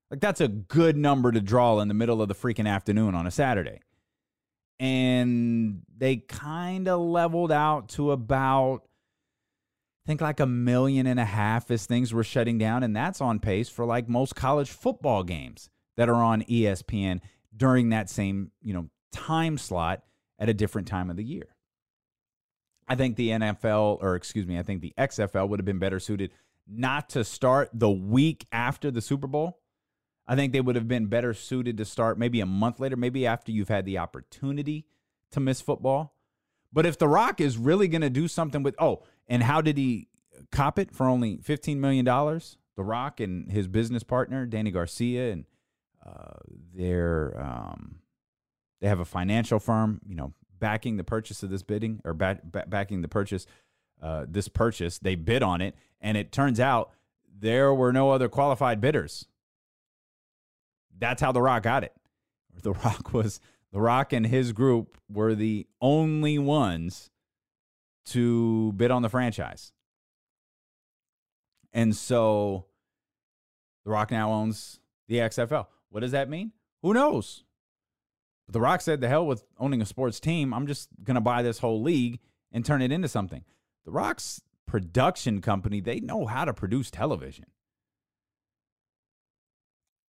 Like 0.09 0.21
that's 0.21 0.41
a 0.41 0.47
good 0.47 0.95
number 0.95 1.31
to 1.31 1.41
draw 1.41 1.79
in 1.79 1.87
the 1.87 1.93
middle 1.93 2.21
of 2.21 2.27
the 2.27 2.35
freaking 2.35 2.67
afternoon 2.67 3.15
on 3.15 3.27
a 3.27 3.31
Saturday. 3.31 3.79
And 4.79 5.81
they 5.97 6.17
kind 6.17 6.87
of 6.87 7.01
leveled 7.01 7.51
out 7.51 7.89
to 7.89 8.11
about 8.11 8.83
I 10.05 10.07
think 10.07 10.21
like 10.21 10.41
a 10.41 10.45
million 10.45 11.07
and 11.07 11.19
a 11.19 11.25
half 11.25 11.71
as 11.71 11.85
things 11.85 12.13
were 12.13 12.25
shutting 12.25 12.57
down. 12.57 12.83
And 12.83 12.95
that's 12.95 13.21
on 13.21 13.39
pace 13.39 13.69
for 13.69 13.85
like 13.85 14.09
most 14.09 14.35
college 14.35 14.69
football 14.69 15.23
games 15.23 15.69
that 15.95 16.09
are 16.09 16.15
on 16.21 16.43
ESPN 16.43 17.21
during 17.55 17.89
that 17.89 18.09
same, 18.09 18.51
you 18.61 18.73
know, 18.73 18.89
time 19.13 19.57
slot 19.57 20.03
at 20.39 20.49
a 20.49 20.53
different 20.53 20.87
time 20.87 21.09
of 21.09 21.15
the 21.15 21.23
year. 21.23 21.55
I 22.87 22.95
think 22.95 23.15
the 23.15 23.29
NFL, 23.29 23.99
or 24.01 24.15
excuse 24.15 24.45
me, 24.45 24.59
I 24.59 24.63
think 24.63 24.81
the 24.81 24.93
XFL 24.97 25.47
would 25.47 25.59
have 25.59 25.65
been 25.65 25.79
better 25.79 25.99
suited 25.99 26.31
not 26.67 27.09
to 27.09 27.23
start 27.23 27.69
the 27.73 27.89
week 27.89 28.45
after 28.51 28.91
the 28.91 29.01
Super 29.01 29.27
Bowl. 29.27 29.59
I 30.27 30.35
think 30.35 30.53
they 30.53 30.61
would 30.61 30.75
have 30.75 30.87
been 30.87 31.07
better 31.07 31.33
suited 31.33 31.77
to 31.77 31.85
start 31.85 32.17
maybe 32.17 32.39
a 32.39 32.45
month 32.45 32.79
later, 32.79 32.95
maybe 32.95 33.25
after 33.25 33.51
you've 33.51 33.69
had 33.69 33.85
the 33.85 33.97
opportunity 33.97 34.85
to 35.31 35.39
miss 35.39 35.59
football. 35.61 36.15
But 36.71 36.85
if 36.85 36.97
The 36.97 37.07
Rock 37.07 37.41
is 37.41 37.57
really 37.57 37.87
going 37.87 38.01
to 38.01 38.09
do 38.09 38.27
something 38.27 38.63
with, 38.63 38.75
oh, 38.79 39.03
and 39.27 39.43
how 39.43 39.61
did 39.61 39.77
he 39.77 40.07
cop 40.51 40.79
it 40.79 40.91
for 40.91 41.07
only 41.07 41.37
$15 41.37 41.77
million? 41.77 42.05
The 42.05 42.83
Rock 42.83 43.19
and 43.19 43.51
his 43.51 43.67
business 43.67 44.03
partner, 44.03 44.45
Danny 44.45 44.71
Garcia, 44.71 45.31
and 45.31 45.45
uh, 46.05 46.39
they're, 46.73 47.39
um, 47.39 47.99
they 48.83 48.89
have 48.89 48.99
a 48.99 49.05
financial 49.05 49.59
firm, 49.59 50.01
you 50.05 50.13
know, 50.13 50.33
backing 50.59 50.97
the 50.97 51.05
purchase 51.05 51.41
of 51.41 51.49
this 51.49 51.63
bidding 51.63 52.01
or 52.03 52.13
back, 52.13 52.41
back, 52.43 52.69
backing 52.69 53.01
the 53.01 53.07
purchase, 53.07 53.47
uh, 54.01 54.25
this 54.27 54.49
purchase. 54.49 54.99
They 54.99 55.15
bid 55.15 55.41
on 55.41 55.61
it, 55.61 55.73
and 56.01 56.17
it 56.17 56.33
turns 56.33 56.59
out 56.59 56.91
there 57.39 57.73
were 57.73 57.93
no 57.93 58.11
other 58.11 58.27
qualified 58.27 58.81
bidders. 58.81 59.25
That's 60.99 61.21
how 61.21 61.31
The 61.31 61.41
Rock 61.41 61.63
got 61.63 61.85
it. 61.85 61.93
The 62.61 62.73
Rock 62.73 63.13
was 63.13 63.39
The 63.71 63.79
Rock 63.79 64.11
and 64.11 64.27
his 64.27 64.51
group 64.51 64.97
were 65.09 65.33
the 65.33 65.65
only 65.79 66.37
ones 66.37 67.09
to 68.07 68.73
bid 68.73 68.91
on 68.91 69.01
the 69.01 69.09
franchise. 69.09 69.71
And 71.71 71.95
so 71.95 72.65
The 73.85 73.91
Rock 73.91 74.11
now 74.11 74.33
owns 74.33 74.81
the 75.07 75.19
XFL. 75.19 75.67
What 75.89 76.01
does 76.01 76.11
that 76.11 76.27
mean? 76.27 76.51
Who 76.81 76.93
knows? 76.93 77.45
But 78.45 78.53
The 78.53 78.61
Rock 78.61 78.81
said, 78.81 79.01
the 79.01 79.07
hell 79.07 79.25
with 79.25 79.43
owning 79.57 79.81
a 79.81 79.85
sports 79.85 80.19
team. 80.19 80.53
I'm 80.53 80.67
just 80.67 80.89
going 81.03 81.15
to 81.15 81.21
buy 81.21 81.41
this 81.41 81.59
whole 81.59 81.81
league 81.81 82.19
and 82.51 82.65
turn 82.65 82.81
it 82.81 82.91
into 82.91 83.07
something. 83.07 83.43
The 83.85 83.91
Rock's 83.91 84.41
production 84.67 85.41
company, 85.41 85.81
they 85.81 85.99
know 85.99 86.25
how 86.25 86.45
to 86.45 86.53
produce 86.53 86.89
television. 86.91 87.45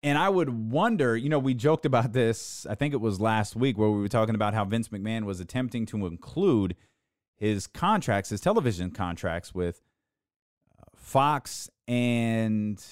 And 0.03 0.19
I 0.19 0.29
would 0.29 0.51
wonder, 0.71 1.17
you 1.17 1.31
know, 1.31 1.39
we 1.39 1.55
joked 1.55 1.87
about 1.87 2.13
this, 2.13 2.67
I 2.69 2.75
think 2.75 2.93
it 2.93 3.01
was 3.01 3.21
last 3.21 3.57
week, 3.57 3.79
where 3.79 3.89
we 3.89 4.01
were 4.01 4.09
talking 4.09 4.35
about 4.35 4.53
how 4.53 4.67
Vince 4.67 4.89
McMahon 4.89 5.25
was 5.25 5.41
attempting 5.41 5.87
to 5.87 6.05
include 6.05 6.77
his 7.37 7.67
contracts, 7.67 8.29
his 8.29 8.43
television 8.43 8.91
contracts 8.91 9.55
with 9.55 9.81
uh, 10.79 10.85
Fox 10.95 11.71
and 11.89 12.85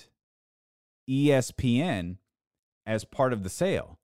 ESPN 1.09 2.17
as 2.87 3.05
part 3.05 3.35
of 3.35 3.43
the 3.43 3.51
sale. 3.51 3.99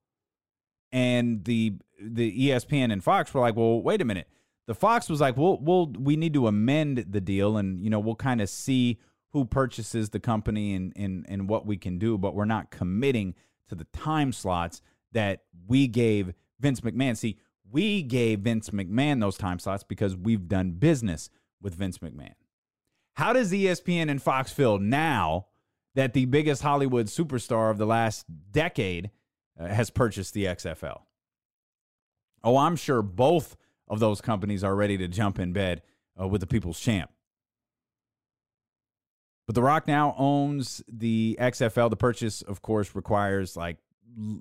And 0.93 1.45
the 1.45 1.75
the 2.03 2.49
ESPN 2.49 2.93
and 2.93 3.03
Fox 3.03 3.33
were 3.35 3.41
like, 3.41 3.57
"Well, 3.57 3.83
wait 3.83 4.01
a 4.01 4.05
minute." 4.05 4.29
The 4.67 4.75
Fox 4.75 5.09
was 5.09 5.21
like, 5.21 5.37
"Well, 5.37 5.59
we'll 5.61 5.87
we 5.87 6.17
need 6.17 6.35
to 6.35 6.47
amend 6.47 7.07
the 7.11 7.21
deal 7.21 7.57
and, 7.57 7.81
you 7.81 7.91
know, 7.91 7.99
we'll 7.99 8.15
kind 8.15 8.41
of 8.41 8.49
see 8.49 8.99
who 9.33 9.45
purchases 9.45 10.11
the 10.11 10.21
company 10.21 10.75
and 10.75 10.93
and 10.97 11.27
and 11.29 11.49
what 11.49 11.67
we 11.67 11.77
can 11.77 11.99
do, 11.99 12.17
but 12.17 12.35
we're 12.35 12.45
not 12.45 12.71
committing 12.71 13.35
to 13.69 13.75
the 13.75 13.85
time 13.93 14.33
slots 14.33 14.81
that 15.13 15.43
we 15.67 15.87
gave 15.87 16.33
Vince 16.61 16.81
McMahon. 16.81 17.17
See, 17.17 17.39
We 17.71 18.03
gave 18.03 18.41
Vince 18.41 18.71
McMahon 18.71 19.21
those 19.21 19.37
time 19.37 19.59
slots 19.59 19.83
because 19.83 20.17
we've 20.17 20.49
done 20.49 20.73
business 20.73 21.29
with 21.61 21.75
Vince 21.75 21.99
McMahon. 21.99 22.33
How 23.15 23.33
does 23.35 23.53
ESPN 23.53 24.11
and 24.11 24.23
Fox 24.23 24.53
feel 24.53 24.79
now 24.79 25.49
that 25.95 26.15
the 26.15 26.25
biggest 26.27 26.63
Hollywood 26.63 27.07
superstar 27.07 27.71
of 27.71 27.77
the 27.77 27.87
last 27.87 28.25
decade 28.53 29.11
has 29.67 29.91
purchased 29.91 30.35
the 30.35 30.45
XFL? 30.47 31.01
Oh, 32.45 32.57
I'm 32.57 32.77
sure 32.77 33.03
both 33.03 33.57
of 33.89 34.01
those 34.01 34.21
companies 34.21 34.63
are 34.63 34.75
ready 34.75 34.97
to 34.99 35.09
jump 35.09 35.39
in 35.39 35.53
bed 35.53 35.83
uh, 36.21 36.29
with 36.29 36.41
the 36.41 36.47
people's 36.47 36.79
champ. 36.79 37.11
But 39.47 39.55
The 39.55 39.63
Rock 39.63 39.89
now 39.89 40.15
owns 40.19 40.83
the 40.87 41.39
XFL. 41.41 41.89
The 41.89 41.97
purchase, 41.97 42.43
of 42.43 42.61
course, 42.61 42.95
requires 42.95 43.57
like 43.57 43.79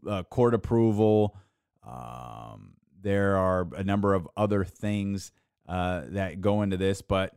uh, 0.05 0.24
court 0.24 0.53
approval. 0.53 1.38
Um, 1.82 2.74
there 3.01 3.38
are 3.38 3.68
a 3.76 3.86
number 3.86 4.13
of 4.13 4.28
other 4.36 4.65
things 4.65 5.32
uh, 5.68 6.01
that 6.09 6.41
go 6.41 6.61
into 6.61 6.76
this, 6.76 7.01
but 7.01 7.34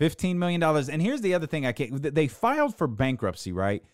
$15 0.00 0.36
million. 0.36 0.60
And 0.62 1.00
here's 1.00 1.20
the 1.20 1.34
other 1.34 1.46
thing 1.46 1.64
I 1.64 1.72
can't, 1.72 2.02
they 2.14 2.26
filed 2.26 2.76
for 2.76 2.88
bankruptcy, 2.88 3.52
right? 3.52 3.84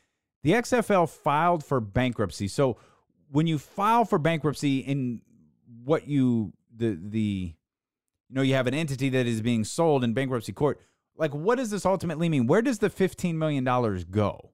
The 0.43 0.53
XFL 0.53 1.09
filed 1.09 1.65
for 1.65 1.81
bankruptcy. 1.81 2.49
So 2.49 2.79
when 3.33 3.47
you 3.47 3.59
file 3.59 4.05
for 4.05 4.19
bankruptcy 4.19 4.81
in 4.81 5.23
what 5.85 6.07
you, 6.07 6.53
the, 6.77 6.99
the, 7.03 7.55
you 8.29 8.35
know, 8.35 8.43
you 8.43 8.53
have 8.55 8.67
an 8.67 8.75
entity 8.75 9.09
that 9.09 9.27
is 9.27 9.41
being 9.41 9.65
sold 9.65 10.05
in 10.05 10.13
bankruptcy 10.13 10.53
court. 10.53 10.79
Like, 11.17 11.35
what 11.35 11.57
does 11.57 11.71
this 11.71 11.87
ultimately 11.87 12.29
mean? 12.29 12.47
Where 12.47 12.63
does 12.63 12.79
the 12.79 12.91
$15 12.91 13.35
million 13.35 13.65
go? 14.11 14.53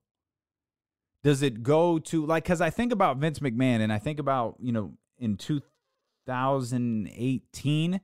Does 1.24 1.43
it 1.43 1.64
go 1.64 1.99
to, 1.99 2.24
like, 2.24 2.45
because 2.45 2.61
I 2.61 2.70
think 2.70 2.93
about 2.93 3.16
Vince 3.16 3.41
McMahon 3.41 3.81
and 3.81 3.93
I 3.93 3.99
think 3.99 4.20
about, 4.20 4.55
you 4.61 4.70
know, 4.72 4.93
in 5.18 5.37
2018, 5.37 8.01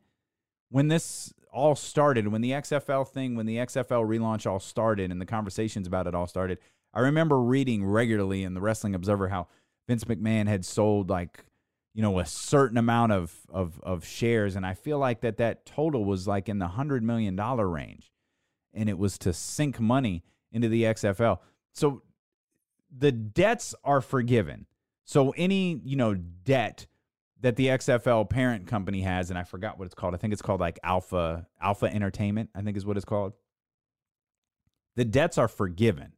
when 0.70 0.88
this 0.88 1.32
all 1.52 1.76
started, 1.76 2.26
when 2.28 2.40
the 2.40 2.50
XFL 2.50 3.06
thing, 3.06 3.36
when 3.36 3.46
the 3.46 3.58
XFL 3.58 4.04
relaunch 4.04 4.50
all 4.50 4.58
started 4.58 5.12
and 5.12 5.20
the 5.20 5.26
conversations 5.26 5.86
about 5.86 6.08
it 6.08 6.16
all 6.16 6.26
started, 6.26 6.58
I 6.92 6.98
remember 7.00 7.40
reading 7.40 7.86
regularly 7.86 8.42
in 8.42 8.54
the 8.54 8.60
Wrestling 8.60 8.96
Observer 8.96 9.28
how 9.28 9.46
Vince 9.86 10.04
McMahon 10.04 10.46
had 10.46 10.64
sold 10.64 11.10
like 11.10 11.44
you 11.94 12.02
know 12.02 12.18
a 12.18 12.26
certain 12.26 12.78
amount 12.78 13.12
of 13.12 13.32
of 13.48 13.80
of 13.82 14.04
shares 14.04 14.56
and 14.56 14.66
I 14.66 14.74
feel 14.74 14.98
like 14.98 15.20
that 15.20 15.36
that 15.38 15.66
total 15.66 16.04
was 16.04 16.26
like 16.26 16.48
in 16.48 16.58
the 16.58 16.66
100 16.66 17.02
million 17.02 17.36
dollar 17.36 17.68
range 17.68 18.10
and 18.74 18.88
it 18.88 18.98
was 18.98 19.16
to 19.18 19.32
sink 19.32 19.80
money 19.80 20.24
into 20.52 20.68
the 20.68 20.82
XFL. 20.84 21.38
So 21.72 22.02
the 22.96 23.12
debts 23.12 23.74
are 23.84 24.00
forgiven. 24.00 24.66
So 25.04 25.30
any, 25.36 25.80
you 25.84 25.96
know, 25.96 26.14
debt 26.14 26.86
that 27.40 27.56
the 27.56 27.68
XFL 27.68 28.28
parent 28.28 28.66
company 28.66 29.02
has, 29.02 29.30
and 29.30 29.38
I 29.38 29.44
forgot 29.44 29.78
what 29.78 29.86
it's 29.86 29.94
called. 29.94 30.14
I 30.14 30.16
think 30.16 30.32
it's 30.32 30.42
called 30.42 30.60
like 30.60 30.78
Alpha 30.82 31.46
Alpha 31.60 31.86
Entertainment. 31.86 32.50
I 32.54 32.62
think 32.62 32.76
is 32.76 32.86
what 32.86 32.96
it's 32.96 33.04
called. 33.04 33.34
The 34.96 35.04
debts 35.04 35.38
are 35.38 35.48
forgiven, 35.48 36.12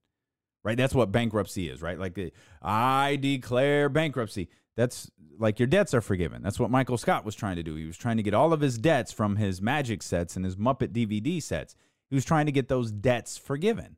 right? 0.66 0.76
That's 0.76 0.96
what 0.96 1.12
bankruptcy 1.12 1.68
is, 1.68 1.80
right? 1.80 1.96
Like 1.96 2.18
I 2.60 3.14
declare 3.16 3.88
bankruptcy. 3.88 4.48
That's 4.74 5.08
like 5.38 5.60
your 5.60 5.68
debts 5.68 5.94
are 5.94 6.00
forgiven. 6.00 6.42
That's 6.42 6.58
what 6.58 6.72
Michael 6.72 6.98
Scott 6.98 7.24
was 7.24 7.36
trying 7.36 7.54
to 7.54 7.62
do. 7.62 7.76
He 7.76 7.86
was 7.86 7.96
trying 7.96 8.16
to 8.16 8.22
get 8.24 8.34
all 8.34 8.52
of 8.52 8.60
his 8.60 8.76
debts 8.76 9.12
from 9.12 9.36
his 9.36 9.62
Magic 9.62 10.02
sets 10.02 10.34
and 10.34 10.44
his 10.44 10.56
Muppet 10.56 10.88
DVD 10.88 11.40
sets. 11.40 11.76
He 12.10 12.16
was 12.16 12.24
trying 12.24 12.46
to 12.46 12.52
get 12.52 12.66
those 12.66 12.90
debts 12.90 13.38
forgiven. 13.38 13.96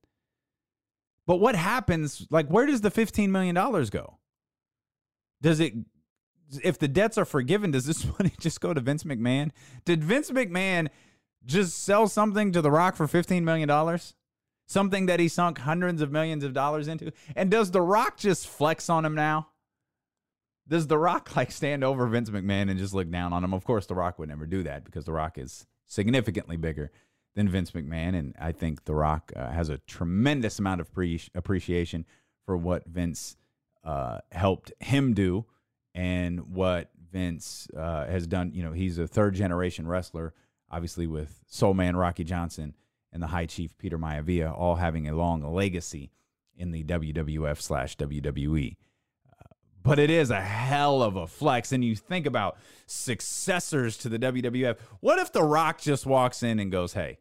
But 1.26 1.36
what 1.36 1.56
happens? 1.56 2.26
Like, 2.30 2.48
where 2.48 2.66
does 2.66 2.82
the 2.82 2.90
$15 2.90 3.30
million 3.30 3.54
go? 3.54 4.18
Does 5.40 5.60
it 5.60 5.72
if 6.62 6.78
the 6.78 6.88
debts 6.88 7.16
are 7.16 7.24
forgiven, 7.24 7.70
does 7.70 7.86
this 7.86 8.06
money 8.18 8.32
just 8.38 8.60
go 8.60 8.74
to 8.74 8.80
Vince 8.82 9.04
McMahon? 9.04 9.52
Did 9.86 10.04
Vince 10.04 10.30
McMahon 10.30 10.88
just 11.46 11.82
sell 11.82 12.08
something 12.08 12.52
to 12.52 12.60
The 12.60 12.70
Rock 12.70 12.94
for 12.94 13.06
$15 13.06 13.42
million? 13.42 13.70
Something 14.68 15.06
that 15.06 15.18
he 15.18 15.28
sunk 15.28 15.60
hundreds 15.60 16.02
of 16.02 16.12
millions 16.12 16.44
of 16.44 16.52
dollars 16.52 16.88
into? 16.88 17.10
And 17.34 17.50
does 17.50 17.70
The 17.70 17.80
Rock 17.80 18.18
just 18.18 18.46
flex 18.46 18.90
on 18.90 19.02
him 19.02 19.14
now? 19.14 19.48
Does 20.68 20.86
The 20.86 20.98
Rock 20.98 21.30
like 21.36 21.50
stand 21.50 21.82
over 21.82 22.06
Vince 22.06 22.28
McMahon 22.28 22.70
and 22.70 22.78
just 22.78 22.92
look 22.92 23.10
down 23.10 23.32
on 23.32 23.42
him? 23.42 23.54
Of 23.54 23.64
course, 23.64 23.86
The 23.86 23.94
Rock 23.94 24.18
would 24.18 24.28
never 24.28 24.44
do 24.44 24.62
that 24.64 24.84
because 24.84 25.06
The 25.06 25.12
Rock 25.12 25.38
is 25.38 25.66
significantly 25.86 26.58
bigger 26.58 26.92
than 27.34 27.48
Vince 27.48 27.70
McMahon. 27.70 28.14
And 28.14 28.34
I 28.38 28.52
think 28.52 28.84
The 28.84 28.94
Rock 28.94 29.32
uh, 29.34 29.50
has 29.50 29.70
a 29.70 29.78
tremendous 29.78 30.58
amount 30.58 30.82
of 30.82 30.92
pre- 30.92 31.22
appreciation 31.34 32.04
for 32.44 32.54
what 32.54 32.86
Vince 32.86 33.38
uh, 33.84 34.18
helped 34.32 34.70
him 34.80 35.14
do 35.14 35.46
and 35.94 36.54
what 36.54 36.90
Vince 37.10 37.68
uh, 37.74 38.04
has 38.04 38.26
done. 38.26 38.52
You 38.52 38.64
know, 38.64 38.72
he's 38.72 38.98
a 38.98 39.08
third 39.08 39.34
generation 39.34 39.88
wrestler, 39.88 40.34
obviously 40.70 41.06
with 41.06 41.42
Soul 41.46 41.72
Man 41.72 41.96
Rocky 41.96 42.24
Johnson 42.24 42.74
and 43.18 43.22
the 43.24 43.26
High 43.26 43.46
Chief 43.46 43.76
Peter 43.78 43.98
Maivia, 43.98 44.56
all 44.56 44.76
having 44.76 45.08
a 45.08 45.12
long 45.12 45.42
legacy 45.42 46.12
in 46.56 46.70
the 46.70 46.84
WWF 46.84 47.60
slash 47.60 47.96
WWE. 47.96 48.76
Uh, 49.28 49.54
but 49.82 49.98
it 49.98 50.08
is 50.08 50.30
a 50.30 50.40
hell 50.40 51.02
of 51.02 51.16
a 51.16 51.26
flex. 51.26 51.72
And 51.72 51.84
you 51.84 51.96
think 51.96 52.26
about 52.26 52.56
successors 52.86 53.96
to 53.98 54.08
the 54.08 54.20
WWF. 54.20 54.78
What 55.00 55.18
if 55.18 55.32
The 55.32 55.42
Rock 55.42 55.80
just 55.80 56.06
walks 56.06 56.44
in 56.44 56.60
and 56.60 56.70
goes, 56.70 56.92
Hey, 56.92 57.18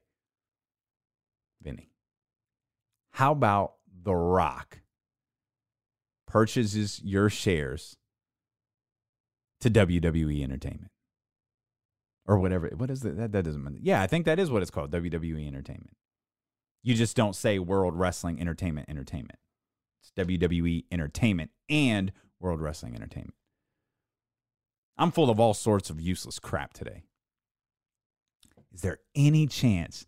Vinny, 1.64 1.90
how 3.14 3.32
about 3.32 3.74
The 4.04 4.14
Rock 4.14 4.82
purchases 6.28 7.02
your 7.04 7.32
shares 7.32 7.98
to 9.62 9.72
WWE 9.72 10.44
Entertainment 10.44 10.92
or 12.28 12.38
whatever. 12.38 12.70
What 12.76 12.92
is 12.92 13.04
it? 13.06 13.18
That, 13.18 13.32
that 13.32 13.46
doesn't 13.46 13.64
mean. 13.64 13.80
Yeah, 13.82 14.02
I 14.02 14.08
think 14.08 14.26
that 14.26 14.40
is 14.40 14.52
what 14.52 14.62
it's 14.62 14.72
called 14.72 14.92
WWE 14.92 15.48
Entertainment. 15.48 15.96
You 16.84 16.94
just 16.94 17.16
don't 17.16 17.36
say 17.36 17.60
World 17.60 17.96
Wrestling 17.96 18.40
Entertainment 18.40 18.90
Entertainment. 18.90 19.40
It's 20.02 20.12
WWE 20.28 20.86
Entertainment 20.92 21.52
and 21.70 22.12
World 22.40 22.62
Wrestling 22.62 22.96
Entertainment. 22.96 23.34
I'm 24.98 25.12
full 25.12 25.30
of 25.30 25.40
all 25.40 25.54
sorts 25.54 25.90
of 25.90 26.02
useless 26.02 26.40
crap 26.40 26.74
today. 26.74 27.04
Is 28.74 28.82
there 28.82 29.00
any 29.16 29.48
chance 29.48 30.06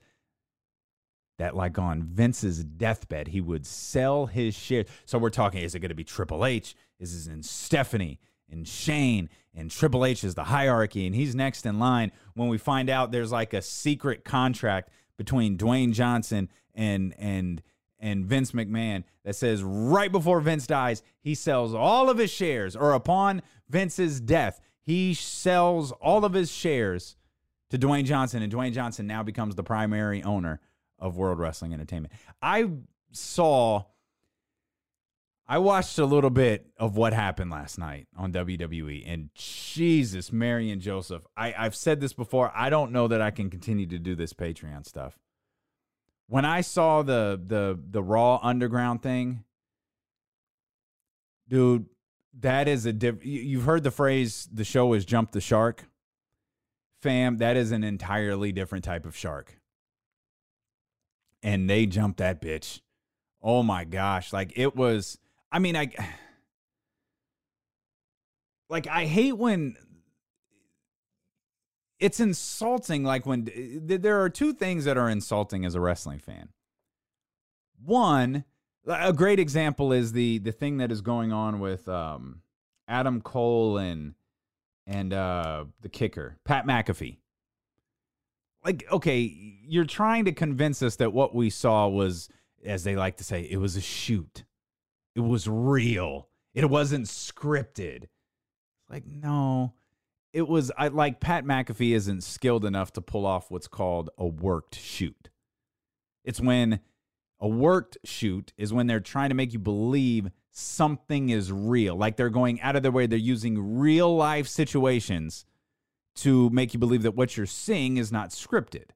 that, 1.37 1.55
like 1.55 1.79
on 1.79 2.03
Vince's 2.03 2.63
deathbed, 2.63 3.29
he 3.29 3.41
would 3.41 3.65
sell 3.65 4.25
his 4.25 4.55
shares? 4.55 4.87
So 5.05 5.17
we're 5.17 5.29
talking, 5.29 5.61
is 5.61 5.75
it 5.75 5.79
going 5.79 5.89
to 5.89 5.95
be 5.95 6.03
Triple 6.03 6.45
H? 6.45 6.75
Is 6.99 7.27
it 7.27 7.31
in 7.31 7.43
Stephanie? 7.43 8.19
And 8.51 8.67
Shane 8.67 9.29
and 9.53 9.69
Triple 9.71 10.05
H 10.05 10.23
is 10.23 10.35
the 10.35 10.45
hierarchy 10.45 11.05
and 11.05 11.15
he's 11.15 11.35
next 11.35 11.65
in 11.65 11.79
line 11.79 12.11
when 12.33 12.47
we 12.49 12.57
find 12.57 12.89
out 12.89 13.11
there's 13.11 13.31
like 13.31 13.53
a 13.53 13.61
secret 13.61 14.23
contract 14.23 14.89
between 15.17 15.57
Dwayne 15.57 15.93
Johnson 15.93 16.49
and 16.73 17.13
and 17.17 17.61
and 17.99 18.25
Vince 18.25 18.53
McMahon 18.53 19.03
that 19.25 19.35
says 19.35 19.61
right 19.61 20.11
before 20.11 20.39
Vince 20.39 20.65
dies, 20.65 21.03
he 21.19 21.35
sells 21.35 21.73
all 21.73 22.09
of 22.09 22.17
his 22.17 22.31
shares 22.31 22.75
or 22.75 22.93
upon 22.93 23.41
Vince's 23.67 24.21
death, 24.21 24.61
he 24.81 25.13
sells 25.13 25.91
all 25.91 26.23
of 26.23 26.33
his 26.33 26.49
shares 26.51 27.17
to 27.69 27.77
Dwayne 27.77 28.05
Johnson 28.05 28.41
and 28.41 28.51
Dwayne 28.51 28.73
Johnson 28.73 29.05
now 29.05 29.21
becomes 29.21 29.55
the 29.55 29.63
primary 29.63 30.23
owner 30.23 30.59
of 30.97 31.17
World 31.17 31.39
Wrestling 31.39 31.73
Entertainment. 31.73 32.13
I 32.41 32.69
saw 33.11 33.83
I 35.51 35.57
watched 35.57 35.97
a 35.97 36.05
little 36.05 36.29
bit 36.29 36.67
of 36.77 36.95
what 36.95 37.11
happened 37.11 37.49
last 37.49 37.79
night 37.79 38.05
on 38.15 38.31
WWE, 38.31 39.03
and 39.07 39.31
Jesus, 39.33 40.31
Mary 40.31 40.69
and 40.69 40.79
Joseph. 40.79 41.23
I, 41.35 41.55
I've 41.57 41.75
said 41.75 41.99
this 41.99 42.13
before. 42.13 42.51
I 42.55 42.69
don't 42.69 42.91
know 42.91 43.07
that 43.07 43.19
I 43.19 43.31
can 43.31 43.49
continue 43.49 43.87
to 43.87 43.97
do 43.97 44.15
this 44.15 44.31
Patreon 44.31 44.85
stuff. 44.85 45.17
When 46.27 46.45
I 46.45 46.61
saw 46.61 47.01
the 47.01 47.41
the 47.43 47.79
the 47.89 48.03
Raw 48.03 48.39
Underground 48.43 49.01
thing, 49.01 49.43
dude, 51.47 51.87
that 52.41 52.67
is 52.67 52.85
a 52.85 52.93
diff. 52.93 53.25
You've 53.25 53.63
heard 53.63 53.83
the 53.83 53.89
phrase 53.89 54.47
"the 54.53 54.63
show 54.63 54.93
is 54.93 55.03
jump 55.03 55.31
the 55.31 55.41
shark." 55.41 55.85
Fam, 57.01 57.37
that 57.37 57.57
is 57.57 57.71
an 57.71 57.83
entirely 57.83 58.51
different 58.51 58.85
type 58.85 59.07
of 59.07 59.15
shark, 59.15 59.59
and 61.41 61.67
they 61.67 61.87
jumped 61.87 62.19
that 62.19 62.39
bitch. 62.39 62.81
Oh 63.41 63.63
my 63.63 63.83
gosh, 63.83 64.31
like 64.31 64.53
it 64.55 64.75
was 64.75 65.17
I 65.51 65.59
mean, 65.59 65.75
I 65.75 65.91
like 68.69 68.87
I 68.87 69.05
hate 69.05 69.37
when 69.37 69.75
it's 71.99 72.19
insulting 72.19 73.03
like 73.03 73.25
when 73.25 73.49
there 73.83 74.21
are 74.21 74.29
two 74.29 74.53
things 74.53 74.85
that 74.85 74.97
are 74.97 75.09
insulting 75.09 75.65
as 75.65 75.75
a 75.75 75.81
wrestling 75.81 76.19
fan. 76.19 76.49
One, 77.83 78.45
a 78.85 79.13
great 79.13 79.39
example 79.39 79.91
is 79.91 80.13
the 80.13 80.39
the 80.39 80.51
thing 80.51 80.77
that 80.77 80.91
is 80.91 81.01
going 81.01 81.31
on 81.31 81.59
with 81.59 81.87
um, 81.87 82.41
Adam 82.87 83.21
Cole 83.21 83.77
and 83.77 84.15
and 84.87 85.13
uh, 85.13 85.65
the 85.81 85.89
kicker 85.89 86.37
Pat 86.45 86.65
McAfee. 86.65 87.17
Like, 88.65 88.85
okay, 88.91 89.19
you're 89.63 89.85
trying 89.85 90.25
to 90.25 90.33
convince 90.33 90.81
us 90.81 90.97
that 90.97 91.13
what 91.13 91.33
we 91.33 91.49
saw 91.49 91.87
was, 91.87 92.27
as 92.65 92.83
they 92.83 92.95
like 92.95 93.15
to 93.17 93.23
say, 93.23 93.47
it 93.49 93.57
was 93.57 93.77
a 93.77 93.81
shoot. 93.81 94.43
It 95.15 95.21
was 95.21 95.47
real. 95.47 96.29
It 96.53 96.69
wasn't 96.69 97.05
scripted. 97.05 98.05
Like, 98.89 99.05
no. 99.05 99.73
it 100.33 100.47
was 100.47 100.71
I 100.77 100.87
like 100.89 101.19
Pat 101.19 101.45
McAfee 101.45 101.95
isn't 101.95 102.23
skilled 102.23 102.65
enough 102.65 102.93
to 102.93 103.01
pull 103.01 103.25
off 103.25 103.49
what's 103.51 103.67
called 103.67 104.09
a 104.17 104.25
worked 104.25 104.75
shoot. 104.75 105.29
It's 106.23 106.39
when 106.39 106.79
a 107.39 107.47
worked 107.47 107.97
shoot 108.03 108.53
is 108.57 108.73
when 108.73 108.87
they're 108.87 108.99
trying 108.99 109.29
to 109.29 109.35
make 109.35 109.53
you 109.53 109.59
believe 109.59 110.29
something 110.51 111.29
is 111.29 111.51
real. 111.51 111.95
Like 111.95 112.17
they're 112.17 112.29
going 112.29 112.61
out 112.61 112.75
of 112.75 112.83
their 112.83 112.91
way, 112.91 113.07
they're 113.07 113.17
using 113.17 113.79
real 113.79 114.15
life 114.15 114.47
situations 114.47 115.45
to 116.17 116.49
make 116.49 116.73
you 116.73 116.79
believe 116.79 117.03
that 117.03 117.15
what 117.15 117.37
you're 117.37 117.45
seeing 117.45 117.97
is 117.97 118.11
not 118.11 118.29
scripted. 118.29 118.89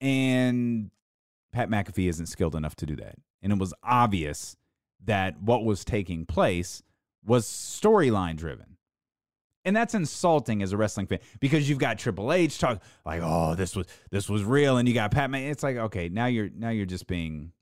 And 0.00 0.90
Pat 1.52 1.70
McAfee 1.70 2.08
isn't 2.08 2.26
skilled 2.26 2.54
enough 2.54 2.76
to 2.76 2.86
do 2.86 2.96
that. 2.96 3.14
And 3.42 3.52
it 3.52 3.58
was 3.58 3.72
obvious 3.82 4.56
that 5.06 5.40
what 5.40 5.64
was 5.64 5.84
taking 5.84 6.26
place 6.26 6.82
was 7.24 7.46
storyline 7.46 8.36
driven. 8.36 8.76
And 9.66 9.74
that's 9.74 9.94
insulting 9.94 10.62
as 10.62 10.72
a 10.72 10.76
wrestling 10.76 11.06
fan 11.06 11.20
because 11.40 11.68
you've 11.68 11.78
got 11.78 11.98
Triple 11.98 12.32
H 12.32 12.58
talk 12.58 12.82
like, 13.06 13.22
"Oh, 13.24 13.54
this 13.54 13.74
was 13.74 13.86
this 14.10 14.28
was 14.28 14.44
real," 14.44 14.76
and 14.76 14.86
you 14.86 14.92
got 14.92 15.10
Pat. 15.10 15.32
It's 15.34 15.62
like, 15.62 15.76
okay, 15.76 16.10
now 16.10 16.26
you're 16.26 16.50
now 16.54 16.68
you're 16.68 16.84
just 16.84 17.06
being, 17.06 17.52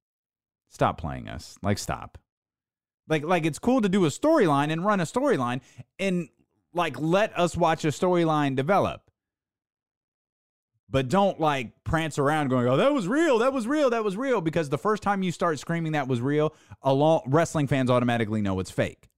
stop 0.69 1.01
playing 1.01 1.29
us. 1.29 1.57
Like, 1.63 1.79
stop. 1.79 2.19
Like, 3.09 3.23
like 3.25 3.47
it's 3.47 3.61
cool 3.61 3.81
to 3.83 3.89
do 3.89 4.05
a 4.05 4.09
storyline 4.09 4.73
and 4.73 4.85
run 4.85 4.99
a 4.99 5.05
storyline 5.05 5.61
and 5.99 6.29
like 6.75 6.99
let 6.99 7.39
us 7.39 7.57
watch 7.57 7.85
a 7.85 7.89
storyline 7.89 8.57
develop. 8.57 9.11
But 10.93 11.09
don't 11.09 11.41
like 11.41 11.83
prance 11.85 12.19
around 12.19 12.49
going, 12.49 12.69
"Oh, 12.69 12.77
that 12.77 12.93
was 12.93 13.09
real. 13.09 13.39
That 13.39 13.55
was 13.55 13.67
real. 13.67 13.89
That 13.91 14.05
was 14.05 14.15
real." 14.15 14.43
Because 14.43 14.69
the 14.69 14.79
first 14.79 15.03
time 15.03 15.23
you 15.23 15.33
start 15.33 15.59
screaming 15.59 15.93
that 15.93 16.07
was 16.07 16.21
real, 16.21 16.55
along 16.83 17.23
wrestling 17.27 17.67
fans 17.67 17.91
automatically 17.91 18.43
know 18.43 18.61
it's 18.61 18.71
fake. 18.71 19.09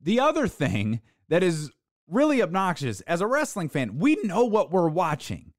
The 0.00 0.18
other 0.18 0.48
thing 0.48 1.02
that 1.28 1.42
is 1.42 1.70
really 2.08 2.42
obnoxious 2.42 3.02
as 3.02 3.20
a 3.20 3.26
wrestling 3.26 3.68
fan, 3.68 3.98
we 3.98 4.16
know 4.24 4.44
what 4.44 4.70
we're 4.70 4.88
watching. 4.88 5.52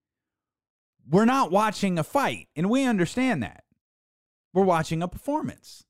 We're 1.08 1.26
not 1.26 1.52
watching 1.52 2.00
a 2.00 2.04
fight, 2.04 2.48
and 2.56 2.72
we 2.72 2.86
understand 2.86 3.44
that. 3.44 3.66
We're 4.52 4.64
watching 4.64 5.04
a 5.04 5.08
performance. 5.08 5.86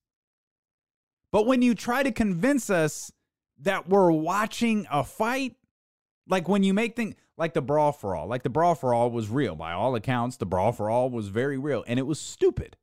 But 1.31 1.45
when 1.45 1.61
you 1.61 1.75
try 1.75 2.03
to 2.03 2.11
convince 2.11 2.69
us 2.69 3.11
that 3.59 3.87
we're 3.87 4.11
watching 4.11 4.85
a 4.91 5.05
fight, 5.05 5.55
like 6.27 6.49
when 6.49 6.63
you 6.63 6.73
make 6.73 6.97
things 6.97 7.15
like 7.37 7.53
the 7.53 7.61
brawl 7.61 7.91
for 7.91 8.15
all, 8.15 8.27
like 8.27 8.43
the 8.43 8.49
brawl 8.49 8.75
for 8.75 8.93
all 8.93 9.11
was 9.11 9.29
real. 9.29 9.55
By 9.55 9.73
all 9.73 9.95
accounts, 9.95 10.37
the 10.37 10.45
brawl 10.45 10.71
for 10.71 10.89
all 10.89 11.09
was 11.09 11.27
very 11.27 11.57
real, 11.57 11.83
and 11.87 11.99
it 11.99 12.03
was 12.07 12.19
stupid. 12.19 12.77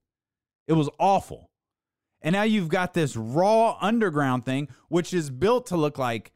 It 0.67 0.75
was 0.75 0.89
awful. 0.99 1.51
And 2.21 2.35
now 2.35 2.43
you've 2.43 2.69
got 2.69 2.95
this 2.95 3.17
raw 3.17 3.77
underground 3.81 4.45
thing, 4.45 4.69
which 4.89 5.13
is 5.13 5.31
built 5.31 5.67
to 5.67 5.77
look 5.77 5.99
like, 5.99 6.33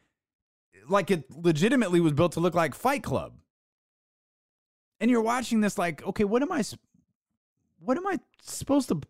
like 0.88 1.10
it 1.10 1.30
legitimately 1.30 2.00
was 2.00 2.12
built 2.12 2.32
to 2.32 2.40
look 2.40 2.54
like 2.54 2.74
Fight 2.74 3.02
Club. 3.02 3.34
And 4.98 5.10
you're 5.10 5.22
watching 5.22 5.60
this 5.60 5.78
like, 5.78 6.04
okay, 6.04 6.24
what 6.24 6.42
am 6.42 6.50
I, 6.50 6.64
what 7.78 7.96
am 7.96 8.06
I 8.06 8.18
supposed 8.42 8.88
to 8.88 9.00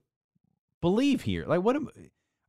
believe 0.81 1.23
here? 1.23 1.47
Like, 1.47 1.63
what 1.63 1.77
am, 1.77 1.89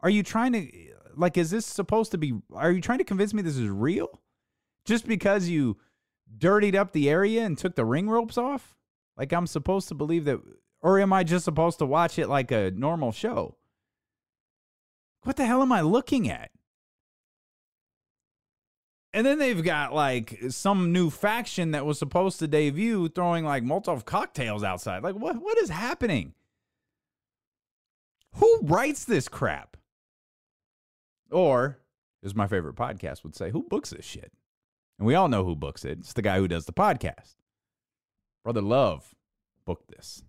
are 0.01 0.09
you 0.09 0.23
trying 0.23 0.53
to, 0.53 0.71
like, 1.15 1.37
is 1.37 1.51
this 1.51 1.65
supposed 1.65 2.11
to 2.11 2.17
be, 2.17 2.33
are 2.53 2.71
you 2.71 2.81
trying 2.81 2.97
to 2.97 3.03
convince 3.03 3.33
me 3.33 3.41
this 3.41 3.57
is 3.57 3.69
real? 3.69 4.21
Just 4.85 5.07
because 5.07 5.47
you 5.47 5.77
dirtied 6.35 6.75
up 6.75 6.91
the 6.91 7.09
area 7.09 7.45
and 7.45 7.57
took 7.57 7.75
the 7.75 7.85
ring 7.85 8.09
ropes 8.09 8.37
off? 8.37 8.75
Like, 9.15 9.31
I'm 9.31 9.47
supposed 9.47 9.87
to 9.89 9.95
believe 9.95 10.25
that, 10.25 10.39
or 10.81 10.99
am 10.99 11.13
I 11.13 11.23
just 11.23 11.45
supposed 11.45 11.79
to 11.79 11.85
watch 11.85 12.19
it 12.19 12.27
like 12.27 12.51
a 12.51 12.71
normal 12.71 13.11
show? 13.11 13.57
What 15.23 15.35
the 15.35 15.45
hell 15.45 15.61
am 15.61 15.71
I 15.71 15.81
looking 15.81 16.29
at? 16.29 16.51
And 19.13 19.25
then 19.25 19.39
they've 19.39 19.63
got 19.63 19.93
like 19.93 20.37
some 20.49 20.91
new 20.91 21.09
faction 21.09 21.71
that 21.71 21.85
was 21.85 21.97
supposed 21.97 22.39
to 22.39 22.47
debut 22.47 23.09
throwing 23.09 23.43
like 23.43 23.63
Molotov 23.63 24.05
cocktails 24.05 24.63
outside. 24.63 25.01
Like 25.01 25.15
what 25.15 25.41
what 25.41 25.57
is 25.57 25.69
happening? 25.69 26.33
Who 28.35 28.59
writes 28.61 29.05
this 29.05 29.27
crap? 29.27 29.75
Or, 31.31 31.79
as 32.23 32.35
my 32.35 32.47
favorite 32.47 32.75
podcast 32.75 33.23
would 33.23 33.35
say, 33.35 33.49
who 33.49 33.63
books 33.63 33.89
this 33.89 34.05
shit? 34.05 34.31
And 34.97 35.07
we 35.07 35.15
all 35.15 35.27
know 35.27 35.43
who 35.43 35.55
books 35.55 35.85
it. 35.85 35.99
It's 35.99 36.13
the 36.13 36.21
guy 36.21 36.37
who 36.37 36.47
does 36.47 36.65
the 36.65 36.73
podcast. 36.73 37.35
Brother 38.43 38.61
Love 38.61 39.13
booked 39.65 39.89
this. 39.89 40.23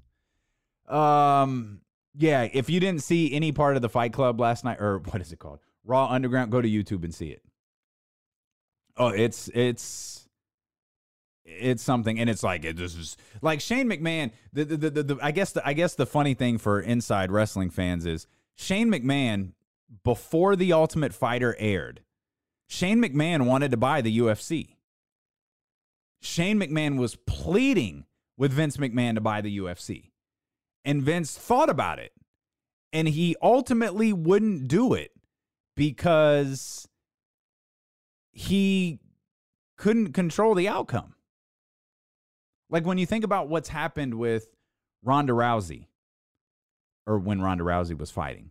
Um 0.89 1.81
yeah, 2.15 2.49
if 2.53 2.69
you 2.69 2.81
didn't 2.81 3.03
see 3.03 3.33
any 3.33 3.53
part 3.53 3.77
of 3.77 3.83
the 3.83 3.89
Fight 3.89 4.13
Club 4.13 4.41
last 4.41 4.65
night, 4.65 4.81
or 4.81 4.99
what 4.99 5.21
is 5.21 5.33
it 5.33 5.39
called? 5.39 5.61
Raw 5.85 6.09
Underground, 6.09 6.51
go 6.51 6.61
to 6.61 6.69
YouTube 6.69 7.05
and 7.05 7.15
see 7.15 7.29
it. 7.29 7.43
Oh, 8.97 9.09
it's 9.09 9.49
it's 9.55 10.29
it's 11.45 11.83
something, 11.83 12.19
and 12.19 12.29
it's 12.29 12.43
like 12.43 12.63
this 12.63 12.97
is 12.97 13.17
like 13.41 13.61
Shane 13.61 13.89
McMahon. 13.89 14.33
The 14.53 14.65
the, 14.65 14.91
the, 14.91 15.03
the 15.03 15.19
I 15.23 15.31
guess 15.31 15.53
the 15.53 15.67
I 15.67 15.73
guess 15.73 15.95
the 15.95 16.07
funny 16.07 16.35
thing 16.35 16.59
for 16.59 16.81
inside 16.81 17.31
wrestling 17.31 17.71
fans 17.71 18.05
is 18.05 18.27
Shane 18.55 18.91
McMahon 18.91 19.53
before 20.05 20.57
the 20.57 20.73
Ultimate 20.73 21.15
Fighter 21.15 21.57
aired, 21.59 22.01
Shane 22.69 23.03
McMahon 23.03 23.47
wanted 23.47 23.71
to 23.71 23.77
buy 23.77 24.03
the 24.03 24.19
UFC. 24.19 24.77
Shane 26.21 26.61
McMahon 26.61 26.99
was 26.99 27.17
pleading 27.17 28.05
with 28.37 28.53
Vince 28.53 28.77
McMahon 28.77 29.15
to 29.15 29.21
buy 29.21 29.41
the 29.41 29.59
UFC. 29.59 30.11
And 30.85 31.03
Vince 31.03 31.37
thought 31.37 31.71
about 31.71 31.99
it. 31.99 32.13
And 32.93 33.09
he 33.09 33.37
ultimately 33.43 34.13
wouldn't 34.13 34.69
do 34.69 34.95
it 34.95 35.11
because 35.77 36.89
he 38.33 38.99
couldn't 39.77 40.13
control 40.13 40.55
the 40.55 40.69
outcome. 40.69 41.15
Like 42.71 42.85
when 42.85 42.99
you 42.99 43.07
think 43.07 43.25
about 43.25 43.49
what's 43.49 43.69
happened 43.69 44.15
with 44.15 44.49
Ronda 45.03 45.33
Rousey, 45.33 45.87
or 47.07 47.19
when 47.19 47.41
Ronda 47.41 47.65
Rousey 47.65 47.99
was 47.99 48.11
fighting, 48.11 48.51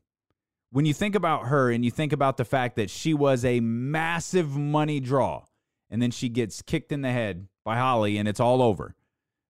when 0.71 0.85
you 0.85 0.93
think 0.93 1.15
about 1.15 1.47
her 1.47 1.71
and 1.71 1.83
you 1.85 1.91
think 1.91 2.13
about 2.13 2.37
the 2.37 2.45
fact 2.45 2.75
that 2.75 2.89
she 2.89 3.13
was 3.13 3.45
a 3.45 3.59
massive 3.59 4.55
money 4.55 4.99
draw, 4.99 5.43
and 5.89 6.01
then 6.01 6.11
she 6.11 6.29
gets 6.29 6.61
kicked 6.61 6.91
in 6.91 7.01
the 7.01 7.11
head 7.11 7.47
by 7.63 7.77
Holly 7.77 8.17
and 8.17 8.27
it's 8.27 8.39
all 8.39 8.61
over. 8.61 8.95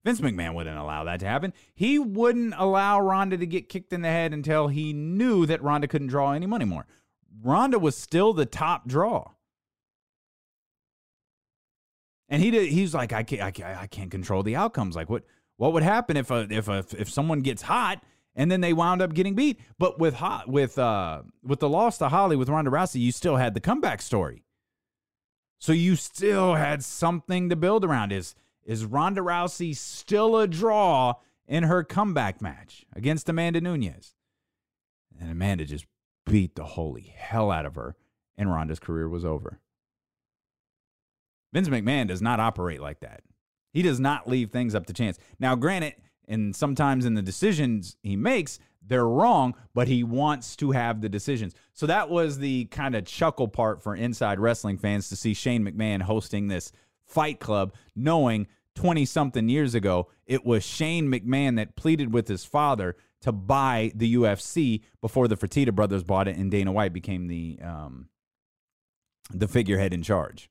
Vince 0.05 0.22
McMahon 0.22 0.53
wouldn't 0.53 0.78
allow 0.78 1.03
that 1.03 1.20
to 1.20 1.26
happen. 1.26 1.53
He 1.74 1.99
wouldn't 1.99 2.53
allow 2.57 3.01
Ronda 3.01 3.38
to 3.38 3.45
get 3.45 3.68
kicked 3.68 3.91
in 3.91 4.01
the 4.01 4.07
head 4.07 4.34
until 4.34 4.68
he 4.68 4.93
knew 4.93 5.45
that 5.47 5.61
Ronda 5.61 5.88
couldn't 5.88 6.07
draw 6.07 6.32
any 6.32 6.45
money 6.45 6.65
more. 6.65 6.86
Ronda 7.43 7.78
was 7.78 7.97
still 7.97 8.32
the 8.32 8.45
top 8.45 8.88
draw. 8.88 9.32
And 12.30 12.41
he 12.41 12.51
did, 12.51 12.70
he's 12.70 12.93
like, 12.93 13.11
I 13.11 13.24
can't, 13.24 13.41
I 13.41 13.51
can't, 13.51 13.78
I 13.78 13.88
can't 13.88 14.11
control 14.11 14.43
the 14.43 14.55
outcomes. 14.55 14.95
Like, 14.95 15.09
what, 15.09 15.24
what 15.57 15.74
would 15.74 15.84
happen 15.84 16.15
if 16.15 16.32
a, 16.32 16.47
if 16.49 16.68
a, 16.68 16.86
if 16.97 17.09
someone 17.09 17.41
gets 17.41 17.61
hot 17.61 18.03
and 18.38 18.49
then 18.49 18.61
they 18.61 18.71
wound 18.71 19.01
up 19.01 19.13
getting 19.13 19.35
beat? 19.35 19.59
But 19.77 19.99
with 19.99 20.13
hot, 20.13 20.47
with, 20.47 20.79
uh, 20.79 21.23
with 21.43 21.59
the 21.59 21.67
loss 21.67 21.97
to 21.97 22.07
Holly 22.07 22.38
with 22.38 22.47
Ronda 22.47 22.71
Rousey, 22.71 23.01
you 23.01 23.11
still 23.11 23.35
had 23.35 23.53
the 23.53 23.59
comeback 23.59 24.01
story. 24.01 24.45
So 25.59 25.73
you 25.73 25.95
still 25.95 26.55
had 26.55 26.83
something 26.83 27.49
to 27.49 27.55
build 27.55 27.83
around. 27.83 28.11
Is 28.11 28.35
is 28.63 28.85
Ronda 28.85 29.21
Rousey 29.21 29.75
still 29.75 30.38
a 30.38 30.47
draw 30.47 31.15
in 31.47 31.63
her 31.63 31.83
comeback 31.83 32.41
match 32.41 32.85
against 32.93 33.29
Amanda 33.29 33.61
Nunes? 33.61 34.13
And 35.19 35.31
Amanda 35.31 35.65
just 35.65 35.85
beat 36.25 36.55
the 36.55 36.65
holy 36.65 37.13
hell 37.17 37.49
out 37.49 37.65
of 37.65 37.75
her, 37.75 37.95
and 38.38 38.51
Ronda's 38.51 38.79
career 38.79 39.09
was 39.09 39.25
over. 39.25 39.59
Vince 41.53 41.69
McMahon 41.69 42.07
does 42.07 42.21
not 42.21 42.39
operate 42.39 42.81
like 42.81 42.99
that. 42.99 43.23
He 43.71 43.81
does 43.81 43.99
not 43.99 44.27
leave 44.27 44.51
things 44.51 44.75
up 44.75 44.85
to 44.88 44.93
chance. 44.93 45.17
Now, 45.39 45.55
granted, 45.55 45.95
and 46.28 46.55
sometimes 46.55 47.05
in 47.05 47.13
the 47.13 47.21
decisions 47.21 47.97
he 48.03 48.15
makes, 48.15 48.59
they're 48.86 49.07
wrong, 49.07 49.55
but 49.73 49.88
he 49.88 50.03
wants 50.03 50.55
to 50.57 50.71
have 50.71 51.01
the 51.01 51.09
decisions. 51.09 51.53
So 51.73 51.86
that 51.88 52.09
was 52.09 52.39
the 52.39 52.65
kind 52.65 52.95
of 52.95 53.05
chuckle 53.05 53.47
part 53.47 53.82
for 53.82 53.95
inside 53.95 54.39
wrestling 54.39 54.78
fans 54.78 55.09
to 55.09 55.15
see 55.15 55.34
Shane 55.34 55.65
McMahon 55.65 56.01
hosting 56.01 56.47
this 56.47 56.71
fight 57.05 57.39
club, 57.39 57.73
knowing 57.95 58.47
20 58.75 59.05
something 59.05 59.49
years 59.49 59.73
ago, 59.75 60.07
it 60.25 60.45
was 60.45 60.63
Shane 60.63 61.07
McMahon 61.07 61.55
that 61.55 61.75
pleaded 61.75 62.13
with 62.13 62.28
his 62.28 62.45
father 62.45 62.95
to 63.21 63.32
buy 63.32 63.91
the 63.95 64.15
UFC 64.15 64.84
before 65.01 65.28
the 65.28 65.36
Fertitta 65.36 65.73
brothers 65.73 66.03
bought 66.03 66.28
it 66.28 66.38
and 66.38 66.51
Dana 66.51 66.71
White 66.71 66.93
became 66.93 67.28
the 67.28 67.59
um, 67.63 68.09
the 69.32 69.47
figurehead 69.47 69.93
in 69.93 70.03
charge. 70.03 70.49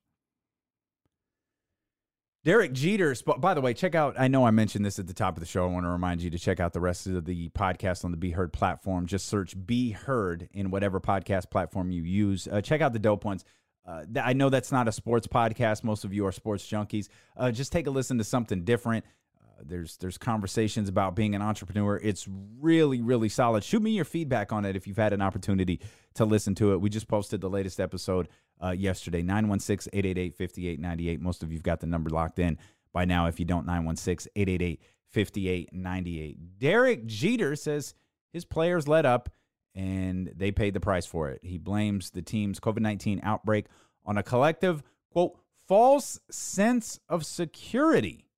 Derek 2.46 2.72
Jeter, 2.72 3.12
by 3.38 3.54
the 3.54 3.60
way, 3.60 3.74
check 3.74 3.96
out. 3.96 4.14
I 4.16 4.28
know 4.28 4.46
I 4.46 4.52
mentioned 4.52 4.84
this 4.84 5.00
at 5.00 5.08
the 5.08 5.12
top 5.12 5.36
of 5.36 5.40
the 5.40 5.46
show. 5.48 5.64
I 5.64 5.66
want 5.66 5.84
to 5.84 5.90
remind 5.90 6.22
you 6.22 6.30
to 6.30 6.38
check 6.38 6.60
out 6.60 6.72
the 6.72 6.80
rest 6.80 7.08
of 7.08 7.24
the 7.24 7.48
podcast 7.48 8.04
on 8.04 8.12
the 8.12 8.16
Be 8.16 8.30
Heard 8.30 8.52
platform. 8.52 9.06
Just 9.06 9.26
search 9.26 9.56
Be 9.66 9.90
Heard 9.90 10.48
in 10.52 10.70
whatever 10.70 11.00
podcast 11.00 11.50
platform 11.50 11.90
you 11.90 12.04
use. 12.04 12.46
Uh, 12.46 12.60
check 12.60 12.80
out 12.80 12.92
the 12.92 13.00
dope 13.00 13.24
ones. 13.24 13.44
Uh, 13.84 14.04
I 14.22 14.32
know 14.32 14.48
that's 14.48 14.70
not 14.70 14.86
a 14.86 14.92
sports 14.92 15.26
podcast. 15.26 15.82
Most 15.82 16.04
of 16.04 16.14
you 16.14 16.24
are 16.24 16.30
sports 16.30 16.64
junkies. 16.64 17.08
Uh, 17.36 17.50
just 17.50 17.72
take 17.72 17.88
a 17.88 17.90
listen 17.90 18.16
to 18.18 18.24
something 18.24 18.62
different. 18.62 19.04
Uh, 19.42 19.64
there's 19.64 19.96
there's 19.96 20.16
conversations 20.16 20.88
about 20.88 21.16
being 21.16 21.34
an 21.34 21.42
entrepreneur. 21.42 21.96
It's 22.00 22.28
really 22.60 23.02
really 23.02 23.28
solid. 23.28 23.64
Shoot 23.64 23.82
me 23.82 23.90
your 23.90 24.04
feedback 24.04 24.52
on 24.52 24.64
it 24.64 24.76
if 24.76 24.86
you've 24.86 24.98
had 24.98 25.12
an 25.12 25.20
opportunity 25.20 25.80
to 26.14 26.24
listen 26.24 26.54
to 26.54 26.74
it. 26.74 26.80
We 26.80 26.90
just 26.90 27.08
posted 27.08 27.40
the 27.40 27.50
latest 27.50 27.80
episode 27.80 28.28
uh, 28.62 28.70
yesterday 28.70 29.22
916-888-5898. 29.22 31.20
Most 31.20 31.42
of 31.42 31.52
you've 31.52 31.62
got 31.62 31.80
the 31.80 31.86
number 31.86 32.08
locked 32.10 32.38
in 32.38 32.58
by 32.92 33.04
now. 33.04 33.26
If 33.26 33.38
you 33.38 33.46
don't 33.46 33.66
916-888-5898. 33.66 36.36
Derek 36.58 37.06
Jeter 37.06 37.56
says 37.56 37.94
his 38.32 38.44
players 38.44 38.88
let 38.88 39.06
up 39.06 39.30
and 39.74 40.32
they 40.34 40.50
paid 40.50 40.74
the 40.74 40.80
price 40.80 41.06
for 41.06 41.30
it. 41.30 41.40
He 41.42 41.58
blames 41.58 42.10
the 42.10 42.22
team's 42.22 42.58
COVID-19 42.58 43.20
outbreak 43.22 43.66
on 44.04 44.18
a 44.18 44.22
collective 44.22 44.82
quote 45.10 45.38
false 45.68 46.18
sense 46.30 46.98
of 47.08 47.26
security 47.26 48.28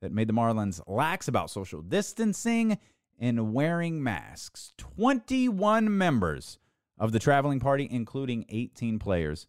that 0.00 0.12
made 0.12 0.28
the 0.28 0.32
Marlins 0.32 0.80
lax 0.86 1.28
about 1.28 1.50
social 1.50 1.82
distancing 1.82 2.78
and 3.18 3.52
wearing 3.52 4.02
masks. 4.02 4.72
21 4.78 5.96
members 5.96 6.58
of 6.98 7.12
the 7.12 7.18
traveling 7.18 7.60
party, 7.60 7.88
including 7.90 8.44
18 8.48 8.98
players, 8.98 9.46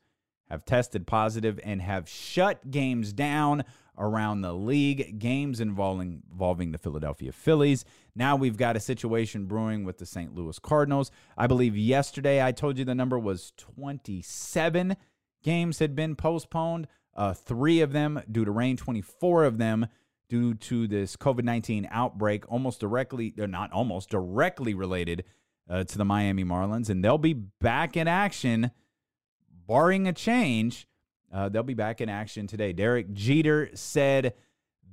have 0.49 0.65
tested 0.65 1.07
positive 1.07 1.59
and 1.63 1.81
have 1.81 2.07
shut 2.07 2.69
games 2.69 3.13
down 3.13 3.63
around 3.97 4.41
the 4.41 4.53
league, 4.53 5.19
games 5.19 5.59
involving, 5.59 6.23
involving 6.31 6.71
the 6.71 6.77
Philadelphia 6.77 7.31
Phillies. 7.31 7.85
Now 8.15 8.35
we've 8.35 8.57
got 8.57 8.75
a 8.75 8.79
situation 8.79 9.45
brewing 9.45 9.83
with 9.83 9.97
the 9.97 10.05
St. 10.05 10.33
Louis 10.33 10.57
Cardinals. 10.59 11.11
I 11.37 11.47
believe 11.47 11.77
yesterday 11.77 12.43
I 12.43 12.51
told 12.51 12.77
you 12.77 12.85
the 12.85 12.95
number 12.95 13.19
was 13.19 13.53
27 13.57 14.97
games 15.43 15.79
had 15.79 15.95
been 15.95 16.15
postponed, 16.15 16.87
uh, 17.15 17.33
three 17.33 17.81
of 17.81 17.91
them 17.91 18.21
due 18.31 18.45
to 18.45 18.51
rain, 18.51 18.77
24 18.77 19.43
of 19.43 19.57
them 19.57 19.87
due 20.29 20.55
to 20.55 20.87
this 20.87 21.15
COVID 21.15 21.43
19 21.43 21.87
outbreak, 21.91 22.51
almost 22.51 22.79
directly, 22.79 23.33
not 23.37 23.71
almost 23.71 24.09
directly 24.09 24.73
related 24.73 25.23
uh, 25.69 25.83
to 25.83 25.97
the 25.97 26.05
Miami 26.05 26.43
Marlins. 26.43 26.89
And 26.89 27.03
they'll 27.03 27.17
be 27.17 27.33
back 27.33 27.97
in 27.97 28.07
action, 28.07 28.71
barring 29.67 30.07
a 30.07 30.13
change. 30.13 30.87
Uh, 31.33 31.49
they'll 31.49 31.63
be 31.63 31.73
back 31.73 32.01
in 32.01 32.09
action 32.09 32.47
today. 32.47 32.73
Derek 32.73 33.13
Jeter 33.13 33.69
said 33.73 34.33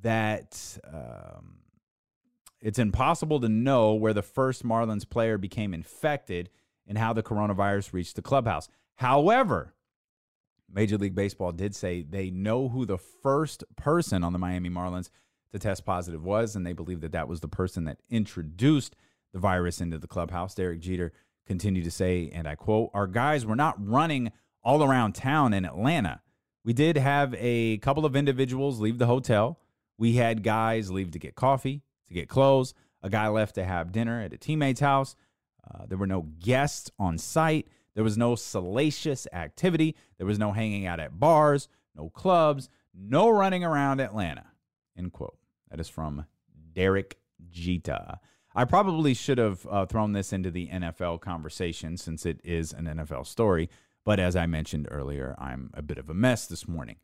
that 0.03 0.79
um, 0.91 1.59
it's 2.61 2.79
impossible 2.79 3.41
to 3.41 3.49
know 3.49 3.95
where 3.95 4.15
the 4.15 4.23
first 4.23 4.65
Marlins 4.65 5.09
player 5.09 5.39
became 5.39 5.75
infected 5.75 6.51
and 6.87 6.99
how 6.99 7.13
the 7.13 7.23
coronavirus 7.23 7.93
reached 7.93 8.17
the 8.17 8.23
clubhouse. 8.23 8.69
However, 8.97 9.75
Major 10.73 10.99
League 10.99 11.15
Baseball 11.15 11.53
did 11.53 11.75
say 11.75 12.03
they 12.03 12.31
know 12.31 12.69
who 12.69 12.87
the 12.87 12.99
first 12.99 13.65
person 13.77 14.23
on 14.23 14.33
the 14.33 14.39
Miami 14.39 14.71
Marlins 14.71 15.11
to 15.53 15.59
test 15.59 15.85
positive 15.85 16.23
was, 16.23 16.55
and 16.55 16.65
they 16.67 16.73
believe 16.73 17.01
that 17.01 17.13
that 17.13 17.29
was 17.29 17.41
the 17.41 17.49
person 17.49 17.85
that 17.85 17.99
introduced 18.09 18.95
the 19.33 19.39
virus 19.39 19.81
into 19.81 19.99
the 19.99 20.07
clubhouse. 20.07 20.55
Derek 20.55 20.81
Jeter 20.81 21.13
continued 21.47 21.85
to 21.85 21.91
say, 21.91 22.31
and 22.33 22.47
I 22.47 22.55
quote, 22.55 22.91
Our 22.95 23.07
guys 23.07 23.47
were 23.47 23.57
not 23.57 23.77
running 23.79 24.33
all 24.63 24.83
around 24.83 25.15
town 25.15 25.53
in 25.55 25.65
Atlanta. 25.65 26.21
We 26.65 26.73
did 26.73 26.97
have 26.97 27.35
a 27.39 27.79
couple 27.79 28.05
of 28.05 28.15
individuals 28.15 28.81
leave 28.81 28.99
the 28.99 29.07
hotel. 29.07 29.59
We 29.99 30.15
had 30.15 30.43
guys 30.43 30.91
leave 30.91 31.11
to 31.13 31.19
get 31.19 31.35
coffee, 31.35 31.83
to 32.09 32.15
get 32.15 32.29
clothes. 32.29 32.75
A 33.03 33.09
guy 33.09 33.29
left 33.29 33.55
to 33.55 33.65
have 33.65 33.93
dinner 33.93 34.21
at 34.21 34.33
a 34.33 34.39
teammate's 34.39 34.81
house. 34.81 35.17
Uh, 35.69 35.87
there 35.87 35.99
were 35.99 36.07
no 36.07 36.23
guests 36.39 36.91
on 36.99 37.17
site. 37.19 37.69
There 37.95 38.05
was 38.05 38.19
no 38.19 38.35
salacious 38.35 39.27
activity. 39.33 39.97
There 40.19 40.27
was 40.27 40.39
no 40.39 40.53
hanging 40.53 40.87
out 40.87 41.01
at 41.01 41.19
bars, 41.19 41.69
no 41.97 42.11
clubs, 42.11 42.69
no 42.95 43.29
running 43.31 43.65
around 43.65 44.01
Atlanta. 44.01 44.47
End 44.97 45.13
quote. 45.13 45.39
That 45.71 45.81
is 45.81 45.89
from 45.89 46.27
Derek 46.75 47.19
Jeter. 47.49 48.19
I 48.55 48.65
probably 48.65 49.15
should 49.15 49.39
have 49.39 49.67
uh, 49.71 49.87
thrown 49.87 50.13
this 50.13 50.33
into 50.33 50.51
the 50.51 50.69
NFL 50.69 51.21
conversation 51.21 51.97
since 51.97 52.27
it 52.27 52.41
is 52.43 52.73
an 52.73 52.87
NFL 52.87 53.27
story. 53.27 53.69
But 54.05 54.19
as 54.19 54.35
I 54.35 54.47
mentioned 54.47 54.89
earlier, 54.91 55.37
I'm 55.39 55.71
a 55.75 55.83
bit 55.83 55.99
of 55.99 56.09
a 56.09 56.15
mess 56.15 56.47
this 56.47 56.67
morning. 56.67 56.97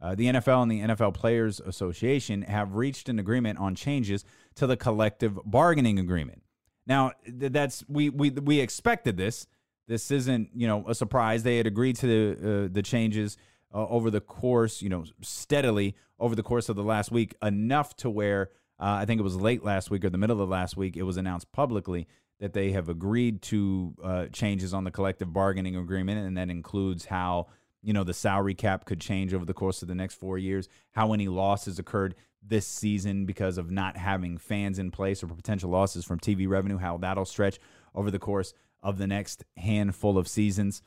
Uh, 0.00 0.14
the 0.14 0.26
NFL 0.26 0.62
and 0.62 0.70
the 0.70 0.80
NFL 0.80 1.14
Players 1.14 1.60
Association 1.60 2.42
have 2.42 2.74
reached 2.74 3.08
an 3.08 3.18
agreement 3.18 3.58
on 3.58 3.74
changes 3.74 4.24
to 4.54 4.66
the 4.66 4.76
collective 4.76 5.38
bargaining 5.44 5.98
agreement. 5.98 6.42
Now, 6.86 7.12
that's 7.26 7.84
we 7.88 8.10
we 8.10 8.30
we 8.30 8.60
expected 8.60 9.16
this. 9.16 9.46
This 9.88 10.10
isn't 10.10 10.50
you 10.54 10.66
know 10.66 10.84
a 10.88 10.94
surprise. 10.94 11.42
They 11.42 11.56
had 11.56 11.66
agreed 11.66 11.96
to 11.96 12.06
the 12.06 12.64
uh, 12.64 12.68
the 12.70 12.82
changes 12.82 13.36
uh, 13.74 13.86
over 13.88 14.10
the 14.10 14.20
course, 14.20 14.82
you 14.82 14.88
know, 14.88 15.04
steadily 15.22 15.94
over 16.18 16.34
the 16.34 16.42
course 16.42 16.68
of 16.68 16.76
the 16.76 16.82
last 16.82 17.10
week, 17.10 17.34
enough 17.42 17.96
to 17.96 18.10
where 18.10 18.50
uh, 18.80 18.98
I 19.00 19.04
think 19.04 19.20
it 19.20 19.24
was 19.24 19.36
late 19.36 19.64
last 19.64 19.90
week 19.90 20.04
or 20.04 20.10
the 20.10 20.18
middle 20.18 20.40
of 20.40 20.48
last 20.48 20.76
week, 20.76 20.96
it 20.96 21.02
was 21.02 21.16
announced 21.16 21.52
publicly 21.52 22.06
that 22.40 22.52
they 22.52 22.72
have 22.72 22.88
agreed 22.88 23.42
to 23.42 23.94
uh, 24.02 24.26
changes 24.26 24.74
on 24.74 24.84
the 24.84 24.90
collective 24.90 25.32
bargaining 25.32 25.76
agreement, 25.76 26.26
and 26.26 26.36
that 26.36 26.50
includes 26.50 27.06
how 27.06 27.46
you 27.82 27.92
know 27.92 28.04
the 28.04 28.14
salary 28.14 28.54
cap 28.54 28.84
could 28.84 29.00
change 29.00 29.32
over 29.32 29.44
the 29.44 29.54
course 29.54 29.82
of 29.82 29.88
the 29.88 29.94
next 29.94 30.14
four 30.14 30.38
years, 30.38 30.68
how 30.92 31.12
any 31.12 31.28
losses 31.28 31.78
occurred 31.78 32.14
this 32.42 32.66
season 32.66 33.24
because 33.24 33.56
of 33.56 33.70
not 33.70 33.96
having 33.96 34.36
fans 34.36 34.78
in 34.78 34.90
place 34.90 35.22
or 35.22 35.28
potential 35.28 35.70
losses 35.70 36.04
from 36.04 36.18
TV 36.18 36.48
revenue, 36.48 36.76
how 36.76 36.98
that'll 36.98 37.24
stretch 37.24 37.58
over 37.94 38.10
the 38.10 38.18
course 38.18 38.52
of 38.82 38.98
the 38.98 39.06
next 39.06 39.44
handful 39.56 40.18
of 40.18 40.28
seasons 40.28 40.82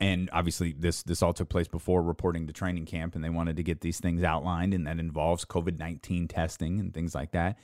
and 0.00 0.28
obviously 0.32 0.72
this 0.72 1.02
this 1.02 1.22
all 1.22 1.32
took 1.32 1.48
place 1.48 1.68
before 1.68 2.02
reporting 2.02 2.46
to 2.46 2.52
training 2.52 2.86
camp 2.86 3.14
and 3.14 3.22
they 3.22 3.30
wanted 3.30 3.56
to 3.56 3.62
get 3.62 3.80
these 3.80 4.00
things 4.00 4.22
outlined 4.22 4.74
and 4.74 4.86
that 4.86 4.98
involves 4.98 5.44
covid-19 5.44 6.28
testing 6.28 6.80
and 6.80 6.92
things 6.92 7.14
like 7.14 7.32
that. 7.32 7.58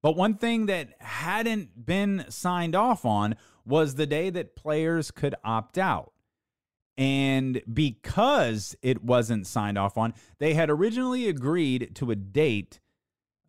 But 0.00 0.16
one 0.16 0.34
thing 0.34 0.66
that 0.66 1.00
hadn't 1.00 1.86
been 1.86 2.24
signed 2.28 2.74
off 2.74 3.04
on 3.04 3.36
was 3.64 3.94
the 3.94 4.06
day 4.06 4.30
that 4.30 4.56
players 4.56 5.12
could 5.12 5.36
opt 5.44 5.78
out. 5.78 6.12
And 6.98 7.62
because 7.72 8.74
it 8.82 9.02
wasn't 9.02 9.46
signed 9.46 9.78
off 9.78 9.96
on 9.96 10.12
they 10.38 10.54
had 10.54 10.70
originally 10.70 11.28
agreed 11.28 11.94
to 11.94 12.10
a 12.10 12.16
date 12.16 12.80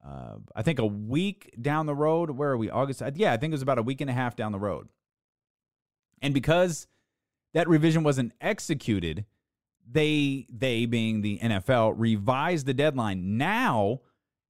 uh, 0.06 0.36
i 0.54 0.62
think 0.62 0.80
a 0.80 0.86
week 0.86 1.54
down 1.62 1.86
the 1.86 1.96
road. 1.96 2.32
Where 2.32 2.52
are 2.52 2.58
we? 2.58 2.70
August 2.70 3.02
yeah 3.16 3.34
i 3.34 3.38
think 3.38 3.52
it 3.52 3.56
was 3.56 3.62
about 3.62 3.80
a 3.80 3.84
week 3.84 4.02
and 4.02 4.10
a 4.10 4.14
half 4.14 4.36
down 4.36 4.52
the 4.52 4.60
road. 4.60 4.90
And 6.22 6.34
because 6.34 6.88
that 7.54 7.68
revision 7.68 8.04
wasn't 8.04 8.34
executed, 8.42 9.26
they 9.90 10.48
they 10.50 10.86
being 10.86 11.22
the 11.22 11.40
NFL 11.40 11.96
revised 11.98 12.66
the 12.66 12.74
deadline 12.74 13.38
now 13.38 14.02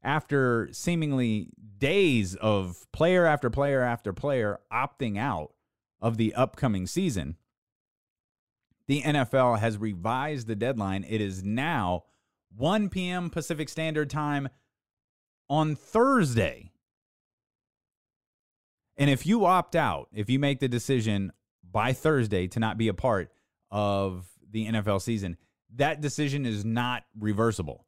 after 0.03 0.69
seemingly 0.71 1.49
days 1.77 2.35
of 2.35 2.85
player 2.91 3.25
after 3.25 3.49
player 3.49 3.81
after 3.81 4.13
player 4.13 4.59
opting 4.71 5.17
out 5.17 5.53
of 6.01 6.17
the 6.17 6.33
upcoming 6.35 6.85
season. 6.85 7.37
The 8.87 9.01
NFL 9.01 9.59
has 9.59 9.77
revised 9.77 10.47
the 10.47 10.55
deadline. 10.55 11.05
It 11.07 11.21
is 11.21 11.43
now 11.43 12.03
1 12.55 12.89
p.m. 12.89 13.29
Pacific 13.29 13.69
Standard 13.69 14.09
Time 14.09 14.49
on 15.49 15.75
Thursday. 15.75 16.71
And 18.97 19.09
if 19.09 19.25
you 19.25 19.45
opt 19.45 19.75
out, 19.75 20.09
if 20.13 20.29
you 20.29 20.37
make 20.37 20.59
the 20.59 20.67
decision 20.67 21.31
by 21.73 21.91
Thursday 21.91 22.47
to 22.47 22.59
not 22.61 22.77
be 22.77 22.87
a 22.87 22.93
part 22.93 23.33
of 23.69 24.25
the 24.51 24.67
NFL 24.67 25.01
season, 25.01 25.35
that 25.75 25.99
decision 25.99 26.45
is 26.45 26.63
not 26.63 27.03
reversible. 27.19 27.85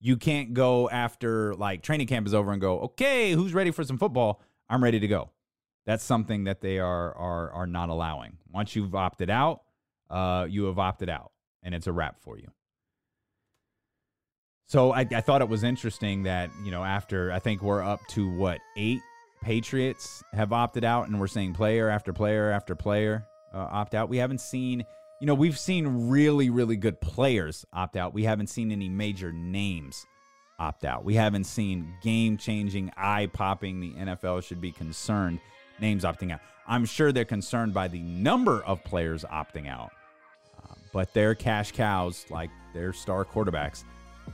You 0.00 0.16
can't 0.16 0.52
go 0.52 0.90
after 0.90 1.54
like 1.54 1.82
training 1.82 2.08
camp 2.08 2.26
is 2.26 2.34
over 2.34 2.52
and 2.52 2.60
go, 2.60 2.80
okay, 2.80 3.32
who's 3.32 3.54
ready 3.54 3.70
for 3.70 3.84
some 3.84 3.96
football? 3.96 4.42
I'm 4.68 4.82
ready 4.84 5.00
to 5.00 5.08
go. 5.08 5.30
That's 5.86 6.04
something 6.04 6.44
that 6.44 6.60
they 6.60 6.78
are 6.78 7.14
are 7.14 7.50
are 7.52 7.66
not 7.66 7.88
allowing. 7.88 8.36
Once 8.52 8.76
you've 8.76 8.94
opted 8.94 9.30
out, 9.30 9.62
uh, 10.10 10.46
you 10.48 10.64
have 10.64 10.78
opted 10.78 11.08
out, 11.08 11.32
and 11.62 11.74
it's 11.74 11.86
a 11.86 11.92
wrap 11.92 12.20
for 12.20 12.36
you. 12.38 12.48
So 14.66 14.92
I, 14.92 15.06
I 15.10 15.22
thought 15.22 15.40
it 15.40 15.48
was 15.48 15.64
interesting 15.64 16.24
that 16.24 16.50
you 16.62 16.70
know 16.70 16.84
after 16.84 17.32
I 17.32 17.38
think 17.38 17.62
we're 17.62 17.82
up 17.82 18.00
to 18.08 18.30
what 18.36 18.58
eight 18.76 19.00
Patriots 19.42 20.22
have 20.34 20.52
opted 20.52 20.84
out, 20.84 21.08
and 21.08 21.18
we're 21.18 21.26
seeing 21.26 21.54
player 21.54 21.88
after 21.88 22.12
player 22.12 22.50
after 22.50 22.74
player 22.74 23.26
uh, 23.52 23.58
opt 23.70 23.94
out. 23.94 24.08
We 24.08 24.18
haven't 24.18 24.40
seen, 24.40 24.84
you 25.20 25.26
know, 25.26 25.34
we've 25.34 25.58
seen 25.58 26.08
really, 26.08 26.50
really 26.50 26.76
good 26.76 27.00
players 27.00 27.66
opt 27.72 27.96
out. 27.96 28.14
We 28.14 28.24
haven't 28.24 28.48
seen 28.48 28.72
any 28.72 28.88
major 28.88 29.32
names 29.32 30.06
opt 30.58 30.84
out. 30.84 31.04
We 31.04 31.14
haven't 31.14 31.44
seen 31.44 31.94
game 32.02 32.36
changing, 32.36 32.92
eye 32.96 33.28
popping, 33.32 33.80
the 33.80 33.92
NFL 33.92 34.42
should 34.42 34.60
be 34.60 34.72
concerned 34.72 35.40
names 35.80 36.04
opting 36.04 36.32
out. 36.32 36.40
I'm 36.66 36.84
sure 36.84 37.12
they're 37.12 37.24
concerned 37.24 37.72
by 37.72 37.88
the 37.88 38.00
number 38.00 38.62
of 38.64 38.82
players 38.84 39.24
opting 39.24 39.68
out, 39.68 39.90
uh, 40.58 40.74
but 40.92 41.14
their 41.14 41.34
cash 41.34 41.72
cows, 41.72 42.26
like 42.30 42.50
their 42.74 42.92
star 42.92 43.24
quarterbacks, 43.24 43.84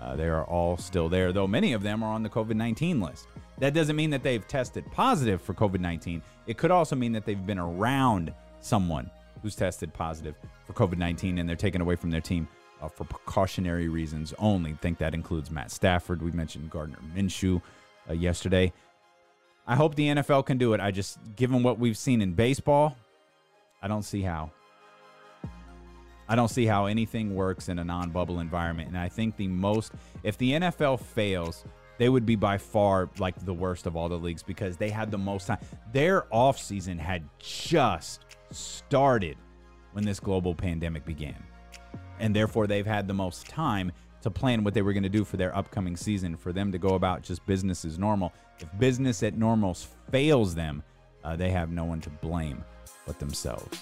uh, 0.00 0.16
they 0.16 0.28
are 0.28 0.44
all 0.44 0.76
still 0.76 1.08
there, 1.08 1.32
though 1.32 1.46
many 1.46 1.72
of 1.72 1.82
them 1.82 2.02
are 2.02 2.12
on 2.12 2.22
the 2.22 2.28
COVID 2.28 2.56
19 2.56 3.00
list. 3.00 3.28
That 3.58 3.72
doesn't 3.72 3.94
mean 3.94 4.10
that 4.10 4.22
they've 4.22 4.46
tested 4.46 4.84
positive 4.90 5.40
for 5.40 5.54
COVID 5.54 5.80
19. 5.80 6.22
It 6.46 6.58
could 6.58 6.70
also 6.70 6.96
mean 6.96 7.12
that 7.12 7.24
they've 7.24 7.46
been 7.46 7.58
around 7.58 8.32
someone 8.64 9.10
who's 9.42 9.54
tested 9.54 9.92
positive 9.92 10.34
for 10.64 10.72
COVID 10.72 10.98
19 10.98 11.38
and 11.38 11.48
they're 11.48 11.56
taken 11.56 11.80
away 11.80 11.96
from 11.96 12.10
their 12.10 12.20
team 12.20 12.48
uh, 12.80 12.88
for 12.88 13.04
precautionary 13.04 13.88
reasons 13.88 14.34
only. 14.38 14.72
I 14.72 14.74
think 14.74 14.98
that 14.98 15.14
includes 15.14 15.50
Matt 15.50 15.70
Stafford. 15.70 16.22
We 16.22 16.32
mentioned 16.32 16.70
Gardner 16.70 16.98
Minshew 17.14 17.60
uh, 18.08 18.14
yesterday. 18.14 18.72
I 19.66 19.76
hope 19.76 19.94
the 19.94 20.08
NFL 20.08 20.44
can 20.46 20.58
do 20.58 20.74
it. 20.74 20.80
I 20.80 20.90
just, 20.90 21.18
given 21.36 21.62
what 21.62 21.78
we've 21.78 21.96
seen 21.96 22.20
in 22.20 22.34
baseball, 22.34 22.96
I 23.82 23.88
don't 23.88 24.02
see 24.02 24.22
how. 24.22 24.50
I 26.26 26.36
don't 26.36 26.48
see 26.48 26.64
how 26.64 26.86
anything 26.86 27.34
works 27.34 27.68
in 27.68 27.78
a 27.78 27.84
non 27.84 28.10
bubble 28.10 28.40
environment. 28.40 28.88
And 28.88 28.98
I 28.98 29.08
think 29.08 29.36
the 29.36 29.48
most, 29.48 29.92
if 30.22 30.38
the 30.38 30.52
NFL 30.52 31.00
fails, 31.00 31.64
they 31.98 32.08
would 32.08 32.26
be 32.26 32.36
by 32.36 32.58
far 32.58 33.08
like 33.18 33.44
the 33.44 33.52
worst 33.52 33.86
of 33.86 33.96
all 33.96 34.08
the 34.08 34.18
leagues 34.18 34.42
because 34.42 34.76
they 34.76 34.90
had 34.90 35.10
the 35.10 35.18
most 35.18 35.46
time. 35.46 35.58
Their 35.92 36.22
offseason 36.32 36.98
had 36.98 37.28
just 37.38 38.23
started 38.54 39.36
when 39.92 40.04
this 40.04 40.20
global 40.20 40.54
pandemic 40.54 41.04
began. 41.04 41.42
And 42.18 42.34
therefore, 42.34 42.66
they've 42.66 42.86
had 42.86 43.08
the 43.08 43.14
most 43.14 43.48
time 43.48 43.92
to 44.22 44.30
plan 44.30 44.64
what 44.64 44.72
they 44.72 44.82
were 44.82 44.92
going 44.92 45.02
to 45.02 45.08
do 45.08 45.24
for 45.24 45.36
their 45.36 45.54
upcoming 45.56 45.96
season, 45.96 46.36
for 46.36 46.52
them 46.52 46.72
to 46.72 46.78
go 46.78 46.94
about 46.94 47.22
just 47.22 47.44
business 47.46 47.84
as 47.84 47.98
normal. 47.98 48.32
If 48.58 48.68
business 48.78 49.22
at 49.22 49.36
normals 49.36 49.88
fails 50.10 50.54
them, 50.54 50.82
uh, 51.22 51.36
they 51.36 51.50
have 51.50 51.70
no 51.70 51.84
one 51.84 52.00
to 52.02 52.10
blame 52.10 52.64
but 53.06 53.18
themselves. 53.18 53.78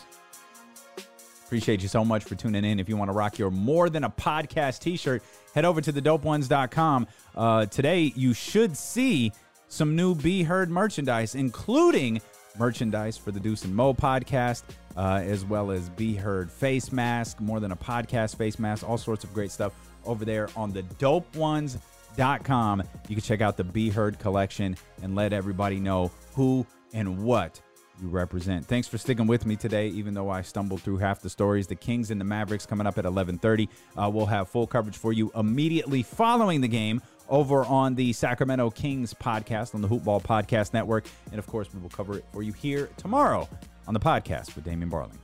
Appreciate 1.45 1.83
you 1.83 1.89
so 1.89 2.05
much 2.05 2.25
for 2.25 2.35
tuning 2.35 2.64
in. 2.64 2.81
If 2.81 2.89
you 2.89 2.97
want 2.97 3.11
to 3.11 3.12
rock 3.12 3.39
your 3.39 3.51
more 3.51 3.91
than 3.91 4.05
a 4.05 4.11
podcast 4.11 4.81
t 4.81 4.97
shirt, 4.97 5.23
head 5.55 5.64
over 5.64 5.81
to 5.81 5.93
thedopeones.com. 5.93 7.07
Uh, 7.37 7.66
today, 7.66 8.12
you 8.16 8.33
should 8.33 8.77
see 8.77 9.33
some 9.68 9.95
new 9.95 10.14
Be 10.14 10.43
Heard 10.43 10.70
merchandise, 10.70 11.35
including 11.35 12.20
merchandise 12.59 13.16
for 13.16 13.30
the 13.30 13.40
Deuce 13.40 13.64
and 13.64 13.74
Mo 13.74 13.94
podcast, 13.94 14.62
uh, 14.96 15.22
as 15.24 15.44
well 15.44 15.70
as 15.70 15.88
Be 15.90 16.14
Heard 16.14 16.50
face 16.50 16.92
mask, 16.92 17.40
more 17.40 17.61
than 17.61 17.72
a 17.72 17.76
podcast 17.76 18.36
face 18.36 18.59
mask, 18.59 18.88
all 18.88 18.98
sorts 18.98 19.24
of 19.24 19.32
great 19.32 19.50
stuff 19.50 19.72
over 20.05 20.24
there 20.24 20.48
on 20.57 20.72
the 20.72 20.82
dopeones.com. 20.82 22.82
You 23.09 23.16
can 23.16 23.22
check 23.22 23.40
out 23.40 23.57
the 23.57 23.64
Be 23.64 23.90
Heard 23.90 24.18
collection 24.18 24.76
and 25.03 25.14
let 25.14 25.32
everybody 25.32 25.80
know 25.80 26.11
who 26.34 26.66
and 26.92 27.24
what 27.24 27.61
you 28.00 28.09
represent. 28.09 28.66
Thanks 28.66 28.88
for 28.88 28.98
sticking 28.98 29.26
with 29.26 29.46
me 29.46 29.57
today, 29.57 29.88
even 29.88 30.14
though 30.14 30.28
I 30.28 30.42
stumbled 30.42 30.82
through 30.82 30.98
half 30.98 31.20
the 31.20 31.30
stories. 31.30 31.66
The 31.66 31.76
Kings 31.76 32.11
and 32.11 32.20
the 32.20 32.24
Mavericks 32.24 32.66
coming 32.66 32.86
up 32.86 32.98
at 32.98 33.05
11:30. 33.05 33.68
Uh, 33.96 34.11
we'll 34.12 34.26
have 34.26 34.48
full 34.48 34.66
coverage 34.66 34.96
for 34.96 35.12
you 35.12 35.30
immediately 35.34 36.03
following 36.03 36.61
the 36.61 36.68
game 36.68 37.00
over 37.29 37.64
on 37.64 37.95
the 37.95 38.12
Sacramento 38.12 38.70
Kings 38.70 39.14
podcast 39.14 39.75
on 39.75 39.81
the 39.81 39.89
Hoopball 39.89 40.23
Podcast 40.23 40.73
Network, 40.73 41.07
and 41.31 41.39
of 41.39 41.47
course, 41.47 41.73
we 41.73 41.81
will 41.81 41.89
cover 41.91 42.18
it 42.18 42.25
for 42.33 42.43
you 42.43 42.53
here 42.53 42.91
tomorrow 42.97 43.49
on 43.87 43.95
the 43.95 44.01
podcast 44.01 44.55
with 44.55 44.64
Damien 44.64 44.91
Barling. 44.91 45.22